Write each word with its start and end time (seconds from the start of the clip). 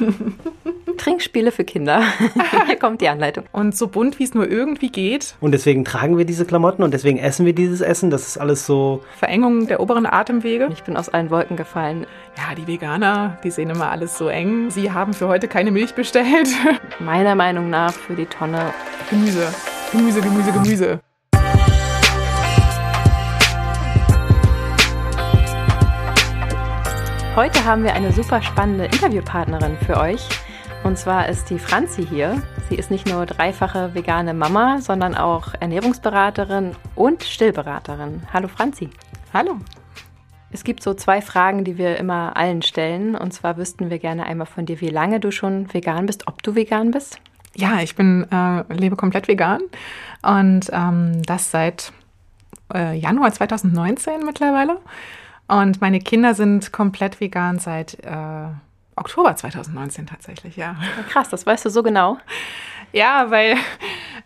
Trinkspiele 0.98 1.52
für 1.52 1.64
Kinder. 1.64 2.02
Hier 2.66 2.76
kommt 2.76 3.00
die 3.00 3.08
Anleitung. 3.08 3.44
Und 3.52 3.76
so 3.76 3.88
bunt, 3.88 4.18
wie 4.18 4.24
es 4.24 4.34
nur 4.34 4.48
irgendwie 4.48 4.90
geht. 4.90 5.34
Und 5.40 5.52
deswegen 5.52 5.84
tragen 5.84 6.18
wir 6.18 6.24
diese 6.24 6.44
Klamotten 6.44 6.82
und 6.82 6.92
deswegen 6.92 7.18
essen 7.18 7.46
wir 7.46 7.54
dieses 7.54 7.80
Essen. 7.80 8.10
Das 8.10 8.26
ist 8.26 8.38
alles 8.38 8.66
so. 8.66 9.02
Verengung 9.18 9.66
der 9.66 9.80
oberen 9.80 10.06
Atemwege. 10.06 10.68
Ich 10.72 10.82
bin 10.82 10.96
aus 10.96 11.08
allen 11.08 11.30
Wolken 11.30 11.56
gefallen. 11.56 12.06
Ja, 12.36 12.54
die 12.54 12.66
Veganer, 12.66 13.38
die 13.44 13.50
sehen 13.50 13.70
immer 13.70 13.90
alles 13.90 14.18
so 14.18 14.28
eng. 14.28 14.70
Sie 14.70 14.92
haben 14.92 15.14
für 15.14 15.28
heute 15.28 15.48
keine 15.48 15.70
Milch 15.70 15.94
bestellt. 15.94 16.48
Meiner 16.98 17.34
Meinung 17.34 17.70
nach 17.70 17.92
für 17.92 18.14
die 18.14 18.26
Tonne 18.26 18.72
Gemüse. 19.08 19.48
Gemüse, 19.92 20.20
Gemüse, 20.20 20.52
Gemüse. 20.52 21.00
Heute 27.36 27.64
haben 27.64 27.84
wir 27.84 27.94
eine 27.94 28.12
super 28.12 28.42
spannende 28.42 28.86
Interviewpartnerin 28.86 29.78
für 29.86 29.96
euch. 29.96 30.28
Und 30.82 30.98
zwar 30.98 31.28
ist 31.28 31.48
die 31.48 31.60
Franzi 31.60 32.04
hier. 32.04 32.42
Sie 32.68 32.74
ist 32.74 32.90
nicht 32.90 33.06
nur 33.06 33.24
dreifache 33.24 33.94
vegane 33.94 34.34
Mama, 34.34 34.80
sondern 34.80 35.14
auch 35.14 35.54
Ernährungsberaterin 35.60 36.72
und 36.96 37.22
Stillberaterin. 37.22 38.22
Hallo 38.32 38.48
Franzi. 38.48 38.90
Hallo. 39.32 39.58
Es 40.50 40.64
gibt 40.64 40.82
so 40.82 40.92
zwei 40.92 41.22
Fragen, 41.22 41.62
die 41.62 41.78
wir 41.78 41.98
immer 41.98 42.36
allen 42.36 42.62
stellen. 42.62 43.14
Und 43.14 43.32
zwar 43.32 43.56
wüssten 43.56 43.90
wir 43.90 44.00
gerne 44.00 44.26
einmal 44.26 44.48
von 44.48 44.66
dir, 44.66 44.80
wie 44.80 44.88
lange 44.88 45.20
du 45.20 45.30
schon 45.30 45.72
vegan 45.72 46.06
bist, 46.06 46.26
ob 46.26 46.42
du 46.42 46.56
vegan 46.56 46.90
bist. 46.90 47.20
Ja, 47.54 47.80
ich 47.80 47.94
bin 47.94 48.26
äh, 48.32 48.64
lebe 48.72 48.96
komplett 48.96 49.28
vegan 49.28 49.60
und 50.22 50.68
ähm, 50.72 51.22
das 51.22 51.52
seit 51.52 51.92
äh, 52.74 52.98
Januar 52.98 53.32
2019 53.32 54.24
mittlerweile. 54.24 54.78
Und 55.50 55.80
meine 55.80 55.98
Kinder 55.98 56.34
sind 56.34 56.72
komplett 56.72 57.20
vegan 57.20 57.58
seit 57.58 57.94
äh, 58.04 58.46
Oktober 58.94 59.34
2019 59.34 60.06
tatsächlich, 60.06 60.56
ja. 60.56 60.76
Krass, 61.08 61.28
das 61.28 61.44
weißt 61.44 61.64
du 61.64 61.70
so 61.70 61.82
genau. 61.82 62.18
Ja, 62.92 63.30
weil 63.30 63.56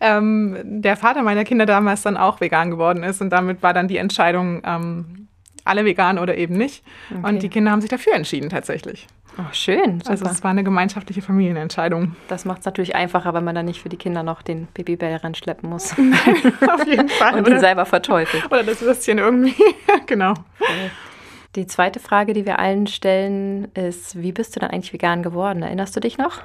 ähm, 0.01 0.59
der 0.65 0.97
Vater 0.97 1.23
meiner 1.23 1.45
Kinder 1.45 1.65
damals 1.65 2.03
dann 2.03 2.17
auch 2.17 2.41
vegan 2.41 2.71
geworden 2.71 3.03
ist 3.03 3.21
und 3.21 3.31
damit 3.31 3.63
war 3.63 3.73
dann 3.73 3.89
die 3.89 3.97
Entscheidung, 3.97 4.63
ähm, 4.65 5.29
alle 5.65 5.85
vegan 5.85 6.19
oder 6.19 6.37
eben 6.37 6.57
nicht. 6.57 6.85
Okay. 7.11 7.27
Und 7.27 7.43
die 7.43 7.49
Kinder 7.49 7.71
haben 7.71 7.81
sich 7.81 7.91
dafür 7.91 8.15
entschieden 8.15 8.51
tatsächlich. 8.51 9.07
Oh, 9.39 9.43
schön. 9.53 10.01
Super. 10.01 10.11
Also 10.11 10.27
es 10.27 10.45
war 10.45 10.51
eine 10.51 10.63
gemeinschaftliche 10.63 11.23
Familienentscheidung. 11.23 12.15
Das 12.29 12.45
macht 12.45 12.61
es 12.61 12.67
natürlich 12.67 12.95
einfacher, 12.95 13.35
wenn 13.35 13.43
man 13.43 13.55
dann 13.55 13.65
nicht 13.65 13.81
für 13.81 13.89
die 13.89 13.97
Kinder 13.97 14.23
noch 14.23 14.43
den 14.43 14.67
Babybell 14.67 15.21
schleppen 15.35 15.71
muss. 15.71 15.93
Auf 16.69 16.87
jeden 16.87 17.09
Fall. 17.19 17.35
Und 17.35 17.49
ihn 17.49 17.59
selber 17.59 17.87
verteufelt. 17.87 18.45
Oder 18.47 18.63
das 18.63 18.81
Würstchen 18.83 19.19
irgendwie. 19.19 19.55
genau. 20.07 20.35
Die 21.57 21.67
zweite 21.67 22.01
Frage, 22.01 22.33
die 22.33 22.47
wir 22.47 22.59
allen 22.59 22.87
stellen, 22.87 23.69
ist, 23.75 24.21
wie 24.21 24.33
bist 24.33 24.57
du 24.57 24.61
dann 24.61 24.71
eigentlich 24.71 24.93
vegan 24.93 25.23
geworden? 25.23 25.63
Erinnerst 25.63 25.95
du 25.95 26.01
dich 26.01 26.19
noch? 26.19 26.43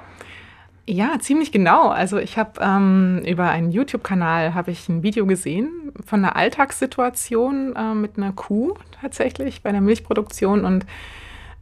Ja, 0.85 1.19
ziemlich 1.19 1.51
genau. 1.51 1.89
Also 1.89 2.17
ich 2.17 2.37
habe 2.37 2.59
ähm, 2.61 3.23
über 3.25 3.49
einen 3.49 3.71
YouTube-Kanal 3.71 4.53
habe 4.53 4.71
ich 4.71 4.89
ein 4.89 5.03
Video 5.03 5.25
gesehen 5.25 5.91
von 6.05 6.23
einer 6.23 6.35
Alltagssituation 6.35 7.75
äh, 7.75 7.93
mit 7.93 8.17
einer 8.17 8.33
Kuh 8.33 8.73
tatsächlich 8.99 9.61
bei 9.61 9.71
der 9.71 9.81
Milchproduktion 9.81 10.65
und 10.65 10.85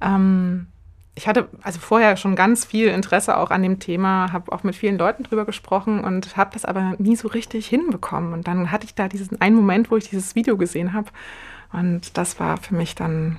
ähm, 0.01 0.67
ich 1.15 1.27
hatte 1.27 1.49
also 1.63 1.79
vorher 1.79 2.15
schon 2.15 2.35
ganz 2.35 2.63
viel 2.63 2.87
Interesse 2.87 3.37
auch 3.37 3.49
an 3.49 3.63
dem 3.63 3.79
Thema, 3.79 4.31
habe 4.31 4.51
auch 4.51 4.63
mit 4.63 4.75
vielen 4.75 4.97
Leuten 4.97 5.23
drüber 5.23 5.45
gesprochen 5.45 6.03
und 6.03 6.37
habe 6.37 6.51
das 6.53 6.63
aber 6.63 6.93
nie 6.99 7.15
so 7.15 7.27
richtig 7.27 7.65
hinbekommen. 7.67 8.33
Und 8.33 8.47
dann 8.47 8.71
hatte 8.71 8.85
ich 8.85 8.93
da 8.93 9.07
diesen 9.07 9.41
einen 9.41 9.55
Moment, 9.55 9.89
wo 9.89 9.97
ich 9.97 10.09
dieses 10.09 10.35
Video 10.35 10.57
gesehen 10.57 10.93
habe 10.93 11.09
und 11.71 12.17
das 12.17 12.39
war 12.39 12.57
für 12.57 12.75
mich 12.75 12.95
dann, 12.95 13.37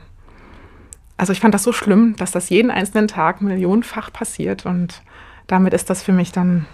also 1.17 1.33
ich 1.33 1.41
fand 1.41 1.55
das 1.55 1.63
so 1.63 1.73
schlimm, 1.73 2.17
dass 2.17 2.31
das 2.31 2.51
jeden 2.51 2.71
einzelnen 2.71 3.09
Tag 3.09 3.41
millionenfach 3.41 4.13
passiert. 4.13 4.67
Und 4.67 5.03
damit 5.47 5.73
ist 5.75 5.91
das 5.91 6.03
für 6.03 6.13
mich 6.13 6.33
dann 6.33 6.67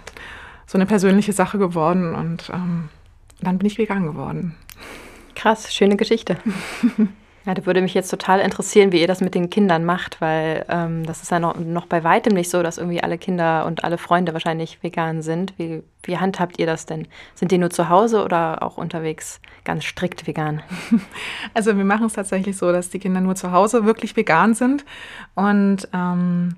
so 0.65 0.77
eine 0.77 0.85
persönliche 0.85 1.33
Sache 1.33 1.57
geworden. 1.57 2.13
Und 2.13 2.49
ähm, 2.53 2.89
dann 3.41 3.57
bin 3.57 3.67
ich 3.67 3.77
vegan 3.77 4.05
geworden. 4.05 4.55
Krass, 5.35 5.73
schöne 5.73 5.97
Geschichte. 5.97 6.37
Ja, 7.45 7.53
da 7.53 7.63
würde 7.67 7.81
mich 7.81 7.93
jetzt 7.93 8.09
total 8.09 8.39
interessieren, 8.39 8.91
wie 8.91 8.99
ihr 8.99 9.07
das 9.07 9.21
mit 9.21 9.35
den 9.35 9.51
Kindern 9.51 9.85
macht, 9.85 10.19
weil 10.19 10.65
ähm, 10.67 11.05
das 11.05 11.21
ist 11.21 11.29
ja 11.29 11.39
noch, 11.39 11.55
noch 11.59 11.85
bei 11.85 12.03
weitem 12.03 12.33
nicht 12.33 12.49
so, 12.49 12.63
dass 12.63 12.79
irgendwie 12.79 13.03
alle 13.03 13.19
Kinder 13.19 13.67
und 13.67 13.83
alle 13.83 13.99
Freunde 13.99 14.33
wahrscheinlich 14.33 14.81
vegan 14.81 15.21
sind. 15.21 15.53
Wie, 15.57 15.83
wie 16.01 16.17
handhabt 16.17 16.57
ihr 16.57 16.65
das 16.65 16.87
denn? 16.87 17.07
Sind 17.35 17.51
die 17.51 17.59
nur 17.59 17.69
zu 17.69 17.87
Hause 17.89 18.23
oder 18.23 18.63
auch 18.63 18.77
unterwegs 18.77 19.39
ganz 19.63 19.85
strikt 19.85 20.25
vegan? 20.25 20.63
Also 21.53 21.77
wir 21.77 21.85
machen 21.85 22.07
es 22.07 22.13
tatsächlich 22.13 22.57
so, 22.57 22.71
dass 22.71 22.89
die 22.89 22.99
Kinder 22.99 23.21
nur 23.21 23.35
zu 23.35 23.51
Hause 23.51 23.85
wirklich 23.85 24.15
vegan 24.15 24.55
sind 24.55 24.83
und 25.35 25.87
ähm, 25.93 26.55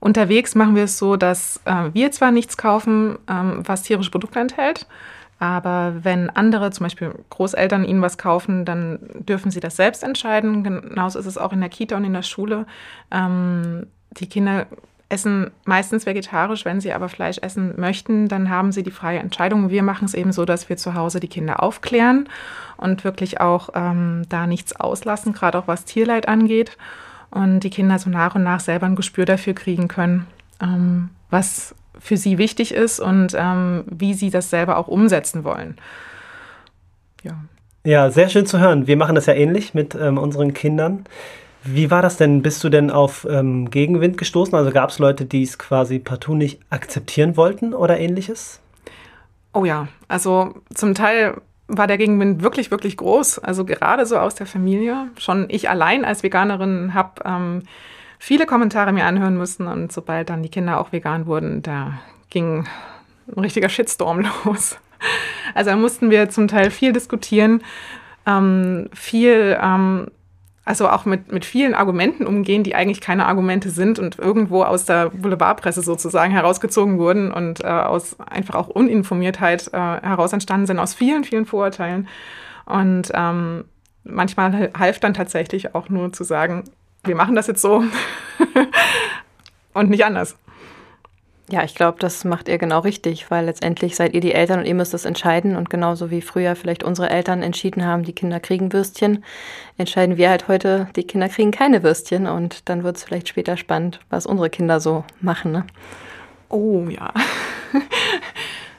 unterwegs 0.00 0.54
machen 0.54 0.74
wir 0.74 0.84
es 0.84 0.98
so, 0.98 1.16
dass 1.16 1.60
äh, 1.66 1.90
wir 1.92 2.10
zwar 2.10 2.30
nichts 2.30 2.56
kaufen, 2.56 3.18
ähm, 3.28 3.62
was 3.64 3.82
tierische 3.82 4.10
Produkte 4.10 4.40
enthält, 4.40 4.86
aber 5.40 5.94
wenn 6.02 6.28
andere, 6.28 6.70
zum 6.70 6.84
Beispiel 6.84 7.14
Großeltern, 7.30 7.84
ihnen 7.84 8.02
was 8.02 8.18
kaufen, 8.18 8.66
dann 8.66 8.98
dürfen 9.20 9.50
sie 9.50 9.60
das 9.60 9.74
selbst 9.74 10.04
entscheiden. 10.04 10.62
Genauso 10.62 11.18
ist 11.18 11.24
es 11.24 11.38
auch 11.38 11.52
in 11.52 11.60
der 11.60 11.70
Kita 11.70 11.96
und 11.96 12.04
in 12.04 12.12
der 12.12 12.22
Schule. 12.22 12.66
Ähm, 13.10 13.86
die 14.12 14.28
Kinder 14.28 14.66
essen 15.08 15.50
meistens 15.64 16.04
vegetarisch, 16.04 16.66
wenn 16.66 16.82
sie 16.82 16.92
aber 16.92 17.08
Fleisch 17.08 17.38
essen 17.38 17.72
möchten, 17.80 18.28
dann 18.28 18.50
haben 18.50 18.70
sie 18.70 18.82
die 18.82 18.90
freie 18.90 19.18
Entscheidung. 19.18 19.70
Wir 19.70 19.82
machen 19.82 20.04
es 20.04 20.12
eben 20.12 20.30
so, 20.30 20.44
dass 20.44 20.68
wir 20.68 20.76
zu 20.76 20.94
Hause 20.94 21.20
die 21.20 21.28
Kinder 21.28 21.62
aufklären 21.62 22.28
und 22.76 23.02
wirklich 23.02 23.40
auch 23.40 23.70
ähm, 23.74 24.24
da 24.28 24.46
nichts 24.46 24.76
auslassen, 24.76 25.32
gerade 25.32 25.58
auch 25.58 25.66
was 25.66 25.86
Tierleid 25.86 26.28
angeht. 26.28 26.76
Und 27.30 27.60
die 27.60 27.70
Kinder 27.70 27.98
so 27.98 28.10
nach 28.10 28.34
und 28.34 28.42
nach 28.42 28.60
selber 28.60 28.86
ein 28.86 28.96
Gespür 28.96 29.24
dafür 29.24 29.54
kriegen 29.54 29.88
können, 29.88 30.26
ähm, 30.60 31.08
was 31.30 31.74
für 32.00 32.16
sie 32.16 32.38
wichtig 32.38 32.72
ist 32.72 32.98
und 33.00 33.34
ähm, 33.36 33.84
wie 33.86 34.14
sie 34.14 34.30
das 34.30 34.50
selber 34.50 34.78
auch 34.78 34.88
umsetzen 34.88 35.44
wollen. 35.44 35.76
Ja. 37.22 37.34
Ja, 37.84 38.10
sehr 38.10 38.28
schön 38.28 38.46
zu 38.46 38.58
hören. 38.58 38.86
Wir 38.86 38.96
machen 38.96 39.14
das 39.14 39.26
ja 39.26 39.34
ähnlich 39.34 39.72
mit 39.72 39.94
ähm, 39.94 40.18
unseren 40.18 40.52
Kindern. 40.52 41.04
Wie 41.62 41.90
war 41.90 42.02
das 42.02 42.16
denn? 42.16 42.42
Bist 42.42 42.62
du 42.64 42.68
denn 42.68 42.90
auf 42.90 43.26
ähm, 43.30 43.70
Gegenwind 43.70 44.18
gestoßen? 44.18 44.54
Also 44.54 44.70
gab 44.70 44.90
es 44.90 44.98
Leute, 44.98 45.24
die 45.24 45.42
es 45.42 45.58
quasi 45.58 45.98
partout 45.98 46.34
nicht 46.34 46.60
akzeptieren 46.70 47.36
wollten 47.36 47.74
oder 47.74 47.98
ähnliches? 47.98 48.60
Oh 49.52 49.64
ja, 49.64 49.88
also 50.08 50.54
zum 50.74 50.94
Teil 50.94 51.40
war 51.68 51.86
der 51.86 51.98
Gegenwind 51.98 52.42
wirklich, 52.42 52.70
wirklich 52.70 52.96
groß. 52.96 53.38
Also 53.40 53.64
gerade 53.64 54.06
so 54.06 54.18
aus 54.18 54.34
der 54.34 54.46
Familie. 54.46 55.08
Schon 55.18 55.46
ich 55.48 55.68
allein 55.68 56.04
als 56.04 56.22
Veganerin 56.22 56.94
habe 56.94 57.22
ähm, 57.24 57.62
viele 58.20 58.46
Kommentare 58.46 58.92
mir 58.92 59.06
anhören 59.06 59.36
müssen 59.36 59.66
und 59.66 59.90
sobald 59.90 60.28
dann 60.30 60.42
die 60.42 60.50
Kinder 60.50 60.78
auch 60.78 60.92
vegan 60.92 61.26
wurden, 61.26 61.62
da 61.62 61.94
ging 62.28 62.66
ein 63.34 63.40
richtiger 63.40 63.70
Shitstorm 63.70 64.20
los. 64.44 64.78
Also 65.54 65.70
da 65.70 65.76
mussten 65.76 66.10
wir 66.10 66.28
zum 66.28 66.46
Teil 66.46 66.70
viel 66.70 66.92
diskutieren, 66.92 67.62
ähm, 68.26 68.90
viel, 68.92 69.58
ähm, 69.60 70.08
also 70.66 70.90
auch 70.90 71.06
mit, 71.06 71.32
mit 71.32 71.46
vielen 71.46 71.74
Argumenten 71.74 72.26
umgehen, 72.26 72.62
die 72.62 72.74
eigentlich 72.74 73.00
keine 73.00 73.24
Argumente 73.24 73.70
sind 73.70 73.98
und 73.98 74.18
irgendwo 74.18 74.64
aus 74.64 74.84
der 74.84 75.08
Boulevardpresse 75.08 75.80
sozusagen 75.80 76.32
herausgezogen 76.32 76.98
wurden 76.98 77.32
und 77.32 77.64
äh, 77.64 77.68
aus 77.68 78.20
einfach 78.20 78.54
auch 78.54 78.68
Uninformiertheit 78.68 79.72
äh, 79.72 79.78
heraus 79.78 80.34
entstanden 80.34 80.66
sind, 80.66 80.78
aus 80.78 80.92
vielen, 80.92 81.24
vielen 81.24 81.46
Vorurteilen. 81.46 82.06
Und 82.66 83.10
ähm, 83.14 83.64
manchmal 84.04 84.70
half 84.78 85.00
dann 85.00 85.14
tatsächlich 85.14 85.74
auch 85.74 85.88
nur 85.88 86.12
zu 86.12 86.22
sagen, 86.22 86.64
wir 87.04 87.14
machen 87.14 87.34
das 87.34 87.46
jetzt 87.46 87.62
so 87.62 87.84
und 89.74 89.90
nicht 89.90 90.04
anders. 90.04 90.36
Ja, 91.50 91.64
ich 91.64 91.74
glaube, 91.74 91.98
das 91.98 92.24
macht 92.24 92.46
ihr 92.46 92.58
genau 92.58 92.78
richtig, 92.78 93.28
weil 93.28 93.46
letztendlich 93.46 93.96
seid 93.96 94.14
ihr 94.14 94.20
die 94.20 94.32
Eltern 94.34 94.60
und 94.60 94.66
ihr 94.66 94.74
müsst 94.74 94.94
das 94.94 95.04
entscheiden. 95.04 95.56
Und 95.56 95.68
genauso 95.68 96.12
wie 96.12 96.22
früher 96.22 96.54
vielleicht 96.54 96.84
unsere 96.84 97.10
Eltern 97.10 97.42
entschieden 97.42 97.84
haben, 97.84 98.04
die 98.04 98.12
Kinder 98.12 98.38
kriegen 98.38 98.72
Würstchen, 98.72 99.24
entscheiden 99.76 100.16
wir 100.16 100.30
halt 100.30 100.46
heute, 100.46 100.88
die 100.94 101.02
Kinder 101.02 101.28
kriegen 101.28 101.50
keine 101.50 101.82
Würstchen. 101.82 102.28
Und 102.28 102.68
dann 102.68 102.84
wird 102.84 102.98
es 102.98 103.04
vielleicht 103.04 103.28
später 103.28 103.56
spannend, 103.56 103.98
was 104.10 104.26
unsere 104.26 104.48
Kinder 104.48 104.78
so 104.78 105.04
machen. 105.20 105.50
Ne? 105.50 105.66
Oh 106.48 106.86
ja. 106.88 107.12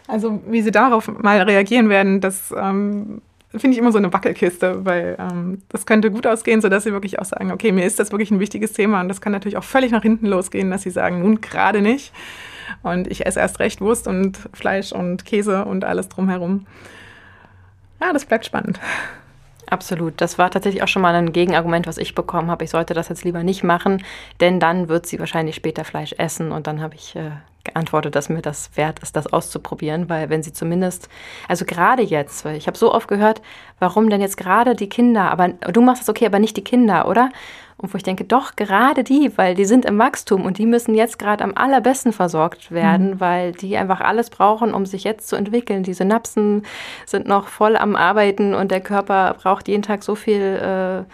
Also 0.07 0.41
wie 0.45 0.61
sie 0.61 0.71
darauf 0.71 1.07
mal 1.07 1.41
reagieren 1.41 1.87
werden, 1.87 2.19
das 2.19 2.53
ähm, 2.57 3.21
finde 3.57 3.71
ich 3.71 3.77
immer 3.77 3.91
so 3.91 3.97
eine 3.97 4.13
Wackelkiste, 4.13 4.85
weil 4.85 5.17
ähm, 5.19 5.61
das 5.69 5.85
könnte 5.85 6.09
gut 6.09 6.25
ausgehen, 6.25 6.61
sodass 6.61 6.83
sie 6.83 6.93
wirklich 6.93 7.19
auch 7.19 7.25
sagen, 7.25 7.51
okay, 7.51 7.71
mir 7.71 7.85
ist 7.85 7.99
das 7.99 8.11
wirklich 8.11 8.31
ein 8.31 8.39
wichtiges 8.39 8.73
Thema 8.73 9.01
und 9.01 9.09
das 9.09 9.19
kann 9.19 9.31
natürlich 9.31 9.57
auch 9.57 9.63
völlig 9.63 9.91
nach 9.91 10.03
hinten 10.03 10.27
losgehen, 10.27 10.71
dass 10.71 10.83
sie 10.83 10.89
sagen, 10.89 11.19
nun 11.19 11.41
gerade 11.41 11.81
nicht. 11.81 12.13
Und 12.83 13.07
ich 13.07 13.25
esse 13.25 13.39
erst 13.39 13.59
recht 13.59 13.81
Wurst 13.81 14.07
und 14.07 14.39
Fleisch 14.53 14.93
und 14.93 15.25
Käse 15.25 15.65
und 15.65 15.83
alles 15.83 16.07
drumherum. 16.07 16.65
Ja, 17.99 18.13
das 18.13 18.25
bleibt 18.25 18.45
spannend. 18.45 18.79
Absolut. 19.69 20.19
Das 20.19 20.37
war 20.37 20.49
tatsächlich 20.51 20.83
auch 20.83 20.87
schon 20.87 21.01
mal 21.01 21.15
ein 21.15 21.31
Gegenargument, 21.31 21.87
was 21.87 21.97
ich 21.97 22.15
bekommen 22.15 22.51
habe. 22.51 22.63
Ich 22.63 22.71
sollte 22.71 22.93
das 22.93 23.09
jetzt 23.09 23.23
lieber 23.23 23.43
nicht 23.43 23.63
machen, 23.63 24.03
denn 24.41 24.59
dann 24.59 24.89
wird 24.89 25.05
sie 25.05 25.19
wahrscheinlich 25.19 25.55
später 25.55 25.85
Fleisch 25.85 26.13
essen. 26.17 26.51
Und 26.51 26.67
dann 26.67 26.81
habe 26.81 26.95
ich 26.95 27.15
äh, 27.15 27.31
geantwortet, 27.63 28.15
dass 28.15 28.29
mir 28.29 28.41
das 28.41 28.75
wert 28.75 28.99
ist, 28.99 29.15
das 29.15 29.27
auszuprobieren, 29.27 30.09
weil 30.09 30.29
wenn 30.29 30.43
sie 30.43 30.53
zumindest, 30.53 31.09
also 31.47 31.65
gerade 31.65 32.01
jetzt, 32.01 32.45
weil 32.45 32.55
ich 32.55 32.67
habe 32.67 32.77
so 32.77 32.93
oft 32.93 33.07
gehört, 33.07 33.41
warum 33.79 34.09
denn 34.09 34.21
jetzt 34.21 34.37
gerade 34.37 34.75
die 34.75 34.89
Kinder, 34.89 35.31
aber 35.31 35.49
du 35.49 35.81
machst 35.81 36.01
das 36.01 36.09
okay, 36.09 36.25
aber 36.25 36.39
nicht 36.39 36.57
die 36.57 36.63
Kinder, 36.63 37.07
oder? 37.07 37.29
Und 37.81 37.91
wo 37.93 37.97
ich 37.97 38.03
denke, 38.03 38.25
doch, 38.25 38.55
gerade 38.55 39.03
die, 39.03 39.31
weil 39.37 39.55
die 39.55 39.65
sind 39.65 39.85
im 39.85 39.97
Wachstum 39.97 40.45
und 40.45 40.59
die 40.59 40.67
müssen 40.67 40.93
jetzt 40.93 41.17
gerade 41.17 41.43
am 41.43 41.53
allerbesten 41.55 42.13
versorgt 42.13 42.71
werden, 42.71 43.11
mhm. 43.11 43.19
weil 43.19 43.53
die 43.53 43.75
einfach 43.75 44.01
alles 44.01 44.29
brauchen, 44.29 44.75
um 44.75 44.85
sich 44.85 45.03
jetzt 45.03 45.27
zu 45.27 45.35
entwickeln. 45.35 45.81
Die 45.81 45.95
Synapsen 45.95 46.63
sind 47.07 47.27
noch 47.27 47.47
voll 47.47 47.75
am 47.75 47.95
Arbeiten 47.95 48.53
und 48.53 48.69
der 48.69 48.81
Körper 48.81 49.35
braucht 49.41 49.67
jeden 49.67 49.81
Tag 49.81 50.03
so 50.03 50.13
viel. 50.13 50.41
Äh, 50.41 51.11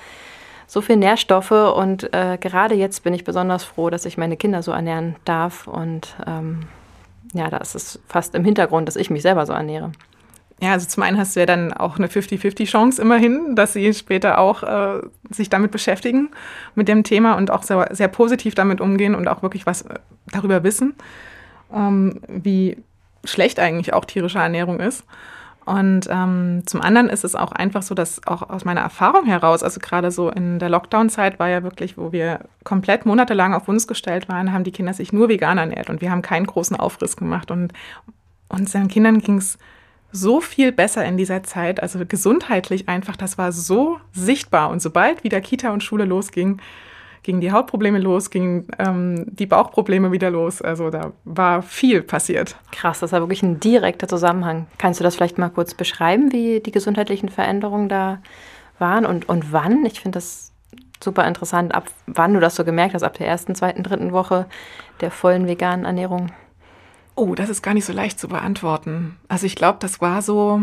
so 0.68 0.82
viel 0.82 0.98
Nährstoffe 0.98 1.52
und 1.52 2.14
äh, 2.14 2.38
gerade 2.40 2.76
jetzt 2.76 3.04
bin 3.04 3.14
ich 3.14 3.24
besonders 3.24 3.64
froh, 3.64 3.90
dass 3.90 4.06
ich 4.06 4.18
meine 4.18 4.36
Kinder 4.36 4.62
so 4.62 4.72
ernähren 4.72 5.16
darf 5.24 5.66
und 5.68 6.16
ähm, 6.28 6.60
ja, 7.34 7.50
da 7.50 7.58
ist 7.58 7.74
es 7.74 8.00
fast 8.08 8.36
im 8.36 8.44
Hintergrund, 8.44 8.88
dass 8.88 8.98
ich 8.98 9.10
mich 9.10 9.22
selber 9.22 9.46
so 9.46 9.54
ernähre. 9.54 9.92
Ja, 10.60 10.72
also 10.72 10.88
zum 10.88 11.04
einen 11.04 11.18
hast 11.18 11.36
du 11.36 11.40
ja 11.40 11.46
dann 11.46 11.72
auch 11.72 11.98
eine 11.98 12.08
50-50-Chance 12.08 13.02
immerhin, 13.02 13.56
dass 13.56 13.74
sie 13.74 13.94
später 13.94 14.40
auch 14.40 14.64
äh, 14.64 15.02
sich 15.30 15.50
damit 15.50 15.72
beschäftigen, 15.72 16.30
mit 16.74 16.88
dem 16.88 17.04
Thema 17.04 17.36
und 17.36 17.52
auch 17.52 17.62
sehr, 17.62 17.90
sehr 17.92 18.08
positiv 18.08 18.56
damit 18.56 18.82
umgehen 18.82 19.14
und 19.14 19.28
auch 19.28 19.44
wirklich 19.44 19.68
was 19.68 19.84
äh, 19.84 20.00
darüber 20.32 20.64
wissen, 20.64 20.96
ähm, 21.74 22.22
wie 22.28 22.78
schlecht 23.24 23.60
eigentlich 23.60 23.94
auch 23.94 24.06
tierische 24.06 24.40
Ernährung 24.40 24.80
ist. 24.80 25.06
Und 25.68 26.08
ähm, 26.10 26.64
zum 26.66 26.82
anderen 26.82 27.10
ist 27.10 27.26
es 27.26 27.36
auch 27.36 27.52
einfach 27.52 27.82
so, 27.82 27.94
dass 27.94 28.26
auch 28.26 28.50
aus 28.50 28.64
meiner 28.64 28.80
Erfahrung 28.80 29.26
heraus, 29.26 29.64
also 29.64 29.82
gerade 29.82 30.12
so 30.12 30.30
in 30.30 30.60
der 30.60 30.70
Lockdown-Zeit 30.70 31.40
war 31.40 31.50
ja 31.50 31.62
wirklich, 31.62 31.98
wo 31.98 32.14
wir 32.14 32.40
komplett 32.64 33.06
monatelang 33.06 33.54
auf 33.54 33.68
uns 33.68 33.86
gestellt 33.86 34.30
waren, 34.30 34.54
haben 34.54 34.64
die 34.64 34.72
Kinder 34.72 34.94
sich 34.94 35.12
nur 35.12 35.28
vegan 35.28 35.58
ernährt 35.58 35.90
und 35.90 36.00
wir 36.00 36.10
haben 36.10 36.22
keinen 36.22 36.46
großen 36.46 36.78
Aufriss 36.78 37.18
gemacht. 37.18 37.52
Und 37.52 37.74
unseren 38.48 38.88
Kindern 38.88 39.20
ging 39.20 39.40
es 39.40 39.58
so 40.14 40.40
viel 40.40 40.72
besser 40.72 41.04
in 41.04 41.18
dieser 41.18 41.44
Zeit, 41.44 41.84
also 41.84 42.00
gesundheitlich 42.08 42.88
einfach, 42.88 43.18
das 43.18 43.38
war 43.38 43.52
so 43.52 44.00
sichtbar. 44.14 44.70
Und 44.70 44.82
sobald 44.82 45.26
wieder 45.26 45.42
Kita 45.42 45.74
und 45.74 45.84
Schule 45.84 46.06
losging, 46.06 46.62
gingen 47.28 47.42
die 47.42 47.52
Hautprobleme 47.52 48.00
los, 48.00 48.30
gingen 48.30 48.68
ähm, 48.80 49.26
die 49.28 49.48
Bauchprobleme 49.48 50.14
wieder 50.14 50.32
los. 50.32 50.62
Also 50.62 50.90
da 50.90 51.12
war 51.26 51.62
viel 51.62 52.02
passiert. 52.02 52.56
Krass, 52.72 53.02
das 53.02 53.12
war 53.12 53.20
wirklich 53.20 53.44
ein 53.44 53.60
direkter 53.60 54.08
Zusammenhang. 54.08 54.68
Kannst 54.78 55.02
du 55.02 55.04
das 55.04 55.18
vielleicht 55.18 55.38
mal 55.38 55.50
kurz 55.50 55.74
beschreiben, 55.74 56.32
wie 56.32 56.62
die 56.62 56.72
gesundheitlichen 56.72 57.28
Veränderungen 57.28 57.90
da 57.90 58.20
waren 58.80 59.06
und, 59.06 59.28
und 59.28 59.52
wann? 59.52 59.86
Ich 59.86 60.00
finde 60.00 60.20
das 60.20 60.54
super 61.04 61.28
interessant, 61.28 61.76
ab 61.76 61.90
wann 62.06 62.34
du 62.34 62.40
das 62.40 62.56
so 62.56 62.64
gemerkt 62.64 62.94
hast, 62.94 63.04
ab 63.04 63.18
der 63.18 63.28
ersten, 63.28 63.56
zweiten, 63.56 63.84
dritten 63.84 64.14
Woche 64.14 64.46
der 65.02 65.12
vollen 65.12 65.48
veganen 65.48 65.84
Ernährung. 65.86 66.32
Oh, 67.16 67.36
das 67.36 67.50
ist 67.50 67.62
gar 67.62 67.74
nicht 67.74 67.86
so 67.86 67.92
leicht 67.92 68.22
zu 68.22 68.30
beantworten. 68.30 69.18
Also 69.28 69.48
ich 69.48 69.56
glaube, 69.56 69.80
das 69.82 70.00
war 70.00 70.22
so 70.22 70.62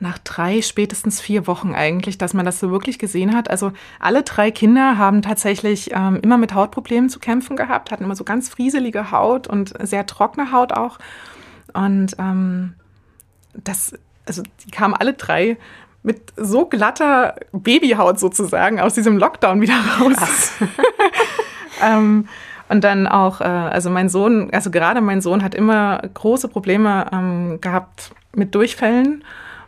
nach 0.00 0.18
drei, 0.18 0.62
spätestens 0.62 1.20
vier 1.20 1.46
Wochen 1.46 1.74
eigentlich, 1.74 2.16
dass 2.16 2.32
man 2.32 2.46
das 2.46 2.58
so 2.58 2.70
wirklich 2.70 2.98
gesehen 2.98 3.36
hat. 3.36 3.50
Also 3.50 3.72
alle 4.00 4.22
drei 4.22 4.50
Kinder 4.50 4.96
haben 4.96 5.20
tatsächlich 5.20 5.90
ähm, 5.92 6.18
immer 6.22 6.38
mit 6.38 6.54
Hautproblemen 6.54 7.10
zu 7.10 7.20
kämpfen 7.20 7.54
gehabt, 7.54 7.90
hatten 7.90 8.04
immer 8.04 8.16
so 8.16 8.24
ganz 8.24 8.48
frieselige 8.48 9.10
Haut 9.10 9.46
und 9.46 9.74
sehr 9.86 10.06
trockene 10.06 10.52
Haut 10.52 10.72
auch. 10.72 10.98
Und 11.74 12.16
ähm, 12.18 12.74
das, 13.52 13.92
also 14.26 14.42
die 14.64 14.70
kamen 14.70 14.94
alle 14.94 15.12
drei 15.12 15.58
mit 16.02 16.32
so 16.36 16.64
glatter 16.64 17.36
Babyhaut 17.52 18.18
sozusagen 18.18 18.80
aus 18.80 18.94
diesem 18.94 19.18
Lockdown 19.18 19.60
wieder 19.60 19.78
raus. 20.00 20.52
ähm, 21.82 22.26
und 22.70 22.84
dann 22.84 23.06
auch, 23.06 23.42
äh, 23.42 23.44
also 23.44 23.90
mein 23.90 24.08
Sohn, 24.08 24.48
also 24.52 24.70
gerade 24.70 25.02
mein 25.02 25.20
Sohn 25.20 25.42
hat 25.42 25.54
immer 25.54 26.00
große 26.14 26.48
Probleme 26.48 27.06
ähm, 27.12 27.60
gehabt 27.60 28.12
mit 28.34 28.54
Durchfällen 28.54 29.24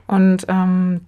und 0.07 0.47
ähm, 0.49 1.07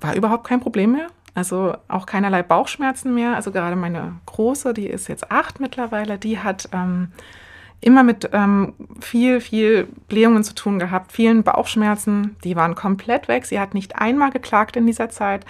war 0.00 0.14
überhaupt 0.14 0.46
kein 0.46 0.60
Problem 0.60 0.92
mehr. 0.92 1.08
Also 1.34 1.76
auch 1.88 2.06
keinerlei 2.06 2.42
Bauchschmerzen 2.42 3.14
mehr. 3.14 3.34
Also 3.34 3.50
gerade 3.50 3.76
meine 3.76 4.16
Große, 4.26 4.72
die 4.72 4.86
ist 4.86 5.08
jetzt 5.08 5.32
acht 5.32 5.58
mittlerweile, 5.58 6.16
die 6.16 6.38
hat 6.38 6.68
ähm, 6.72 7.08
immer 7.80 8.02
mit 8.02 8.30
ähm, 8.32 8.72
viel, 9.00 9.40
viel 9.40 9.88
Blähungen 10.08 10.44
zu 10.44 10.54
tun 10.54 10.78
gehabt, 10.78 11.12
vielen 11.12 11.42
Bauchschmerzen. 11.42 12.36
Die 12.44 12.56
waren 12.56 12.74
komplett 12.74 13.28
weg. 13.28 13.46
Sie 13.46 13.58
hat 13.58 13.74
nicht 13.74 13.96
einmal 13.96 14.30
geklagt 14.30 14.76
in 14.76 14.86
dieser 14.86 15.10
Zeit. 15.10 15.44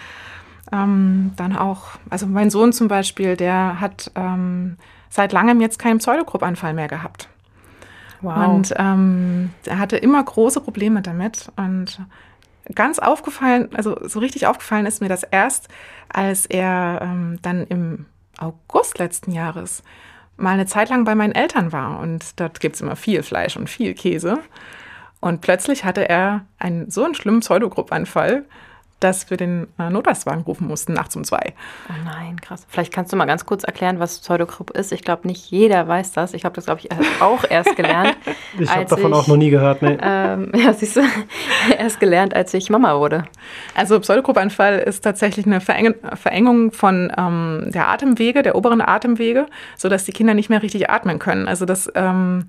Ähm, 0.72 1.32
dann 1.36 1.56
auch, 1.56 1.88
also 2.08 2.26
mein 2.26 2.50
Sohn 2.50 2.72
zum 2.72 2.88
Beispiel, 2.88 3.36
der 3.36 3.80
hat 3.80 4.10
ähm, 4.14 4.76
seit 5.10 5.32
langem 5.32 5.60
jetzt 5.60 5.78
keinen 5.78 5.98
Pseudogruppanfall 5.98 6.72
mehr 6.72 6.88
gehabt. 6.88 7.28
Wow. 8.24 8.48
Und 8.48 8.74
ähm, 8.76 9.50
er 9.64 9.78
hatte 9.78 9.96
immer 9.96 10.22
große 10.22 10.60
Probleme 10.60 11.02
damit. 11.02 11.52
Und 11.56 12.00
ganz 12.74 12.98
aufgefallen, 12.98 13.68
also 13.74 13.96
so 14.02 14.18
richtig 14.18 14.46
aufgefallen 14.46 14.86
ist 14.86 15.00
mir 15.00 15.08
das 15.08 15.22
erst, 15.22 15.68
als 16.08 16.46
er 16.46 17.00
ähm, 17.02 17.38
dann 17.42 17.66
im 17.66 18.06
August 18.38 18.98
letzten 18.98 19.30
Jahres 19.30 19.82
mal 20.36 20.52
eine 20.52 20.66
Zeit 20.66 20.88
lang 20.88 21.04
bei 21.04 21.14
meinen 21.14 21.34
Eltern 21.34 21.72
war. 21.72 22.00
Und 22.00 22.40
dort 22.40 22.60
gibt 22.60 22.76
es 22.76 22.80
immer 22.80 22.96
viel 22.96 23.22
Fleisch 23.22 23.56
und 23.56 23.68
viel 23.68 23.94
Käse. 23.94 24.38
Und 25.20 25.40
plötzlich 25.40 25.84
hatte 25.84 26.08
er 26.08 26.44
einen 26.58 26.90
so 26.90 27.04
einen 27.04 27.14
schlimmen 27.14 27.40
Pseudogruppanfall, 27.40 28.44
dass 29.00 29.28
wir 29.28 29.36
den 29.36 29.66
äh, 29.78 29.90
Notarztwagen 29.90 30.42
rufen 30.42 30.66
mussten, 30.66 30.94
nachts 30.94 31.14
um 31.14 31.24
zwei. 31.24 31.52
Oh 31.88 31.92
nein, 32.04 32.40
krass. 32.40 32.66
Vielleicht 32.68 32.92
kannst 32.92 33.12
du 33.12 33.16
mal 33.16 33.26
ganz 33.26 33.44
kurz 33.44 33.62
erklären, 33.64 33.98
was 33.98 34.20
Pseudogrupp 34.20 34.70
ist. 34.70 34.92
Ich 34.92 35.02
glaube, 35.02 35.26
nicht 35.26 35.50
jeder 35.50 35.86
weiß 35.86 36.12
das. 36.12 36.32
Ich 36.32 36.44
habe 36.44 36.54
das, 36.54 36.64
glaube 36.64 36.80
ich, 36.80 36.88
auch 37.20 37.44
erst 37.48 37.76
gelernt. 37.76 38.16
ich 38.58 38.70
habe 38.70 38.86
davon 38.86 39.10
ich, 39.10 39.16
auch 39.16 39.26
noch 39.26 39.36
nie 39.36 39.50
gehört. 39.50 39.82
Nee. 39.82 39.98
Ähm, 40.00 40.52
ja, 40.56 40.72
siehst 40.72 40.96
du, 40.96 41.02
erst 41.78 42.00
gelernt, 42.00 42.34
als 42.34 42.54
ich 42.54 42.70
Mama 42.70 42.98
wurde. 42.98 43.24
Also 43.74 44.00
Pseudogruppanfall 44.00 44.78
ist 44.78 45.02
tatsächlich 45.02 45.46
eine 45.46 45.60
Vereng 45.60 45.94
Verengung 46.14 46.72
von 46.72 47.12
ähm, 47.16 47.70
der 47.74 47.88
Atemwege, 47.88 48.42
der 48.42 48.54
oberen 48.54 48.80
Atemwege, 48.80 49.46
sodass 49.76 50.04
die 50.04 50.12
Kinder 50.12 50.34
nicht 50.34 50.48
mehr 50.48 50.62
richtig 50.62 50.88
atmen 50.88 51.18
können. 51.18 51.46
Also 51.46 51.66
das, 51.66 51.90
ähm, 51.94 52.48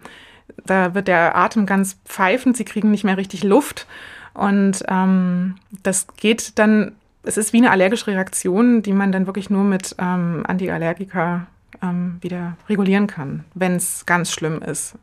da 0.65 0.93
wird 0.93 1.07
der 1.07 1.35
Atem 1.35 1.65
ganz 1.65 1.99
pfeifend, 2.05 2.55
sie 2.55 2.65
kriegen 2.65 2.91
nicht 2.91 3.03
mehr 3.03 3.17
richtig 3.17 3.43
Luft. 3.43 3.87
Und 4.35 4.83
ähm, 4.87 5.55
das 5.81 6.07
geht 6.17 6.59
dann, 6.59 6.91
es 7.23 7.37
ist 7.37 7.53
wie 7.53 7.57
eine 7.57 7.71
allergische 7.71 8.07
Reaktion, 8.07 8.83
die 8.83 8.93
man 8.93 9.11
dann 9.11 9.25
wirklich 9.25 9.49
nur 9.49 9.63
mit 9.63 9.95
ähm, 9.97 10.43
Antiallergika 10.45 11.47
ähm, 11.81 12.17
wieder 12.21 12.57
regulieren 12.69 13.07
kann, 13.07 13.45
wenn 13.53 13.75
es 13.75 14.05
ganz 14.05 14.31
schlimm 14.31 14.61
ist. 14.61 14.95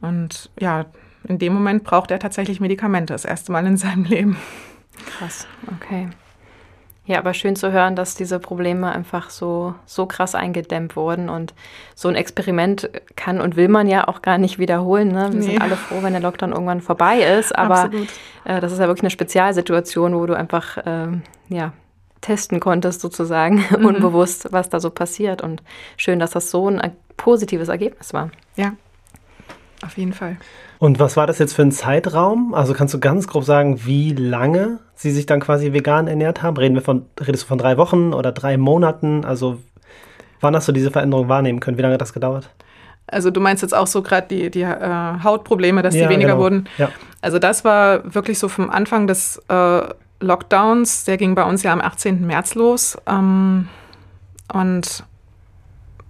Und 0.00 0.50
ja, 0.60 0.86
in 1.24 1.38
dem 1.38 1.52
Moment 1.52 1.82
braucht 1.82 2.10
er 2.10 2.18
tatsächlich 2.18 2.60
Medikamente, 2.60 3.12
das 3.12 3.24
erste 3.24 3.52
Mal 3.52 3.66
in 3.66 3.76
seinem 3.76 4.04
Leben. 4.04 4.36
Krass, 5.18 5.46
okay. 5.74 6.08
Ja, 7.08 7.16
aber 7.20 7.32
schön 7.32 7.56
zu 7.56 7.72
hören, 7.72 7.96
dass 7.96 8.16
diese 8.16 8.38
Probleme 8.38 8.92
einfach 8.92 9.30
so, 9.30 9.74
so 9.86 10.04
krass 10.04 10.34
eingedämmt 10.34 10.94
wurden. 10.94 11.30
Und 11.30 11.54
so 11.94 12.06
ein 12.08 12.14
Experiment 12.14 12.90
kann 13.16 13.40
und 13.40 13.56
will 13.56 13.68
man 13.68 13.88
ja 13.88 14.06
auch 14.08 14.20
gar 14.20 14.36
nicht 14.36 14.58
wiederholen. 14.58 15.08
Ne? 15.08 15.32
Wir 15.32 15.40
nee. 15.40 15.46
sind 15.46 15.62
alle 15.62 15.76
froh, 15.76 16.02
wenn 16.02 16.12
der 16.12 16.20
Lockdown 16.20 16.52
irgendwann 16.52 16.82
vorbei 16.82 17.20
ist. 17.20 17.56
Aber 17.56 17.90
äh, 18.44 18.60
das 18.60 18.72
ist 18.72 18.78
ja 18.78 18.88
wirklich 18.88 19.04
eine 19.04 19.10
Spezialsituation, 19.10 20.14
wo 20.14 20.26
du 20.26 20.36
einfach 20.36 20.76
äh, 20.76 21.06
ja, 21.48 21.72
testen 22.20 22.60
konntest, 22.60 23.00
sozusagen, 23.00 23.64
mhm. 23.78 23.86
unbewusst, 23.86 24.48
was 24.50 24.68
da 24.68 24.78
so 24.78 24.90
passiert. 24.90 25.40
Und 25.40 25.62
schön, 25.96 26.18
dass 26.18 26.32
das 26.32 26.50
so 26.50 26.68
ein 26.68 26.92
positives 27.16 27.68
Ergebnis 27.68 28.12
war. 28.12 28.30
Ja, 28.56 28.74
auf 29.84 29.96
jeden 29.96 30.12
Fall. 30.12 30.36
Und 30.78 30.98
was 30.98 31.16
war 31.16 31.26
das 31.26 31.38
jetzt 31.38 31.54
für 31.54 31.62
ein 31.62 31.72
Zeitraum? 31.72 32.54
Also 32.54 32.74
kannst 32.74 32.94
du 32.94 33.00
ganz 33.00 33.28
grob 33.28 33.44
sagen, 33.44 33.84
wie 33.84 34.12
lange 34.12 34.80
Sie 34.94 35.12
sich 35.12 35.26
dann 35.26 35.40
quasi 35.40 35.72
vegan 35.72 36.08
ernährt 36.08 36.42
haben? 36.42 36.56
Reden 36.56 36.74
wir 36.74 36.82
von, 36.82 37.06
redest 37.20 37.44
du 37.44 37.48
von 37.48 37.58
drei 37.58 37.76
Wochen 37.76 38.12
oder 38.12 38.32
drei 38.32 38.56
Monaten? 38.56 39.24
Also 39.24 39.58
wann 40.40 40.56
hast 40.56 40.66
du 40.66 40.72
diese 40.72 40.90
Veränderung 40.90 41.28
wahrnehmen 41.28 41.60
können? 41.60 41.78
Wie 41.78 41.82
lange 41.82 41.94
hat 41.94 42.00
das 42.00 42.12
gedauert? 42.12 42.50
Also 43.06 43.30
du 43.30 43.40
meinst 43.40 43.62
jetzt 43.62 43.74
auch 43.74 43.86
so 43.86 44.02
gerade 44.02 44.26
die, 44.28 44.50
die 44.50 44.62
äh, 44.62 45.22
Hautprobleme, 45.22 45.82
dass 45.82 45.94
ja, 45.94 46.06
die 46.06 46.14
weniger 46.14 46.32
genau. 46.32 46.42
wurden. 46.42 46.68
Ja. 46.76 46.90
Also 47.20 47.38
das 47.38 47.64
war 47.64 48.14
wirklich 48.14 48.38
so 48.38 48.48
vom 48.48 48.70
Anfang 48.70 49.06
des 49.06 49.40
äh, 49.48 49.82
Lockdowns. 50.20 51.04
Der 51.04 51.16
ging 51.16 51.34
bei 51.34 51.44
uns 51.44 51.62
ja 51.62 51.72
am 51.72 51.80
18. 51.80 52.26
März 52.26 52.54
los. 52.54 52.98
Ähm, 53.06 53.68
und 54.52 55.04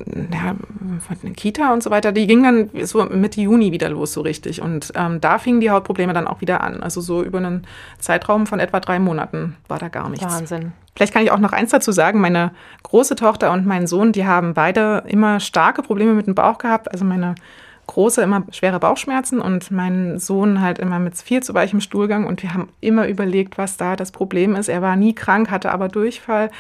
ja, 0.06 0.54
von 1.00 1.32
Kita 1.34 1.72
und 1.72 1.82
so 1.82 1.90
weiter, 1.90 2.12
die 2.12 2.26
ging 2.26 2.42
dann 2.42 2.70
so 2.84 3.04
Mitte 3.06 3.40
Juni 3.40 3.72
wieder 3.72 3.88
los, 3.88 4.12
so 4.12 4.20
richtig. 4.20 4.62
Und 4.62 4.92
ähm, 4.94 5.20
da 5.20 5.38
fingen 5.38 5.60
die 5.60 5.70
Hautprobleme 5.70 6.12
dann 6.12 6.28
auch 6.28 6.40
wieder 6.40 6.62
an. 6.62 6.82
Also 6.82 7.00
so 7.00 7.22
über 7.22 7.38
einen 7.38 7.66
Zeitraum 7.98 8.46
von 8.46 8.60
etwa 8.60 8.80
drei 8.80 8.98
Monaten 8.98 9.56
war 9.66 9.78
da 9.78 9.88
gar 9.88 10.08
nichts. 10.08 10.24
Wahnsinn. 10.24 10.72
Vielleicht 10.94 11.12
kann 11.12 11.22
ich 11.22 11.30
auch 11.30 11.38
noch 11.38 11.52
eins 11.52 11.70
dazu 11.70 11.92
sagen. 11.92 12.20
Meine 12.20 12.52
große 12.82 13.16
Tochter 13.16 13.52
und 13.52 13.66
mein 13.66 13.86
Sohn, 13.86 14.12
die 14.12 14.26
haben 14.26 14.54
beide 14.54 15.04
immer 15.06 15.40
starke 15.40 15.82
Probleme 15.82 16.14
mit 16.14 16.26
dem 16.26 16.34
Bauch 16.34 16.58
gehabt. 16.58 16.90
Also 16.90 17.04
meine 17.04 17.34
große 17.88 18.22
immer 18.22 18.44
schwere 18.50 18.78
Bauchschmerzen 18.78 19.40
und 19.40 19.70
mein 19.70 20.18
Sohn 20.18 20.60
halt 20.60 20.78
immer 20.78 21.00
mit 21.00 21.16
viel 21.16 21.42
zu 21.42 21.54
weichem 21.54 21.80
Stuhlgang. 21.80 22.26
Und 22.26 22.42
wir 22.42 22.54
haben 22.54 22.68
immer 22.80 23.08
überlegt, 23.08 23.58
was 23.58 23.76
da 23.76 23.96
das 23.96 24.12
Problem 24.12 24.54
ist. 24.54 24.68
Er 24.68 24.82
war 24.82 24.94
nie 24.94 25.14
krank, 25.14 25.50
hatte 25.50 25.72
aber 25.72 25.88
Durchfall. 25.88 26.50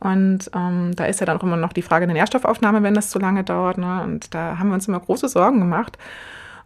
Und 0.00 0.50
ähm, 0.54 0.94
da 0.94 1.06
ist 1.06 1.20
ja 1.20 1.26
dann 1.26 1.38
auch 1.38 1.42
immer 1.42 1.56
noch 1.56 1.72
die 1.72 1.82
Frage 1.82 2.06
der 2.06 2.14
Nährstoffaufnahme, 2.14 2.82
wenn 2.82 2.94
das 2.94 3.10
zu 3.10 3.18
lange 3.18 3.44
dauert. 3.44 3.78
Ne? 3.78 4.02
Und 4.04 4.34
da 4.34 4.58
haben 4.58 4.68
wir 4.68 4.74
uns 4.74 4.88
immer 4.88 5.00
große 5.00 5.28
Sorgen 5.28 5.58
gemacht. 5.58 5.98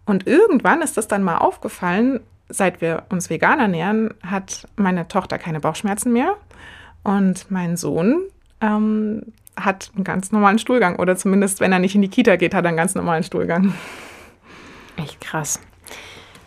Und 0.05 0.27
irgendwann 0.27 0.83
ist 0.83 0.97
das 0.97 1.09
dann 1.09 1.23
mal 1.23 1.39
aufgefallen, 1.39 2.21
seit 2.49 2.81
wir 2.81 3.05
uns 3.09 3.31
vegan 3.31 3.61
ernähren, 3.61 4.13
hat 4.27 4.69
meine 4.77 5.09
Tochter 5.09 5.39
keine 5.39 5.61
Bauchschmerzen 5.61 6.13
mehr. 6.13 6.37
Und 7.03 7.51
mein 7.51 7.77
Sohn 7.77 8.23
ähm, 8.61 9.23
hat 9.57 9.91
einen 9.95 10.05
ganz 10.05 10.33
normalen 10.33 10.59
Stuhlgang 10.59 10.97
oder 10.97 11.17
zumindest, 11.17 11.61
wenn 11.61 11.73
er 11.73 11.79
nicht 11.79 11.95
in 11.95 12.03
die 12.03 12.09
Kita 12.09 12.37
geht, 12.37 12.55
hat 12.55 12.65
er 12.65 12.69
einen 12.69 12.77
ganz 12.77 12.95
normalen 12.95 13.23
Stuhlgang. 13.23 13.75
Echt 14.97 15.21
krass. 15.21 15.61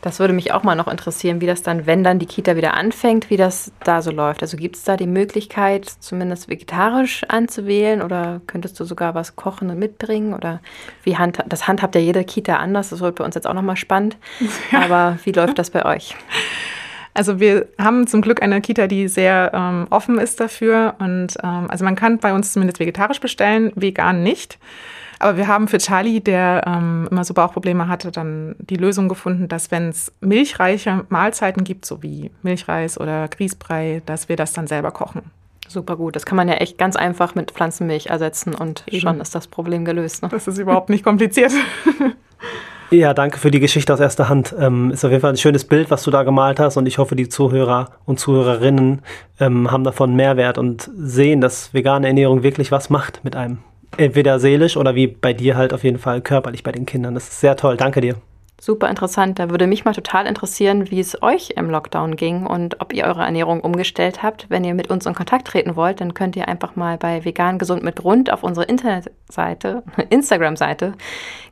Das 0.05 0.19
würde 0.19 0.33
mich 0.35 0.53
auch 0.53 0.61
mal 0.61 0.75
noch 0.75 0.87
interessieren, 0.87 1.41
wie 1.41 1.47
das 1.47 1.63
dann, 1.63 1.87
wenn 1.87 2.03
dann 2.03 2.19
die 2.19 2.27
Kita 2.27 2.55
wieder 2.55 2.75
anfängt, 2.75 3.31
wie 3.31 3.37
das 3.37 3.71
da 3.83 4.03
so 4.03 4.11
läuft. 4.11 4.43
Also 4.43 4.55
gibt 4.55 4.75
es 4.75 4.83
da 4.83 4.97
die 4.97 5.07
Möglichkeit, 5.07 5.87
zumindest 5.87 6.47
vegetarisch 6.47 7.23
anzuwählen 7.27 8.03
oder 8.03 8.39
könntest 8.45 8.79
du 8.79 8.83
sogar 8.83 9.15
was 9.15 9.35
kochen 9.35 9.67
und 9.71 9.79
mitbringen? 9.79 10.35
Oder 10.35 10.61
wie 11.01 11.17
hand, 11.17 11.39
das 11.47 11.67
handhabt 11.67 11.95
ja 11.95 12.01
jede 12.01 12.23
Kita 12.23 12.57
anders, 12.57 12.89
das 12.89 12.99
wird 12.99 13.15
bei 13.15 13.25
uns 13.25 13.33
jetzt 13.33 13.47
auch 13.47 13.55
nochmal 13.55 13.77
spannend. 13.77 14.17
Ja. 14.71 14.81
Aber 14.83 15.19
wie 15.23 15.31
läuft 15.31 15.59
das 15.59 15.69
bei 15.69 15.85
euch? 15.85 16.15
Also 17.15 17.39
wir 17.39 17.67
haben 17.79 18.07
zum 18.07 18.21
Glück 18.21 18.43
eine 18.43 18.59
Kita, 18.59 18.87
die 18.87 19.07
sehr 19.07 19.51
ähm, 19.53 19.87
offen 19.89 20.19
ist 20.19 20.39
dafür. 20.41 20.95
Und 20.99 21.37
ähm, 21.41 21.67
also 21.69 21.85
man 21.85 21.95
kann 21.95 22.19
bei 22.19 22.33
uns 22.33 22.51
zumindest 22.51 22.79
vegetarisch 22.79 23.21
bestellen, 23.21 23.71
vegan 23.75 24.21
nicht. 24.21 24.59
Aber 25.17 25.37
wir 25.37 25.47
haben 25.47 25.69
für 25.69 25.77
Charlie, 25.77 26.19
der 26.19 26.63
ähm, 26.67 27.07
immer 27.09 27.23
so 27.23 27.33
Bauchprobleme 27.33 27.87
hatte, 27.87 28.11
dann 28.11 28.57
die 28.59 28.75
Lösung 28.75 29.07
gefunden, 29.07 29.47
dass 29.47 29.71
wenn 29.71 29.89
es 29.89 30.11
milchreiche 30.19 31.05
Mahlzeiten 31.07 31.63
gibt, 31.63 31.85
so 31.85 32.03
wie 32.03 32.31
Milchreis 32.43 32.99
oder 32.99 33.29
Grießbrei, 33.29 34.01
dass 34.05 34.27
wir 34.27 34.35
das 34.35 34.51
dann 34.51 34.67
selber 34.67 34.91
kochen. 34.91 35.21
Super 35.69 35.95
gut. 35.95 36.17
Das 36.17 36.25
kann 36.25 36.35
man 36.35 36.49
ja 36.49 36.55
echt 36.55 36.77
ganz 36.77 36.97
einfach 36.97 37.33
mit 37.33 37.51
Pflanzenmilch 37.51 38.07
ersetzen 38.07 38.53
und 38.53 38.83
Eben. 38.87 38.99
schon 38.99 39.21
ist 39.21 39.33
das 39.33 39.47
Problem 39.47 39.85
gelöst. 39.85 40.21
Ne? 40.21 40.27
Das 40.29 40.47
ist 40.49 40.57
überhaupt 40.57 40.89
nicht 40.89 41.05
kompliziert. 41.05 41.53
Ja, 42.91 43.13
danke 43.13 43.39
für 43.39 43.49
die 43.49 43.59
Geschichte 43.59 43.93
aus 43.93 43.99
erster 43.99 44.29
Hand. 44.29 44.55
Ähm, 44.59 44.91
ist 44.91 45.03
auf 45.03 45.11
jeden 45.11 45.21
Fall 45.21 45.31
ein 45.31 45.37
schönes 45.37 45.65
Bild, 45.65 45.89
was 45.89 46.03
du 46.03 46.11
da 46.11 46.23
gemalt 46.23 46.59
hast 46.59 46.77
und 46.77 46.85
ich 46.85 46.97
hoffe, 46.97 47.15
die 47.15 47.27
Zuhörer 47.27 47.89
und 48.05 48.19
Zuhörerinnen 48.19 49.01
ähm, 49.39 49.71
haben 49.71 49.83
davon 49.83 50.15
Mehrwert 50.15 50.57
und 50.57 50.89
sehen, 50.95 51.41
dass 51.41 51.73
vegane 51.73 52.07
Ernährung 52.07 52.43
wirklich 52.43 52.71
was 52.71 52.89
macht 52.89 53.23
mit 53.23 53.35
einem 53.35 53.57
entweder 53.97 54.39
seelisch 54.39 54.77
oder 54.77 54.93
wie 54.95 55.07
bei 55.07 55.33
dir 55.33 55.55
halt 55.55 55.73
auf 55.73 55.83
jeden 55.83 55.99
Fall 55.99 56.21
körperlich 56.21 56.63
bei 56.63 56.71
den 56.71 56.85
Kindern. 56.85 57.15
Das 57.15 57.27
ist 57.27 57.39
sehr 57.39 57.55
toll. 57.55 57.77
Danke 57.77 58.01
dir. 58.01 58.15
Super 58.65 58.89
interessant. 58.89 59.37
Da 59.37 59.51
würde 59.51 59.67
mich 59.67 59.85
mal 59.85 59.93
total 59.93 60.25
interessieren, 60.25 60.89
wie 60.89 60.99
es 60.99 61.21
euch 61.21 61.51
im 61.55 61.69
Lockdown 61.69 62.15
ging 62.15 62.47
und 62.47 62.81
ob 62.81 62.93
ihr 62.93 63.03
eure 63.05 63.21
Ernährung 63.21 63.61
umgestellt 63.61 64.23
habt. 64.23 64.49
Wenn 64.49 64.63
ihr 64.63 64.73
mit 64.73 64.89
uns 64.89 65.05
in 65.05 65.13
Kontakt 65.13 65.45
treten 65.45 65.75
wollt, 65.75 66.01
dann 66.01 66.15
könnt 66.15 66.35
ihr 66.35 66.47
einfach 66.47 66.75
mal 66.75 66.97
bei 66.97 67.23
Vegan 67.23 67.59
Gesund 67.59 67.83
mit 67.83 67.97
Grund 67.97 68.33
auf 68.33 68.41
unsere 68.41 68.65
Internetseite, 68.65 69.83
Instagram-Seite 70.09 70.93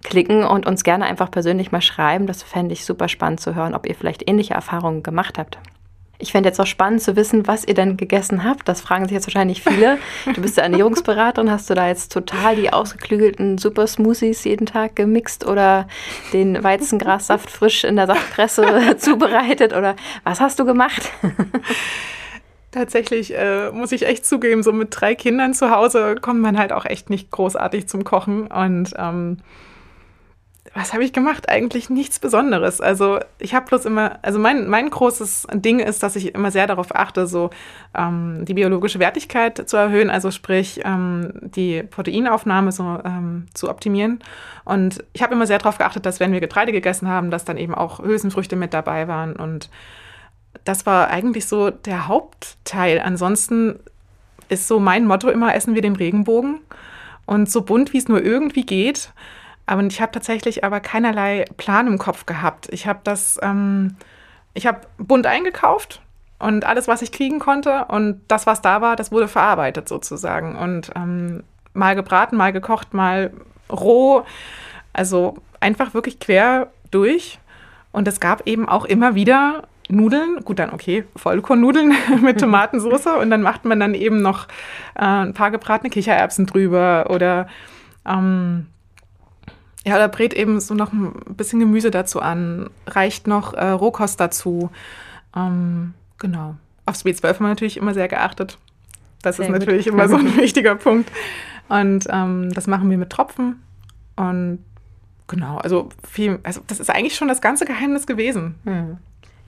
klicken 0.04 0.44
und 0.44 0.66
uns 0.66 0.84
gerne 0.84 1.06
einfach 1.06 1.30
persönlich 1.30 1.72
mal 1.72 1.84
schreiben. 1.84 2.26
Das 2.26 2.42
fände 2.42 2.74
ich 2.74 2.84
super 2.84 3.08
spannend 3.08 3.42
zu 3.42 3.54
hören, 3.54 3.76
ob 3.76 3.86
ihr 3.86 3.94
vielleicht 3.94 4.28
ähnliche 4.28 4.56
Erfahrungen 4.56 5.04
gemacht 5.04 5.38
habt. 5.38 5.60
Ich 6.20 6.32
fände 6.32 6.48
jetzt 6.48 6.60
auch 6.60 6.68
spannend 6.68 7.02
zu 7.02 7.16
wissen, 7.16 7.48
was 7.48 7.66
ihr 7.66 7.74
denn 7.74 7.98
gegessen 7.98 8.44
habt. 8.44 8.68
Das 8.70 8.82
fragen 8.82 9.06
sich 9.06 9.14
jetzt 9.14 9.28
wahrscheinlich 9.28 9.64
viele. 9.64 9.98
Du 10.34 10.42
bist 10.42 10.58
ja 10.58 10.64
Ernährungsberaterin. 10.64 11.50
Hast 11.50 11.70
du 11.70 11.74
da 11.74 11.88
jetzt 11.88 12.12
total 12.12 12.56
die 12.56 12.72
ausgeklügelten 12.72 13.58
Super 13.58 13.88
Smoothies 13.88 14.44
jeden 14.44 14.66
Tag 14.66 14.96
gemixt 14.96 15.46
oder 15.46 15.88
den 16.32 16.64
Weizengrassaft 16.64 17.50
frisch 17.50 17.84
in 17.84 17.96
der 17.96 18.08
Saftpresse 18.08 18.96
zubereitet? 18.98 19.74
Oder 19.74 19.96
was 20.24 20.40
hast 20.40 20.60
du 20.60 20.66
gemacht? 20.66 21.12
Tatsächlich 22.72 23.36
äh, 23.36 23.72
muss 23.72 23.92
ich 23.92 24.06
echt 24.06 24.26
zugeben, 24.26 24.64
so 24.64 24.72
mit 24.72 24.90
drei 24.92 25.16
Kindern 25.16 25.54
zu 25.54 25.72
Hause 25.72 26.16
kommt 26.22 26.42
man 26.42 26.58
halt 26.58 26.72
auch 26.72 26.86
echt 26.86 27.10
nicht 27.10 27.32
großartig 27.32 27.88
zum 27.88 28.04
Kochen. 28.04 28.48
Und 28.48 28.94
ähm, 28.98 29.38
was 30.74 30.92
habe 30.92 31.04
ich 31.04 31.14
gemacht? 31.14 31.50
Eigentlich 31.50 31.92
nichts 31.92 32.18
Besonderes. 32.18 32.82
Also 32.82 33.20
ich 33.38 33.54
habe 33.54 33.68
bloß 33.68 33.86
immer, 33.86 34.18
also 34.24 34.40
mein, 34.40 34.68
mein 34.68 34.90
großes 34.90 35.48
Ding 35.54 35.80
ist, 35.80 36.02
dass 36.02 36.16
ich 36.16 36.34
immer 36.34 36.50
sehr 36.50 36.66
darauf 36.66 36.96
achte, 36.96 37.28
so 37.28 37.52
ähm, 37.96 38.44
die 38.46 38.56
biologische 38.56 38.98
Wertigkeit 38.98 39.70
zu 39.70 39.78
erhöhen, 39.78 40.10
also 40.10 40.32
sprich 40.32 40.82
ähm, 40.84 41.32
die 41.42 41.84
Proteinaufnahme 41.84 42.72
so 42.72 43.00
ähm, 43.06 43.46
zu 43.54 43.70
optimieren. 43.70 44.20
Und 44.66 45.04
ich 45.14 45.22
habe 45.22 45.36
immer 45.36 45.46
sehr 45.46 45.60
darauf 45.60 45.78
geachtet, 45.78 46.08
dass 46.08 46.20
wenn 46.20 46.32
wir 46.32 46.40
Getreide 46.40 46.72
gegessen 46.72 47.08
haben, 47.08 47.30
dass 47.30 47.46
dann 47.46 47.58
eben 47.58 47.76
auch 47.76 48.00
Hülsenfrüchte 48.00 48.56
mit 48.56 48.74
dabei 48.74 49.08
waren. 49.08 49.36
Und 49.36 49.70
das 50.64 50.88
war 50.88 51.10
eigentlich 51.10 51.46
so 51.46 51.70
der 51.70 52.08
Hauptteil. 52.08 53.00
Ansonsten 53.00 53.78
ist 54.50 54.68
so 54.68 54.80
mein 54.80 55.06
Motto 55.06 55.30
immer, 55.30 55.54
essen 55.54 55.76
wir 55.76 55.84
den 55.84 55.96
Regenbogen. 55.96 56.62
Und 57.26 57.50
so 57.50 57.62
bunt, 57.62 57.94
wie 57.94 58.00
es 58.00 58.08
nur 58.08 58.24
irgendwie 58.24 58.66
geht. 58.66 59.14
Aber 59.66 59.84
ich 59.84 60.02
habe 60.02 60.12
tatsächlich 60.12 60.64
aber 60.64 60.80
keinerlei 60.80 61.46
Plan 61.58 61.88
im 61.88 61.98
Kopf 61.98 62.26
gehabt. 62.26 62.68
Ich 62.72 62.86
habe 62.88 63.00
das, 63.04 63.40
ähm, 63.42 63.96
ich 64.54 64.68
habe 64.68 64.82
bunt 64.98 65.26
eingekauft 65.26 66.02
und 66.40 66.66
alles, 66.66 66.88
was 66.88 67.02
ich 67.02 67.12
kriegen 67.12 67.40
konnte 67.40 67.86
und 67.86 68.22
das, 68.28 68.46
was 68.46 68.62
da 68.62 68.82
war, 68.82 68.96
das 68.96 69.12
wurde 69.12 69.28
verarbeitet 69.28 69.88
sozusagen. 69.88 70.56
Und 70.58 70.92
ähm, 70.96 71.44
mal 71.74 71.96
gebraten, 71.96 72.36
mal 72.36 72.52
gekocht, 72.52 72.94
mal 72.94 73.32
roh. 73.72 74.24
Also 74.92 75.36
einfach 75.60 75.94
wirklich 75.94 76.20
quer 76.20 76.68
durch. 76.92 77.40
Und 77.92 78.08
es 78.08 78.20
gab 78.20 78.48
eben 78.48 78.68
auch 78.68 78.86
immer 78.86 79.16
wieder 79.16 79.64
Nudeln, 79.90 80.40
gut 80.44 80.60
dann 80.60 80.72
okay, 80.72 81.06
Vollkornnudeln 81.16 81.94
mit 82.22 82.40
Tomatensauce 82.40 83.08
und 83.20 83.30
dann 83.30 83.42
macht 83.42 83.66
man 83.66 83.80
dann 83.80 83.94
eben 83.94 84.22
noch 84.22 84.48
äh, 84.96 85.04
ein 85.04 85.34
paar 85.34 85.52
gebratene 85.52 85.90
Kichererbsen 85.90 86.46
drüber 86.46 87.08
oder 87.10 87.48
ähm, 88.06 88.68
ja, 89.86 89.96
oder 89.96 90.08
brät 90.08 90.34
eben 90.34 90.60
so 90.60 90.74
noch 90.74 90.94
ein 90.94 91.14
bisschen 91.36 91.60
Gemüse 91.60 91.92
dazu 91.92 92.22
an, 92.22 92.70
reicht 92.88 93.28
noch 93.28 93.54
äh, 93.54 93.70
Rohkost 93.70 94.20
dazu. 94.20 94.70
Ähm, 95.36 95.94
genau. 96.20 96.56
Aufs 96.86 97.06
B12 97.06 97.28
haben 97.28 97.40
wir 97.40 97.50
natürlich 97.50 97.78
immer 97.78 97.94
sehr 97.94 98.08
geachtet. 98.08 98.58
Das 99.22 99.38
sehr 99.38 99.46
ist 99.46 99.52
natürlich 99.52 99.86
gut. 99.86 99.94
immer 99.94 100.08
so 100.08 100.16
ein 100.16 100.38
wichtiger 100.38 100.76
Punkt. 100.76 101.12
Und 101.70 102.08
ähm, 102.10 102.54
das 102.54 102.68
machen 102.68 102.90
wir 102.90 102.98
mit 102.98 103.10
Tropfen. 103.10 103.62
Und 104.16 104.60
genau, 105.28 105.58
also 105.58 105.90
viel, 106.08 106.40
also 106.44 106.62
das 106.68 106.80
ist 106.80 106.90
eigentlich 106.90 107.16
schon 107.16 107.28
das 107.28 107.42
ganze 107.42 107.66
Geheimnis 107.66 108.08
gewesen. 108.08 108.56
Mhm. 108.64 108.98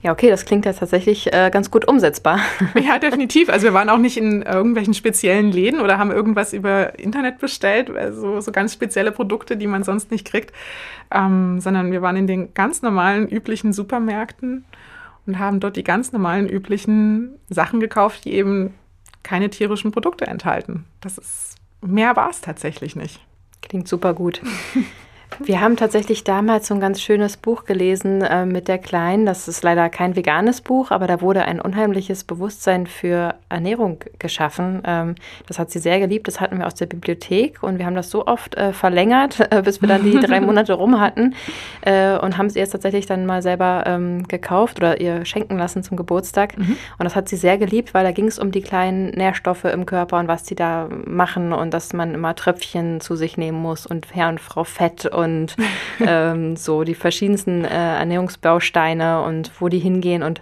Ja, 0.02 0.12
okay, 0.12 0.28
das 0.28 0.44
klingt 0.44 0.66
ja 0.66 0.72
tatsächlich 0.72 1.32
äh, 1.32 1.50
ganz 1.50 1.70
gut 1.70 1.88
umsetzbar. 1.88 2.38
Ja, 2.80 2.98
definitiv. 2.98 3.48
Also 3.48 3.64
wir 3.64 3.74
waren 3.74 3.88
auch 3.88 3.98
nicht 3.98 4.16
in 4.16 4.42
irgendwelchen 4.42 4.94
speziellen 4.94 5.50
Läden 5.50 5.80
oder 5.80 5.98
haben 5.98 6.10
irgendwas 6.10 6.52
über 6.52 6.98
Internet 6.98 7.38
bestellt, 7.38 7.90
also 7.90 8.40
so 8.40 8.52
ganz 8.52 8.72
spezielle 8.72 9.10
Produkte, 9.10 9.56
die 9.56 9.66
man 9.66 9.82
sonst 9.82 10.10
nicht 10.10 10.26
kriegt, 10.26 10.52
ähm, 11.10 11.60
sondern 11.60 11.90
wir 11.90 12.02
waren 12.02 12.16
in 12.16 12.26
den 12.26 12.54
ganz 12.54 12.82
normalen, 12.82 13.26
üblichen 13.28 13.72
Supermärkten 13.72 14.64
und 15.26 15.38
haben 15.38 15.60
dort 15.60 15.76
die 15.76 15.84
ganz 15.84 16.12
normalen, 16.12 16.48
üblichen 16.48 17.38
Sachen 17.48 17.80
gekauft, 17.80 18.24
die 18.24 18.34
eben 18.34 18.74
keine 19.22 19.50
tierischen 19.50 19.90
Produkte 19.90 20.26
enthalten. 20.26 20.84
Das 21.00 21.18
ist, 21.18 21.56
mehr 21.80 22.14
war 22.14 22.30
es 22.30 22.40
tatsächlich 22.42 22.94
nicht. 22.94 23.20
Klingt 23.62 23.88
super 23.88 24.14
gut. 24.14 24.40
Wir 25.40 25.60
haben 25.60 25.76
tatsächlich 25.76 26.24
damals 26.24 26.68
so 26.68 26.74
ein 26.74 26.80
ganz 26.80 27.02
schönes 27.02 27.36
Buch 27.36 27.64
gelesen 27.64 28.22
äh, 28.22 28.46
mit 28.46 28.68
der 28.68 28.78
Kleinen. 28.78 29.26
Das 29.26 29.48
ist 29.48 29.62
leider 29.62 29.88
kein 29.90 30.16
veganes 30.16 30.60
Buch, 30.60 30.90
aber 30.90 31.06
da 31.06 31.20
wurde 31.20 31.44
ein 31.44 31.60
unheimliches 31.60 32.24
Bewusstsein 32.24 32.86
für 32.86 33.34
Ernährung 33.48 33.98
geschaffen. 34.18 34.82
Ähm, 34.86 35.14
das 35.46 35.58
hat 35.58 35.70
sie 35.70 35.78
sehr 35.78 36.00
geliebt. 36.00 36.26
Das 36.26 36.40
hatten 36.40 36.58
wir 36.58 36.66
aus 36.66 36.74
der 36.74 36.86
Bibliothek 36.86 37.62
und 37.62 37.78
wir 37.78 37.86
haben 37.86 37.94
das 37.94 38.10
so 38.10 38.26
oft 38.26 38.54
äh, 38.54 38.72
verlängert, 38.72 39.40
äh, 39.50 39.62
bis 39.62 39.82
wir 39.82 39.88
dann 39.88 40.04
die 40.04 40.18
drei 40.18 40.40
Monate 40.46 40.72
rum 40.72 41.00
hatten 41.00 41.34
äh, 41.82 42.16
und 42.18 42.38
haben 42.38 42.48
sie 42.48 42.58
jetzt 42.58 42.70
tatsächlich 42.70 43.06
dann 43.06 43.26
mal 43.26 43.42
selber 43.42 43.84
ähm, 43.86 44.26
gekauft 44.28 44.78
oder 44.78 45.00
ihr 45.00 45.24
schenken 45.26 45.58
lassen 45.58 45.82
zum 45.82 45.96
Geburtstag. 45.96 46.56
Mhm. 46.56 46.76
Und 46.98 47.04
das 47.04 47.14
hat 47.14 47.28
sie 47.28 47.36
sehr 47.36 47.58
geliebt, 47.58 47.92
weil 47.94 48.04
da 48.04 48.12
ging 48.12 48.26
es 48.26 48.38
um 48.38 48.52
die 48.52 48.62
kleinen 48.62 49.10
Nährstoffe 49.10 49.64
im 49.64 49.84
Körper 49.84 50.18
und 50.18 50.28
was 50.28 50.46
sie 50.46 50.54
da 50.54 50.88
machen 51.04 51.52
und 51.52 51.74
dass 51.74 51.92
man 51.92 52.14
immer 52.14 52.34
Tröpfchen 52.34 53.00
zu 53.00 53.16
sich 53.16 53.36
nehmen 53.36 53.60
muss 53.60 53.86
und 53.86 54.06
Herr 54.14 54.28
und 54.28 54.40
Frau 54.40 54.64
Fett 54.64 55.04
und 55.06 55.25
und 55.26 55.56
ähm, 56.00 56.56
so 56.56 56.84
die 56.84 56.94
verschiedensten 56.94 57.64
äh, 57.64 57.98
Ernährungsbausteine 57.98 59.22
und 59.22 59.50
wo 59.60 59.68
die 59.68 59.78
hingehen. 59.78 60.22
Und 60.22 60.40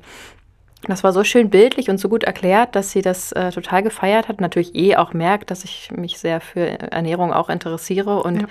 das 0.87 1.03
war 1.03 1.13
so 1.13 1.25
schön 1.25 1.51
bildlich 1.51 1.89
und 1.91 1.99
so 1.99 2.09
gut 2.09 2.25
erklärt, 2.25 2.77
dass 2.77 2.93
sie 2.93 3.03
das 3.03 3.33
äh, 3.33 3.51
total 3.51 3.83
gefeiert 3.83 4.29
hat. 4.29 4.41
Natürlich 4.41 4.75
eh 4.75 4.97
auch 4.97 5.13
merkt, 5.13 5.51
dass 5.51 5.65
ich 5.65 5.91
mich 5.91 6.19
sehr 6.19 6.41
für 6.41 6.79
Ernährung 6.93 7.33
auch 7.33 7.49
interessiere 7.49 8.23
und 8.23 8.43
ja. 8.43 8.49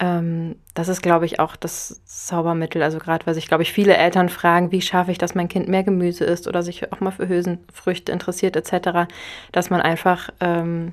Ähm, 0.00 0.56
das 0.74 0.88
ist, 0.88 1.02
glaube 1.02 1.26
ich, 1.26 1.40
auch 1.40 1.56
das 1.56 2.04
Zaubermittel. 2.04 2.82
Also 2.82 2.98
gerade, 2.98 3.26
weil 3.26 3.34
sich, 3.34 3.48
glaube 3.48 3.62
ich, 3.64 3.72
viele 3.72 3.96
Eltern 3.96 4.28
fragen, 4.28 4.70
wie 4.70 4.80
schaffe 4.80 5.10
ich, 5.10 5.18
dass 5.18 5.34
mein 5.34 5.48
Kind 5.48 5.68
mehr 5.68 5.82
Gemüse 5.82 6.24
isst 6.24 6.46
oder 6.46 6.62
sich 6.62 6.92
auch 6.92 7.00
mal 7.00 7.10
für 7.10 7.28
Hülsenfrüchte 7.28 8.12
interessiert 8.12 8.56
etc., 8.56 9.10
dass 9.50 9.70
man 9.70 9.80
einfach 9.80 10.30
ähm, 10.40 10.92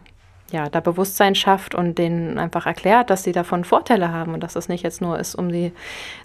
ja, 0.52 0.70
da 0.70 0.80
Bewusstsein 0.80 1.36
schafft 1.36 1.74
und 1.75 1.98
denen 1.98 2.38
einfach 2.38 2.66
erklärt, 2.66 3.10
dass 3.10 3.24
sie 3.24 3.32
davon 3.32 3.64
Vorteile 3.64 4.12
haben 4.12 4.34
und 4.34 4.42
dass 4.42 4.56
es 4.56 4.70
nicht 4.70 4.84
jetzt 4.84 5.02
nur 5.02 5.20
ist, 5.20 5.36
um 5.36 5.50
sie 5.52 5.72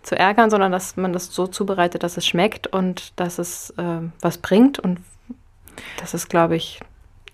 zu 0.02 0.16
ärgern, 0.16 0.50
sondern 0.50 0.72
dass 0.72 0.96
man 0.96 1.12
das 1.12 1.32
so 1.34 1.46
zubereitet, 1.46 2.02
dass 2.02 2.16
es 2.16 2.26
schmeckt 2.26 2.66
und 2.66 3.18
dass 3.18 3.38
es 3.38 3.70
äh, 3.78 4.00
was 4.20 4.38
bringt. 4.38 4.78
Und 4.78 5.00
das 5.98 6.12
ist, 6.12 6.28
glaube 6.28 6.56
ich, 6.56 6.80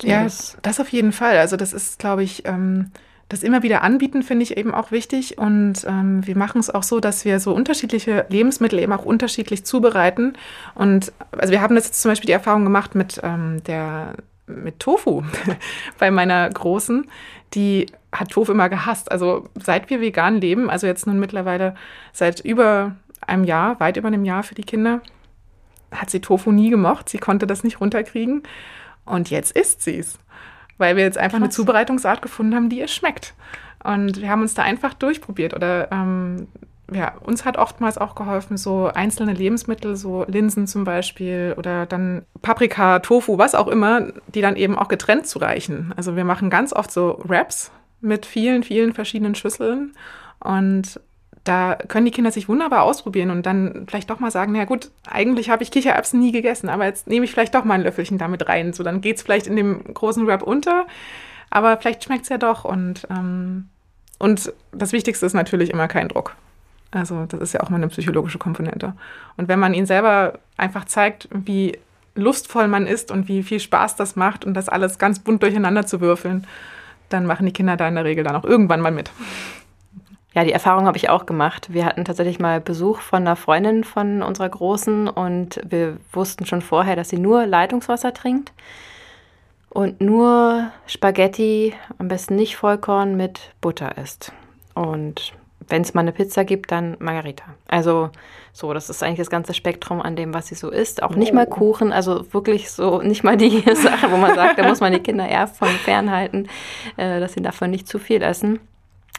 ja, 0.03 0.25
das, 0.25 0.57
das 0.63 0.79
auf 0.79 0.89
jeden 0.91 1.13
Fall. 1.13 1.39
Also 1.39 1.57
das 1.57 1.73
ist, 1.73 1.99
glaube 1.99 2.23
ich, 2.23 2.47
ähm, 2.47 2.93
das 3.29 3.43
immer 3.43 3.65
wieder 3.65 3.83
anbieten, 3.83 4.23
finde 4.23 4.45
ich 4.45 4.57
eben 4.57 4.73
auch 4.73 4.93
wichtig. 4.93 5.39
Und 5.39 5.85
ähm, 5.87 6.25
wir 6.25 6.37
machen 6.37 6.61
es 6.61 6.71
auch 6.71 6.85
so, 6.85 7.01
dass 7.01 7.25
wir 7.25 7.41
so 7.41 7.53
unterschiedliche 7.53 8.27
Lebensmittel 8.29 8.79
eben 8.79 8.93
auch 8.93 9.05
unterschiedlich 9.05 9.65
zubereiten. 9.65 10.35
Und 10.75 11.13
also 11.33 11.51
wir 11.51 11.61
haben 11.61 11.75
das 11.75 11.87
jetzt 11.87 12.03
zum 12.03 12.13
Beispiel 12.13 12.29
die 12.29 12.33
Erfahrung 12.33 12.63
gemacht 12.63 12.95
mit 12.95 13.21
ähm, 13.25 13.63
der 13.65 14.15
mit 14.47 14.81
Tofu 14.81 15.23
bei 15.99 16.11
meiner 16.11 16.49
Großen. 16.49 17.07
Die 17.55 17.87
hat 18.13 18.31
Tofu 18.31 18.53
immer 18.53 18.69
gehasst. 18.69 19.11
Also 19.11 19.49
seit 19.55 19.91
wir 19.91 20.01
vegan 20.01 20.41
leben, 20.41 20.71
also 20.71 20.87
jetzt 20.87 21.07
nun 21.07 21.21
mittlerweile 21.21 21.75
seit 22.13 22.41
über 22.41 22.97
einem 23.27 23.45
Jahr, 23.45 23.79
weit 23.81 23.97
über 23.97 24.09
einem 24.09 24.25
Jahr 24.25 24.43
für 24.43 24.55
die 24.55 24.65
Kinder, 24.65 25.01
hat 25.93 26.11
sie 26.11 26.21
Tofu 26.21 26.53
nie 26.53 26.71
gemocht. 26.71 27.09
Sie 27.09 27.19
konnte 27.19 27.47
das 27.47 27.65
nicht 27.65 27.81
runterkriegen. 27.81 28.43
Und 29.05 29.31
jetzt 29.31 29.53
isst 29.53 29.83
sie 29.83 29.99
es. 29.99 30.19
Weil 30.79 30.97
wir 30.97 31.05
jetzt 31.05 31.19
einfach 31.19 31.39
Krass. 31.39 31.45
eine 31.45 31.51
Zubereitungsart 31.51 32.23
gefunden 32.23 32.55
haben, 32.55 32.69
die 32.69 32.81
ihr 32.81 32.89
schmeckt. 32.89 33.35
Und 33.83 34.21
wir 34.21 34.29
haben 34.29 34.43
uns 34.43 34.55
da 34.55 34.63
einfach 34.63 34.95
durchprobiert. 34.95 35.55
Oder 35.55 35.91
ähm, 35.93 36.49
ja, 36.93 37.15
uns 37.25 37.45
hat 37.45 37.57
oftmals 37.57 37.99
auch 37.99 38.15
geholfen, 38.15 38.57
so 38.57 38.87
einzelne 38.87 39.33
Lebensmittel, 39.33 39.97
so 39.97 40.25
Linsen 40.29 40.67
zum 40.67 40.85
Beispiel 40.85 41.55
oder 41.59 41.85
dann 41.85 42.25
Paprika, 42.43 43.01
Tofu, 43.01 43.39
was 43.39 43.55
auch 43.55 43.67
immer, 43.67 44.13
die 44.29 44.41
dann 44.41 44.57
eben 44.57 44.79
auch 44.79 44.89
getrennt 44.89 45.27
zu 45.27 45.41
reichen. 45.41 45.93
Also 45.97 46.15
wir 46.15 46.25
machen 46.25 46.49
ganz 46.49 46.73
oft 46.73 46.93
so 46.93 47.19
Wraps 47.25 47.73
mit 48.01 48.25
vielen, 48.25 48.63
vielen 48.63 48.93
verschiedenen 48.93 49.35
Schüsseln 49.35 49.95
und 50.39 51.01
da 51.43 51.77
können 51.89 52.07
die 52.07 52.13
Kinder 52.13 52.31
sich 52.31 52.49
wunderbar 52.49 52.83
ausprobieren 52.83 53.31
und 53.31 53.47
dann 53.47 53.87
vielleicht 53.89 54.11
doch 54.11 54.19
mal 54.19 54.31
sagen, 54.31 54.53
na 54.53 54.65
gut, 54.65 54.91
eigentlich 55.09 55.49
habe 55.49 55.63
ich 55.63 55.71
Kichererbsen 55.71 56.21
nie 56.21 56.33
gegessen, 56.33 56.69
aber 56.69 56.87
jetzt 56.87 57.07
nehme 57.07 57.25
ich 57.25 57.31
vielleicht 57.31 57.55
doch 57.55 57.65
mal 57.65 57.75
ein 57.75 57.83
Löffelchen 57.83 58.19
damit 58.19 58.49
rein. 58.49 58.73
So, 58.73 58.83
dann 58.83 59.01
geht 59.01 59.17
es 59.17 59.23
vielleicht 59.23 59.47
in 59.47 59.57
dem 59.57 59.83
großen 59.95 60.27
Wrap 60.27 60.43
unter, 60.43 60.87
aber 61.51 61.77
vielleicht 61.77 62.03
schmeckt 62.03 62.25
es 62.25 62.29
ja 62.31 62.39
doch. 62.39 62.65
Und, 62.65 63.07
ähm, 63.11 63.69
und 64.19 64.53
das 64.73 64.93
Wichtigste 64.93 65.25
ist 65.25 65.35
natürlich 65.35 65.71
immer 65.71 65.87
kein 65.87 66.09
Druck. 66.09 66.35
Also 66.97 67.27
das 67.27 67.41
ist 67.41 67.53
ja 67.53 67.61
auch 67.61 67.71
mal 67.71 67.77
eine 67.77 67.89
psychologische 67.89 68.39
Komponente. 68.39 68.95
Und 69.37 69.49
wenn 69.49 69.59
man 69.59 69.75
ihnen 69.75 69.87
selber 69.87 70.39
einfach 70.57 70.87
zeigt, 70.87 71.29
wie 71.33 71.79
lustvoll 72.15 72.69
man 72.69 72.87
ist 72.87 73.11
und 73.11 73.29
wie 73.29 73.43
viel 73.43 73.61
Spaß 73.61 73.97
das 73.97 74.17
macht 74.17 74.45
und 74.45 74.55
das 74.55 74.69
alles 74.69 74.99
ganz 74.99 75.19
bunt 75.19 75.43
durcheinander 75.43 75.87
zu 75.87 76.01
würfeln, 76.01 76.47
dann 77.09 77.27
machen 77.27 77.47
die 77.47 77.53
Kinder 77.53 77.77
da 77.77 77.87
in 77.87 77.95
der 77.95 78.05
Regel 78.05 78.25
dann 78.25 78.37
auch 78.37 78.45
irgendwann 78.45 78.81
mal 78.81 78.91
mit. 78.91 79.11
Ja, 80.35 80.45
die 80.45 80.53
Erfahrung 80.53 80.87
habe 80.87 80.99
ich 80.99 81.09
auch 81.09 81.25
gemacht. 81.25 81.73
Wir 81.73 81.87
hatten 81.87 82.05
tatsächlich 82.05 82.39
mal 82.39 82.61
Besuch 82.61 83.01
von 83.01 83.23
einer 83.23 83.37
Freundin 83.37 83.85
von 83.85 84.23
unserer 84.23 84.49
Großen 84.49 85.09
und 85.09 85.61
wir 85.67 85.97
wussten 86.13 86.45
schon 86.45 86.61
vorher, 86.61 86.97
dass 86.97 87.09
sie 87.09 87.19
nur 87.19 87.47
Leitungswasser 87.47 88.13
trinkt 88.13 88.53
und 89.71 90.01
nur 90.01 90.71
Spaghetti, 90.87 91.75
am 91.99 92.09
besten 92.09 92.37
nicht 92.37 92.57
Vollkorn, 92.57 93.17
mit 93.17 93.53
Butter 93.61 93.97
isst. 93.99 94.33
Und 94.75 95.33
wenn 95.69 95.83
es 95.83 95.95
mal 95.95 96.01
eine 96.01 96.13
Pizza 96.13 96.45
gibt, 96.45 96.73
dann 96.73 96.97
Margarita. 96.99 97.45
Also 97.69 98.11
so, 98.53 98.73
das 98.73 98.89
ist 98.89 99.03
eigentlich 99.03 99.19
das 99.19 99.31
ganze 99.31 99.53
Spektrum 99.55 100.01
an 100.01 100.17
dem, 100.17 100.33
was 100.33 100.47
sie 100.47 100.55
so 100.55 100.71
isst. 100.71 101.03
Auch 101.03 101.15
nicht 101.15 101.35
mal 101.35 101.47
Kuchen, 101.47 101.93
also 101.93 102.33
wirklich 102.33 102.71
so 102.71 103.03
nicht 103.03 103.23
mal 103.23 103.37
die 103.37 103.61
Sache, 103.75 104.11
wo 104.11 104.17
man 104.17 104.35
sagt, 104.35 104.59
da 104.59 104.67
muss 104.67 104.81
man 104.81 104.93
die 104.93 105.01
Kinder 105.01 105.29
eher 105.29 105.47
von 105.47 105.69
fernhalten, 105.69 106.49
äh, 106.97 107.21
dass 107.21 107.35
sie 107.35 107.43
davon 107.43 107.71
nicht 107.71 107.87
zu 107.89 107.99
viel 107.99 108.23
essen. 108.23 108.61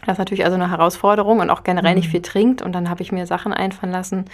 Das 0.06 0.14
ist 0.14 0.20
natürlich 0.20 0.46
also 0.46 0.56
eine 0.56 0.70
Herausforderung 0.70 1.40
und 1.40 1.50
auch 1.50 1.64
generell 1.64 1.96
nicht 1.96 2.08
mhm. 2.08 2.12
viel 2.12 2.22
trinkt. 2.22 2.62
Und 2.62 2.74
dann 2.74 2.90
habe 2.90 3.02
ich 3.02 3.12
mir 3.12 3.26
Sachen 3.26 3.52
einfallen 3.52 3.92
lassen. 3.92 4.26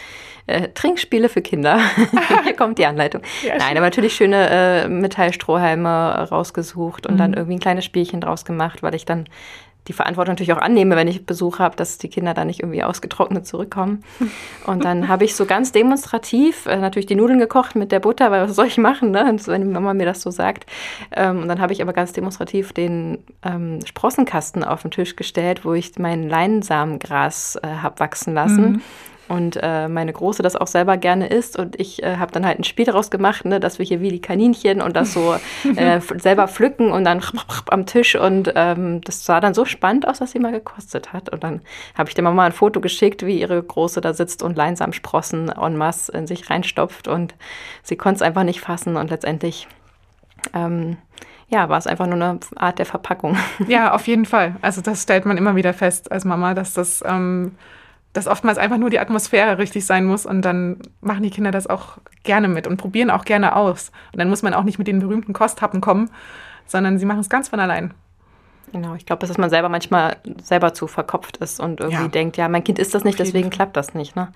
Äh, 0.46 0.70
Trinkspiele 0.70 1.29
für 1.29 1.41
Kinder. 1.41 1.79
Hier 2.43 2.55
kommt 2.55 2.77
die 2.77 2.86
Anleitung. 2.86 3.22
Ja, 3.46 3.55
Nein, 3.58 3.77
aber 3.77 3.88
natürlich 3.88 4.13
schöne 4.13 4.50
äh, 4.50 4.89
Metallstrohhalme 4.89 6.27
rausgesucht 6.29 7.08
und 7.08 7.15
mhm. 7.15 7.17
dann 7.17 7.34
irgendwie 7.34 7.55
ein 7.55 7.60
kleines 7.60 7.86
Spielchen 7.86 8.20
draus 8.22 8.46
gemacht, 8.46 8.84
weil 8.84 8.93
ich 8.93 9.05
dann 9.05 9.25
die 9.88 9.94
Verantwortung 9.94 10.34
natürlich 10.34 10.54
auch 10.54 10.62
annehme, 10.62 10.96
wenn 10.96 11.08
ich 11.08 11.25
Besuch 11.25 11.60
habe, 11.60 11.75
dass 11.75 11.98
die 11.98 12.10
Kinder 12.10 12.34
da 12.34 12.46
nicht 12.46 12.62
irgendwie 12.62 12.84
ausgetrocknet 12.84 13.46
zurückkommen. 13.46 14.04
Und 14.66 14.86
dann 14.86 15.08
habe 15.08 15.25
ich 15.25 15.36
so 15.36 15.46
ganz 15.46 15.72
demonstrativ 15.72 16.66
äh, 16.66 16.78
natürlich 16.78 17.06
die 17.06 17.16
Nudeln 17.16 17.40
gekocht 17.40 17.75
mit 17.75 17.92
der 17.92 18.00
Butter, 18.00 18.32
weil 18.32 18.44
was 18.44 18.56
soll 18.56 18.68
ich 18.68 18.78
machen, 18.78 19.12
ne? 19.12 19.36
wenn 19.46 19.62
die 19.62 19.68
Mama 19.68 19.94
mir 19.94 20.06
das 20.06 20.22
so 20.22 20.32
sagt. 20.32 20.66
Ähm, 21.12 21.42
und 21.42 21.48
dann 21.48 21.60
habe 21.60 21.74
ich 21.74 21.82
aber 21.82 21.94
ganz 21.94 22.13
demonstrativ 22.13 22.74
den 22.74 23.20
ähm, 23.44 23.80
Sprossenkasten 23.86 24.63
auf 24.63 24.84
den 24.84 24.92
Tisch 24.92 25.16
gestellt, 25.16 25.66
wo 25.66 25.74
ich 25.74 25.98
mein 26.00 26.30
Leinsamengras 26.30 27.58
äh, 27.62 27.68
habe 27.68 28.00
wachsen 28.00 28.34
lassen. 28.34 28.72
Mhm 28.72 28.82
und 29.30 29.58
äh, 29.62 29.88
meine 29.88 30.12
Große 30.12 30.44
das 30.44 30.56
auch 30.56 30.68
selber 30.68 30.98
gerne 30.98 31.27
isst. 31.27 31.57
Und 31.57 31.79
ich 31.79 32.03
äh, 32.03 32.18
habe 32.18 32.31
dann 32.31 32.46
halt 32.46 32.59
ein 32.59 32.64
Spiel 32.64 32.86
daraus 32.86 33.09
gemacht, 33.09 33.46
ne, 33.46 33.59
dass 33.59 33.79
wir 33.79 33.86
hier 33.86 34.01
wie 34.01 34.09
die 34.09 34.22
Kaninchen 34.22 34.81
und 34.81 34.96
das 34.96 35.14
so 35.14 35.36
äh, 35.75 36.01
selber 36.18 36.48
pflücken 36.48 36.92
und 36.92 37.05
dann 37.05 37.22
am 37.70 37.86
Tisch. 37.86 38.16
Und 38.16 38.51
ähm, 38.55 39.01
das 39.01 39.25
sah 39.25 39.40
dann 39.40 39.53
so 39.53 39.66
spannend 39.66 40.07
aus, 40.07 40.20
dass 40.20 40.31
sie 40.31 40.40
mal 40.40 40.51
gekostet 40.51 41.14
hat. 41.14 41.29
Und 41.29 41.44
dann 41.44 41.62
habe 41.98 42.09
ich 42.09 42.16
der 42.16 42.24
Mama 42.24 42.46
ein 42.46 42.51
Foto 42.51 42.81
geschickt, 42.81 43.25
wie 43.25 43.40
ihre 43.40 43.62
Große 43.62 44.01
da 44.01 44.14
sitzt 44.14 44.44
und 44.44 44.57
Leinsamsprossen 44.57 45.50
en 45.50 45.77
masse 45.77 46.12
in 46.12 46.27
sich 46.27 46.50
reinstopft. 46.50 47.07
Und 47.07 47.33
sie 47.81 47.96
konnte 47.96 48.18
es 48.18 48.22
einfach 48.22 48.44
nicht 48.44 48.59
fassen. 48.59 48.98
Und 48.98 49.09
letztendlich 49.09 49.68
ähm, 50.53 50.98
ja, 51.48 51.70
war 51.70 51.77
es 51.77 51.88
einfach 51.88 52.07
nur 52.07 52.16
eine 52.16 52.40
Art 52.55 52.79
der 52.79 52.86
Verpackung. 52.86 53.38
Ja, 53.68 53.94
auf 53.96 54.07
jeden 54.07 54.25
Fall. 54.25 54.55
Also 54.62 54.81
das 54.81 55.03
stellt 55.03 55.25
man 55.25 55.38
immer 55.38 55.55
wieder 55.55 55.74
fest 55.74 56.12
als 56.12 56.25
Mama, 56.25 56.53
dass 56.53 56.74
das 56.74 57.03
ähm, 57.05 57.55
dass 58.14 58.28
oftmals 58.28 58.58
einfach 58.58 58.78
nur 58.78 58.90
die 58.90 59.00
Atmosphäre 59.00 59.58
richtig 59.58 59.86
sein 59.86 60.06
muss 60.06 60.26
und 60.26 60.44
dann 60.44 60.78
machen 61.02 61.24
die 61.24 61.32
Kinder 61.32 61.52
das 61.52 61.68
auch 61.68 61.98
gerne 62.24 62.48
mit 62.48 62.68
und 62.68 62.78
probieren 62.78 63.10
auch 63.10 63.26
gerne 63.26 63.56
aus. 63.56 63.92
Und 64.12 64.20
dann 64.20 64.30
muss 64.30 64.44
man 64.44 64.54
auch 64.54 64.64
nicht 64.64 64.78
mit 64.78 64.88
den 64.88 65.00
berühmten 65.00 65.34
Kosthappen 65.34 65.82
kommen, 65.82 66.10
sondern 66.68 67.00
sie 67.00 67.06
machen 67.06 67.20
es 67.20 67.30
ganz 67.30 67.50
von 67.50 67.60
allein. 67.60 67.94
Genau, 68.74 68.96
ich 68.96 69.05
glaube, 69.05 69.27
dass 69.27 69.38
man 69.38 69.51
selber 69.51 69.70
manchmal 69.70 70.18
selber 70.42 70.74
zu 70.74 70.88
verkopft 70.88 71.38
ist 71.38 71.59
und 71.59 71.79
irgendwie 71.79 72.03
ja. 72.03 72.07
denkt, 72.07 72.38
ja, 72.38 72.50
mein 72.50 72.64
Kind 72.64 72.79
ist 72.79 72.96
das 72.96 73.03
nicht, 73.03 73.20
deswegen 73.20 73.51
klappt 73.51 73.77
das 73.77 73.94
nicht. 73.94 74.16
Ne? 74.16 74.29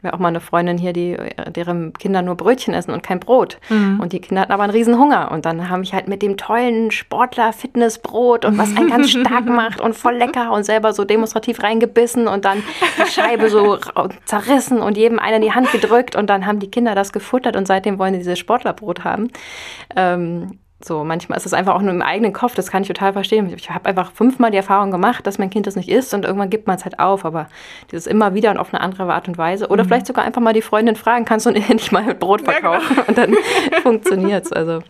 Wir 0.00 0.14
auch 0.14 0.20
mal 0.20 0.28
eine 0.28 0.38
Freundin 0.38 0.78
hier, 0.78 0.92
die 0.92 1.16
deren 1.48 1.92
Kinder 1.94 2.22
nur 2.22 2.36
Brötchen 2.36 2.72
essen 2.72 2.92
und 2.92 3.02
kein 3.02 3.18
Brot. 3.18 3.58
Mhm. 3.68 3.98
Und 3.98 4.12
die 4.12 4.20
Kinder 4.20 4.42
hatten 4.42 4.52
aber 4.52 4.62
einen 4.62 4.72
riesen 4.72 4.96
Hunger. 4.96 5.32
Und 5.32 5.44
dann 5.44 5.68
habe 5.68 5.82
ich 5.82 5.92
halt 5.92 6.06
mit 6.06 6.22
dem 6.22 6.36
tollen 6.36 6.92
Sportler 6.92 7.52
Fitnessbrot 7.52 8.44
und 8.44 8.56
was 8.58 8.76
einen 8.76 8.88
ganz 8.88 9.10
stark 9.10 9.46
macht 9.46 9.80
und 9.80 9.96
voll 9.96 10.14
lecker 10.14 10.52
und 10.52 10.62
selber 10.62 10.92
so 10.92 11.04
demonstrativ 11.04 11.60
reingebissen 11.60 12.28
und 12.28 12.44
dann 12.44 12.62
die 12.96 13.10
Scheibe 13.10 13.50
so 13.50 13.76
zerrissen 14.24 14.80
und 14.80 14.96
jedem 14.96 15.18
einer 15.18 15.36
in 15.36 15.42
die 15.42 15.52
Hand 15.52 15.72
gedrückt 15.72 16.14
und 16.14 16.30
dann 16.30 16.46
haben 16.46 16.60
die 16.60 16.70
Kinder 16.70 16.94
das 16.94 17.12
gefuttert 17.12 17.56
und 17.56 17.66
seitdem 17.66 17.98
wollen 17.98 18.12
die 18.12 18.20
dieses 18.20 18.38
Sportlerbrot 18.38 19.02
haben. 19.02 19.32
Ähm, 19.96 20.60
so, 20.82 21.04
manchmal 21.04 21.36
ist 21.36 21.44
es 21.44 21.52
einfach 21.52 21.74
auch 21.74 21.82
nur 21.82 21.90
im 21.90 22.00
eigenen 22.00 22.32
Kopf, 22.32 22.54
das 22.54 22.70
kann 22.70 22.82
ich 22.82 22.88
total 22.88 23.12
verstehen. 23.12 23.52
Ich 23.54 23.70
habe 23.70 23.86
einfach 23.86 24.12
fünfmal 24.12 24.50
die 24.50 24.56
Erfahrung 24.56 24.90
gemacht, 24.90 25.26
dass 25.26 25.38
mein 25.38 25.50
Kind 25.50 25.66
das 25.66 25.76
nicht 25.76 25.90
isst 25.90 26.14
und 26.14 26.24
irgendwann 26.24 26.48
gibt 26.48 26.66
man 26.66 26.76
es 26.76 26.84
halt 26.84 26.98
auf, 26.98 27.26
aber 27.26 27.48
dieses 27.92 28.06
immer 28.06 28.32
wieder 28.34 28.50
und 28.50 28.56
auf 28.56 28.72
eine 28.72 28.80
andere 28.80 29.12
Art 29.12 29.28
und 29.28 29.36
Weise. 29.36 29.68
Oder 29.68 29.84
mhm. 29.84 29.88
vielleicht 29.88 30.06
sogar 30.06 30.24
einfach 30.24 30.40
mal 30.40 30.54
die 30.54 30.62
Freundin 30.62 30.96
fragen, 30.96 31.26
kannst 31.26 31.44
du 31.44 31.50
nicht 31.50 31.92
mal 31.92 32.14
Brot 32.14 32.42
verkaufen? 32.42 32.96
Ja, 32.96 33.02
genau. 33.02 33.08
Und 33.08 33.18
dann 33.18 33.34
funktioniert 33.82 34.46
es. 34.46 34.52
Also, 34.52 34.82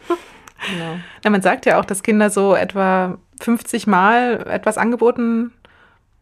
genau. 0.70 0.96
ja, 1.24 1.30
man 1.30 1.42
sagt 1.42 1.66
ja 1.66 1.80
auch, 1.80 1.84
dass 1.84 2.04
Kinder 2.04 2.30
so 2.30 2.54
etwa 2.54 3.18
50 3.40 3.88
Mal 3.88 4.46
etwas 4.48 4.78
angeboten 4.78 5.52